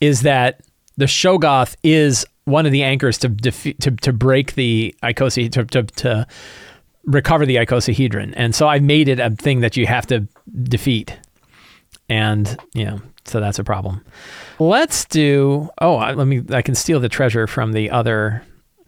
is 0.00 0.22
that 0.22 0.62
the 0.96 1.04
Shoggoth 1.04 1.76
is 1.82 2.24
one 2.44 2.64
of 2.64 2.72
the 2.72 2.82
anchors 2.82 3.18
to 3.18 3.28
defeat, 3.28 3.78
to, 3.80 3.90
to 3.90 4.12
break 4.12 4.54
the 4.54 4.94
Icosahedron, 5.02 5.70
to, 5.70 5.82
to, 5.82 5.82
to 5.96 6.26
recover 7.06 7.46
the 7.46 7.56
icosahedron. 7.56 8.34
And 8.36 8.54
so 8.54 8.68
I 8.68 8.80
made 8.80 9.08
it 9.08 9.20
a 9.20 9.30
thing 9.30 9.60
that 9.60 9.76
you 9.76 9.86
have 9.86 10.06
to 10.08 10.26
defeat. 10.64 11.16
And, 12.08 12.56
you 12.74 12.84
know, 12.84 13.00
so 13.26 13.40
that's 13.40 13.58
a 13.58 13.64
problem. 13.64 14.04
Let's 14.58 15.04
do. 15.04 15.68
Oh, 15.80 15.96
let 15.96 16.26
me. 16.26 16.42
I 16.50 16.62
can 16.62 16.74
steal 16.74 17.00
the 17.00 17.08
treasure 17.08 17.46
from 17.46 17.72
the 17.72 17.90
other, 17.90 18.42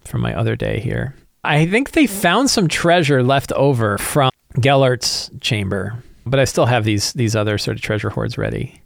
from 0.04 0.20
my 0.20 0.34
other 0.34 0.56
day 0.56 0.80
here. 0.80 1.14
I 1.44 1.66
think 1.66 1.92
they 1.92 2.04
mm-hmm. 2.04 2.20
found 2.20 2.50
some 2.50 2.68
treasure 2.68 3.22
left 3.22 3.52
over 3.52 3.98
from 3.98 4.30
Gellert's 4.54 5.30
chamber, 5.40 6.02
but 6.24 6.38
I 6.40 6.44
still 6.44 6.66
have 6.66 6.84
these 6.84 7.12
these 7.14 7.34
other 7.34 7.58
sort 7.58 7.76
of 7.76 7.82
treasure 7.82 8.10
hoards 8.10 8.38
ready, 8.38 8.80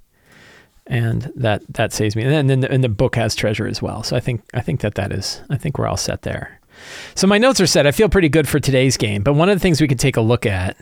and 0.87 1.31
that 1.37 1.63
that 1.75 1.93
saves 1.93 2.17
me. 2.17 2.23
And 2.23 2.49
then 2.49 2.61
the, 2.61 2.71
and 2.71 2.83
the 2.83 2.89
book 2.89 3.17
has 3.17 3.35
treasure 3.35 3.67
as 3.67 3.83
well, 3.83 4.03
so 4.03 4.17
I 4.17 4.21
think 4.21 4.43
I 4.55 4.61
think 4.61 4.81
that 4.81 4.95
that 4.95 5.13
is 5.13 5.43
I 5.51 5.57
think 5.57 5.79
we're 5.79 5.87
all 5.87 5.97
set 5.97 6.23
there. 6.23 6.59
So 7.15 7.27
my 7.27 7.39
notes 7.39 7.61
are 7.61 7.67
set. 7.67 7.87
I 7.87 7.93
feel 7.93 8.09
pretty 8.09 8.31
good 8.31 8.49
for 8.49 8.59
today's 8.59 8.97
game, 8.97 9.23
but 9.23 9.35
one 9.35 9.51
of 9.51 9.57
the 9.57 9.61
things 9.61 9.81
we 9.81 9.89
could 9.89 10.01
take 10.01 10.17
a 10.17 10.23
look 10.23 10.47
at 10.47 10.77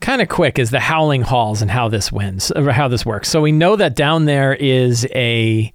kind 0.00 0.22
of 0.22 0.28
quick 0.28 0.58
is 0.58 0.70
the 0.70 0.80
howling 0.80 1.22
halls 1.22 1.62
and 1.62 1.70
how 1.70 1.88
this 1.88 2.10
wins 2.10 2.50
or 2.52 2.72
how 2.72 2.88
this 2.88 3.04
works. 3.04 3.28
So 3.28 3.40
we 3.40 3.52
know 3.52 3.76
that 3.76 3.94
down 3.94 4.24
there 4.24 4.54
is 4.54 5.06
a 5.14 5.72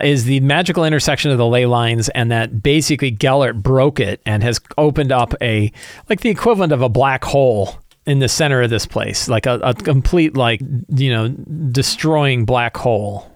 is 0.00 0.24
the 0.24 0.38
magical 0.40 0.84
intersection 0.84 1.32
of 1.32 1.38
the 1.38 1.46
ley 1.46 1.66
lines 1.66 2.08
and 2.10 2.30
that 2.30 2.62
basically 2.62 3.10
Gellert 3.10 3.60
broke 3.60 3.98
it 3.98 4.20
and 4.24 4.44
has 4.44 4.60
opened 4.76 5.10
up 5.10 5.34
a 5.42 5.72
like 6.08 6.20
the 6.20 6.28
equivalent 6.28 6.72
of 6.72 6.82
a 6.82 6.88
black 6.88 7.24
hole 7.24 7.76
in 8.06 8.20
the 8.20 8.28
center 8.28 8.62
of 8.62 8.70
this 8.70 8.86
place, 8.86 9.28
like 9.28 9.44
a, 9.44 9.60
a 9.62 9.74
complete 9.74 10.36
like 10.36 10.60
you 10.88 11.10
know 11.10 11.28
destroying 11.28 12.44
black 12.44 12.76
hole. 12.76 13.30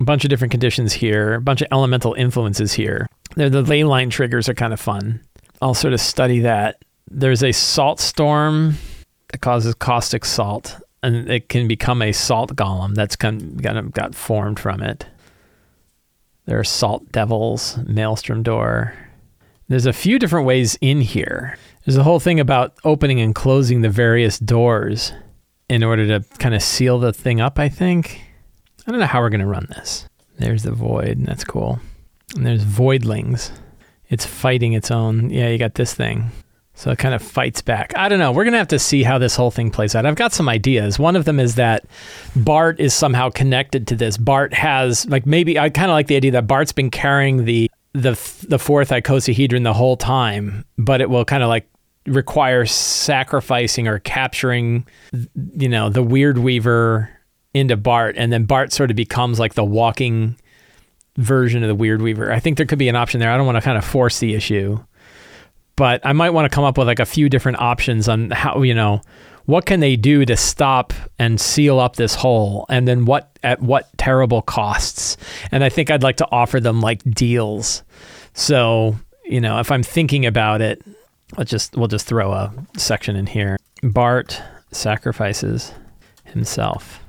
A 0.00 0.04
bunch 0.04 0.24
of 0.24 0.30
different 0.30 0.50
conditions 0.50 0.94
here, 0.94 1.34
a 1.34 1.40
bunch 1.42 1.60
of 1.60 1.68
elemental 1.70 2.14
influences 2.14 2.72
here. 2.72 3.06
The 3.36 3.62
ley 3.62 3.84
line 3.84 4.08
triggers 4.08 4.48
are 4.48 4.54
kind 4.54 4.72
of 4.72 4.80
fun. 4.80 5.20
I'll 5.60 5.74
sort 5.74 5.92
of 5.92 6.00
study 6.00 6.40
that. 6.40 6.82
There's 7.10 7.42
a 7.42 7.52
salt 7.52 8.00
storm 8.00 8.76
that 9.32 9.40
causes 9.40 9.74
caustic 9.74 10.24
salt, 10.24 10.80
and 11.02 11.30
it 11.30 11.48
can 11.48 11.68
become 11.68 12.02
a 12.02 12.12
salt 12.12 12.54
golem 12.56 12.94
that's 12.94 13.16
kind 13.16 13.64
of 13.64 13.92
got 13.92 14.14
formed 14.14 14.58
from 14.58 14.82
it. 14.82 15.06
There 16.46 16.58
are 16.58 16.64
salt 16.64 17.10
devils, 17.12 17.78
maelstrom 17.86 18.42
door. 18.42 18.94
There's 19.68 19.86
a 19.86 19.92
few 19.92 20.18
different 20.18 20.46
ways 20.46 20.76
in 20.80 21.00
here. 21.00 21.56
There's 21.84 21.96
a 21.96 22.02
whole 22.02 22.20
thing 22.20 22.40
about 22.40 22.74
opening 22.84 23.20
and 23.20 23.34
closing 23.34 23.82
the 23.82 23.88
various 23.88 24.38
doors 24.38 25.12
in 25.68 25.84
order 25.84 26.06
to 26.08 26.28
kind 26.38 26.54
of 26.54 26.62
seal 26.62 26.98
the 26.98 27.12
thing 27.12 27.40
up, 27.40 27.58
I 27.58 27.68
think. 27.68 28.20
I 28.86 28.90
don't 28.90 28.98
know 29.00 29.06
how 29.06 29.20
we're 29.20 29.30
going 29.30 29.40
to 29.40 29.46
run 29.46 29.68
this. 29.70 30.08
There's 30.38 30.64
the 30.64 30.72
void. 30.72 31.18
And 31.18 31.26
that's 31.26 31.44
cool. 31.44 31.78
And 32.34 32.44
there's 32.44 32.64
voidlings. 32.64 33.52
It's 34.08 34.26
fighting 34.26 34.72
its 34.72 34.90
own. 34.90 35.30
Yeah, 35.30 35.48
you 35.48 35.58
got 35.58 35.76
this 35.76 35.94
thing. 35.94 36.30
So 36.80 36.90
it 36.90 36.98
kind 36.98 37.14
of 37.14 37.20
fights 37.20 37.60
back. 37.60 37.92
I 37.94 38.08
don't 38.08 38.18
know. 38.18 38.32
We're 38.32 38.44
going 38.44 38.52
to 38.52 38.58
have 38.58 38.68
to 38.68 38.78
see 38.78 39.02
how 39.02 39.18
this 39.18 39.36
whole 39.36 39.50
thing 39.50 39.70
plays 39.70 39.94
out. 39.94 40.06
I've 40.06 40.14
got 40.14 40.32
some 40.32 40.48
ideas. 40.48 40.98
One 40.98 41.14
of 41.14 41.26
them 41.26 41.38
is 41.38 41.56
that 41.56 41.84
Bart 42.34 42.80
is 42.80 42.94
somehow 42.94 43.28
connected 43.28 43.86
to 43.88 43.96
this. 43.96 44.16
Bart 44.16 44.54
has 44.54 45.06
like 45.10 45.26
maybe 45.26 45.58
I 45.58 45.68
kind 45.68 45.90
of 45.90 45.94
like 45.94 46.06
the 46.06 46.16
idea 46.16 46.30
that 46.30 46.46
Bart's 46.46 46.72
been 46.72 46.90
carrying 46.90 47.44
the 47.44 47.70
the 47.92 48.12
the 48.48 48.58
fourth 48.58 48.88
icosahedron 48.88 49.62
the 49.62 49.74
whole 49.74 49.98
time, 49.98 50.64
but 50.78 51.02
it 51.02 51.10
will 51.10 51.26
kind 51.26 51.42
of 51.42 51.50
like 51.50 51.68
require 52.06 52.64
sacrificing 52.64 53.86
or 53.86 53.98
capturing 53.98 54.86
you 55.58 55.68
know, 55.68 55.90
the 55.90 56.02
weird 56.02 56.38
weaver 56.38 57.10
into 57.52 57.76
Bart 57.76 58.14
and 58.16 58.32
then 58.32 58.46
Bart 58.46 58.72
sort 58.72 58.88
of 58.88 58.96
becomes 58.96 59.38
like 59.38 59.52
the 59.52 59.64
walking 59.64 60.34
version 61.18 61.62
of 61.62 61.68
the 61.68 61.74
weird 61.74 62.00
weaver. 62.00 62.32
I 62.32 62.40
think 62.40 62.56
there 62.56 62.64
could 62.64 62.78
be 62.78 62.88
an 62.88 62.96
option 62.96 63.20
there. 63.20 63.30
I 63.30 63.36
don't 63.36 63.44
want 63.44 63.56
to 63.56 63.62
kind 63.62 63.76
of 63.76 63.84
force 63.84 64.18
the 64.18 64.34
issue 64.34 64.82
but 65.76 66.00
I 66.04 66.12
might 66.12 66.30
want 66.30 66.50
to 66.50 66.54
come 66.54 66.64
up 66.64 66.78
with 66.78 66.86
like 66.86 67.00
a 67.00 67.06
few 67.06 67.28
different 67.28 67.60
options 67.60 68.08
on 68.08 68.30
how 68.30 68.62
you 68.62 68.74
know 68.74 69.00
what 69.46 69.66
can 69.66 69.80
they 69.80 69.96
do 69.96 70.24
to 70.24 70.36
stop 70.36 70.92
and 71.18 71.40
seal 71.40 71.80
up 71.80 71.96
this 71.96 72.14
hole 72.14 72.66
and 72.68 72.86
then 72.86 73.04
what 73.04 73.38
at 73.42 73.60
what 73.60 73.88
terrible 73.96 74.42
costs? 74.42 75.16
And 75.50 75.64
i 75.64 75.68
think 75.68 75.90
i'd 75.90 76.02
like 76.02 76.16
to 76.18 76.28
offer 76.30 76.60
them 76.60 76.80
like 76.80 77.02
deals. 77.02 77.82
So 78.34 78.96
you 79.24 79.40
know 79.40 79.58
if 79.60 79.70
i'm 79.70 79.82
thinking 79.82 80.26
about 80.26 80.60
it 80.60 80.82
let's 81.36 81.50
just 81.50 81.76
we'll 81.76 81.88
just 81.88 82.06
throw 82.06 82.32
a 82.32 82.52
section 82.76 83.16
in 83.16 83.26
here. 83.26 83.56
Bart 83.82 84.42
sacrifices 84.72 85.72
himself 86.24 87.00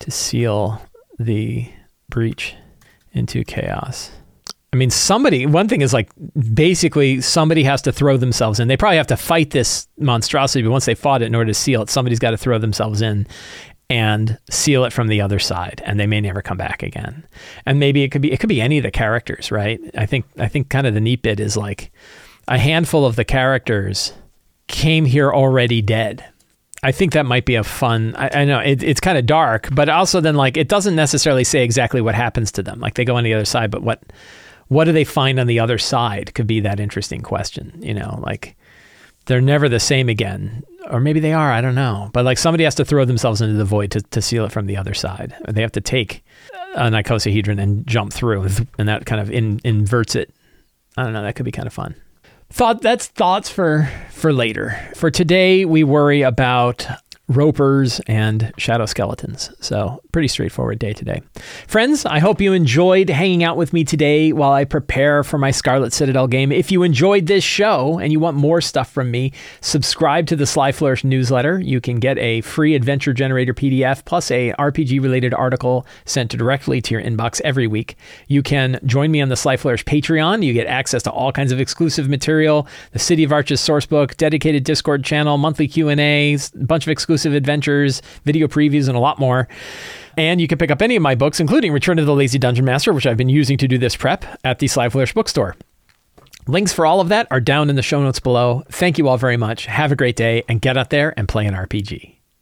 to 0.00 0.10
seal 0.10 0.82
the 1.18 1.70
breach 2.08 2.56
into 3.12 3.44
chaos 3.44 4.10
I 4.74 4.76
mean, 4.76 4.90
somebody, 4.90 5.46
one 5.46 5.68
thing 5.68 5.82
is 5.82 5.92
like 5.92 6.10
basically 6.52 7.20
somebody 7.20 7.62
has 7.62 7.80
to 7.82 7.92
throw 7.92 8.16
themselves 8.16 8.58
in. 8.58 8.66
They 8.66 8.76
probably 8.76 8.96
have 8.96 9.06
to 9.06 9.16
fight 9.16 9.50
this 9.50 9.86
monstrosity, 10.00 10.64
but 10.64 10.72
once 10.72 10.84
they 10.84 10.96
fought 10.96 11.22
it 11.22 11.26
in 11.26 11.34
order 11.36 11.46
to 11.46 11.54
seal 11.54 11.82
it, 11.82 11.90
somebody's 11.90 12.18
got 12.18 12.32
to 12.32 12.36
throw 12.36 12.58
themselves 12.58 13.00
in 13.00 13.24
and 13.88 14.36
seal 14.50 14.84
it 14.84 14.92
from 14.92 15.06
the 15.06 15.20
other 15.20 15.38
side 15.38 15.80
and 15.86 16.00
they 16.00 16.08
may 16.08 16.20
never 16.20 16.42
come 16.42 16.56
back 16.56 16.82
again. 16.82 17.24
And 17.64 17.78
maybe 17.78 18.02
it 18.02 18.08
could 18.08 18.20
be 18.20 18.32
it 18.32 18.40
could 18.40 18.48
be 18.48 18.60
any 18.60 18.78
of 18.78 18.82
the 18.82 18.90
characters, 18.90 19.52
right? 19.52 19.78
I 19.96 20.06
think 20.06 20.24
I 20.38 20.48
think 20.48 20.70
kind 20.70 20.88
of 20.88 20.94
the 20.94 21.00
neat 21.00 21.22
bit 21.22 21.38
is 21.38 21.56
like 21.56 21.92
a 22.48 22.58
handful 22.58 23.06
of 23.06 23.14
the 23.14 23.24
characters 23.24 24.12
came 24.66 25.04
here 25.04 25.32
already 25.32 25.82
dead. 25.82 26.24
I 26.82 26.90
think 26.90 27.12
that 27.12 27.26
might 27.26 27.46
be 27.46 27.54
a 27.54 27.62
fun. 27.62 28.16
I, 28.16 28.40
I 28.40 28.44
know 28.44 28.58
it, 28.58 28.82
it's 28.82 29.00
kind 29.00 29.18
of 29.18 29.24
dark, 29.24 29.68
but 29.70 29.88
also 29.88 30.20
then 30.20 30.34
like 30.34 30.56
it 30.56 30.66
doesn't 30.66 30.96
necessarily 30.96 31.44
say 31.44 31.62
exactly 31.62 32.00
what 32.00 32.16
happens 32.16 32.50
to 32.52 32.62
them. 32.64 32.80
Like 32.80 32.94
they 32.94 33.04
go 33.04 33.14
on 33.14 33.22
the 33.22 33.34
other 33.34 33.44
side, 33.44 33.70
but 33.70 33.84
what 33.84 34.02
what 34.68 34.84
do 34.84 34.92
they 34.92 35.04
find 35.04 35.38
on 35.38 35.46
the 35.46 35.60
other 35.60 35.78
side 35.78 36.34
could 36.34 36.46
be 36.46 36.60
that 36.60 36.80
interesting 36.80 37.20
question 37.20 37.72
you 37.82 37.94
know 37.94 38.18
like 38.22 38.56
they're 39.26 39.40
never 39.40 39.68
the 39.68 39.80
same 39.80 40.08
again. 40.08 40.64
Or 40.90 41.00
maybe 41.00 41.20
they 41.20 41.32
are 41.32 41.50
i 41.50 41.60
don't 41.60 41.74
know. 41.74 42.10
But 42.12 42.24
like 42.24 42.38
somebody 42.38 42.64
has 42.64 42.74
to 42.76 42.84
throw 42.84 43.04
themselves 43.04 43.40
into 43.40 43.54
the 43.54 43.64
void 43.64 43.90
to, 43.92 44.02
to 44.02 44.22
seal 44.22 44.44
it 44.44 44.52
from 44.52 44.66
the 44.66 44.76
other 44.76 44.94
side. 44.94 45.34
They 45.48 45.62
have 45.62 45.72
to 45.72 45.80
take 45.80 46.22
an 46.74 46.92
icosahedron 46.92 47.60
and 47.60 47.86
jump 47.86 48.12
through 48.12 48.48
and 48.78 48.88
that 48.88 49.06
kind 49.06 49.20
of 49.20 49.30
in, 49.30 49.60
inverts 49.64 50.14
it. 50.14 50.34
I 50.96 51.04
don't 51.04 51.12
know 51.12 51.22
that 51.22 51.36
could 51.36 51.44
be 51.44 51.52
kind 51.52 51.66
of 51.66 51.72
fun. 51.72 51.94
Thought 52.50 52.82
that's 52.82 53.06
thoughts 53.06 53.48
for 53.48 53.90
for 54.10 54.32
later. 54.32 54.78
For 54.94 55.10
today 55.10 55.64
we 55.64 55.84
worry 55.84 56.22
about 56.22 56.86
ropers 57.28 58.00
and 58.06 58.52
shadow 58.58 58.84
skeletons. 58.84 59.50
So, 59.60 60.00
pretty 60.12 60.28
straightforward 60.28 60.78
day 60.78 60.92
today. 60.92 61.22
Friends, 61.66 62.04
I 62.04 62.18
hope 62.18 62.40
you 62.40 62.52
enjoyed 62.52 63.08
hanging 63.08 63.42
out 63.42 63.56
with 63.56 63.72
me 63.72 63.82
today 63.82 64.32
while 64.32 64.52
I 64.52 64.64
prepare 64.64 65.24
for 65.24 65.38
my 65.38 65.50
Scarlet 65.50 65.92
Citadel 65.92 66.26
game. 66.26 66.52
If 66.52 66.70
you 66.70 66.82
enjoyed 66.82 67.26
this 67.26 67.42
show 67.42 67.98
and 67.98 68.12
you 68.12 68.20
want 68.20 68.36
more 68.36 68.60
stuff 68.60 68.92
from 68.92 69.10
me, 69.10 69.32
subscribe 69.62 70.26
to 70.26 70.36
the 70.36 70.46
Sly 70.46 70.70
Flourish 70.72 71.02
newsletter. 71.02 71.58
You 71.58 71.80
can 71.80 71.98
get 71.98 72.18
a 72.18 72.42
free 72.42 72.74
adventure 72.74 73.14
generator 73.14 73.54
PDF 73.54 74.04
plus 74.04 74.30
a 74.30 74.52
RPG 74.58 75.02
related 75.02 75.32
article 75.32 75.86
sent 76.04 76.30
directly 76.30 76.82
to 76.82 76.94
your 76.94 77.02
inbox 77.02 77.40
every 77.40 77.66
week. 77.66 77.96
You 78.28 78.42
can 78.42 78.78
join 78.84 79.10
me 79.10 79.22
on 79.22 79.30
the 79.30 79.36
Sly 79.36 79.56
Flourish 79.56 79.84
Patreon. 79.84 80.44
You 80.44 80.52
get 80.52 80.66
access 80.66 81.02
to 81.04 81.10
all 81.10 81.32
kinds 81.32 81.52
of 81.52 81.60
exclusive 81.60 82.08
material, 82.08 82.68
the 82.92 82.98
City 82.98 83.24
of 83.24 83.32
Arches 83.32 83.60
sourcebook, 83.60 84.16
dedicated 84.18 84.64
Discord 84.64 85.04
channel, 85.04 85.38
monthly 85.38 85.66
Q&As, 85.66 86.52
a 86.54 86.64
bunch 86.64 86.86
of 86.86 86.90
exclusive 86.90 87.13
exclusive 87.14 87.34
adventures, 87.34 88.02
video 88.24 88.48
previews, 88.48 88.88
and 88.88 88.96
a 88.96 89.00
lot 89.00 89.20
more. 89.20 89.46
And 90.16 90.40
you 90.40 90.48
can 90.48 90.58
pick 90.58 90.72
up 90.72 90.82
any 90.82 90.96
of 90.96 91.02
my 91.02 91.14
books, 91.14 91.38
including 91.38 91.72
Return 91.72 91.96
to 91.96 92.04
the 92.04 92.14
Lazy 92.14 92.38
Dungeon 92.38 92.64
Master, 92.64 92.92
which 92.92 93.06
I've 93.06 93.16
been 93.16 93.28
using 93.28 93.56
to 93.58 93.68
do 93.68 93.78
this 93.78 93.94
prep 93.94 94.24
at 94.42 94.58
the 94.58 94.66
Sly 94.66 94.88
Flourish 94.88 95.14
bookstore. 95.14 95.54
Links 96.48 96.72
for 96.72 96.84
all 96.84 97.00
of 97.00 97.08
that 97.08 97.28
are 97.30 97.40
down 97.40 97.70
in 97.70 97.76
the 97.76 97.82
show 97.82 98.02
notes 98.02 98.18
below. 98.18 98.64
Thank 98.68 98.98
you 98.98 99.08
all 99.08 99.16
very 99.16 99.36
much. 99.36 99.66
Have 99.66 99.92
a 99.92 99.96
great 99.96 100.16
day 100.16 100.42
and 100.48 100.60
get 100.60 100.76
out 100.76 100.90
there 100.90 101.14
and 101.16 101.28
play 101.28 101.46
an 101.46 101.54
RPG. 101.54 102.16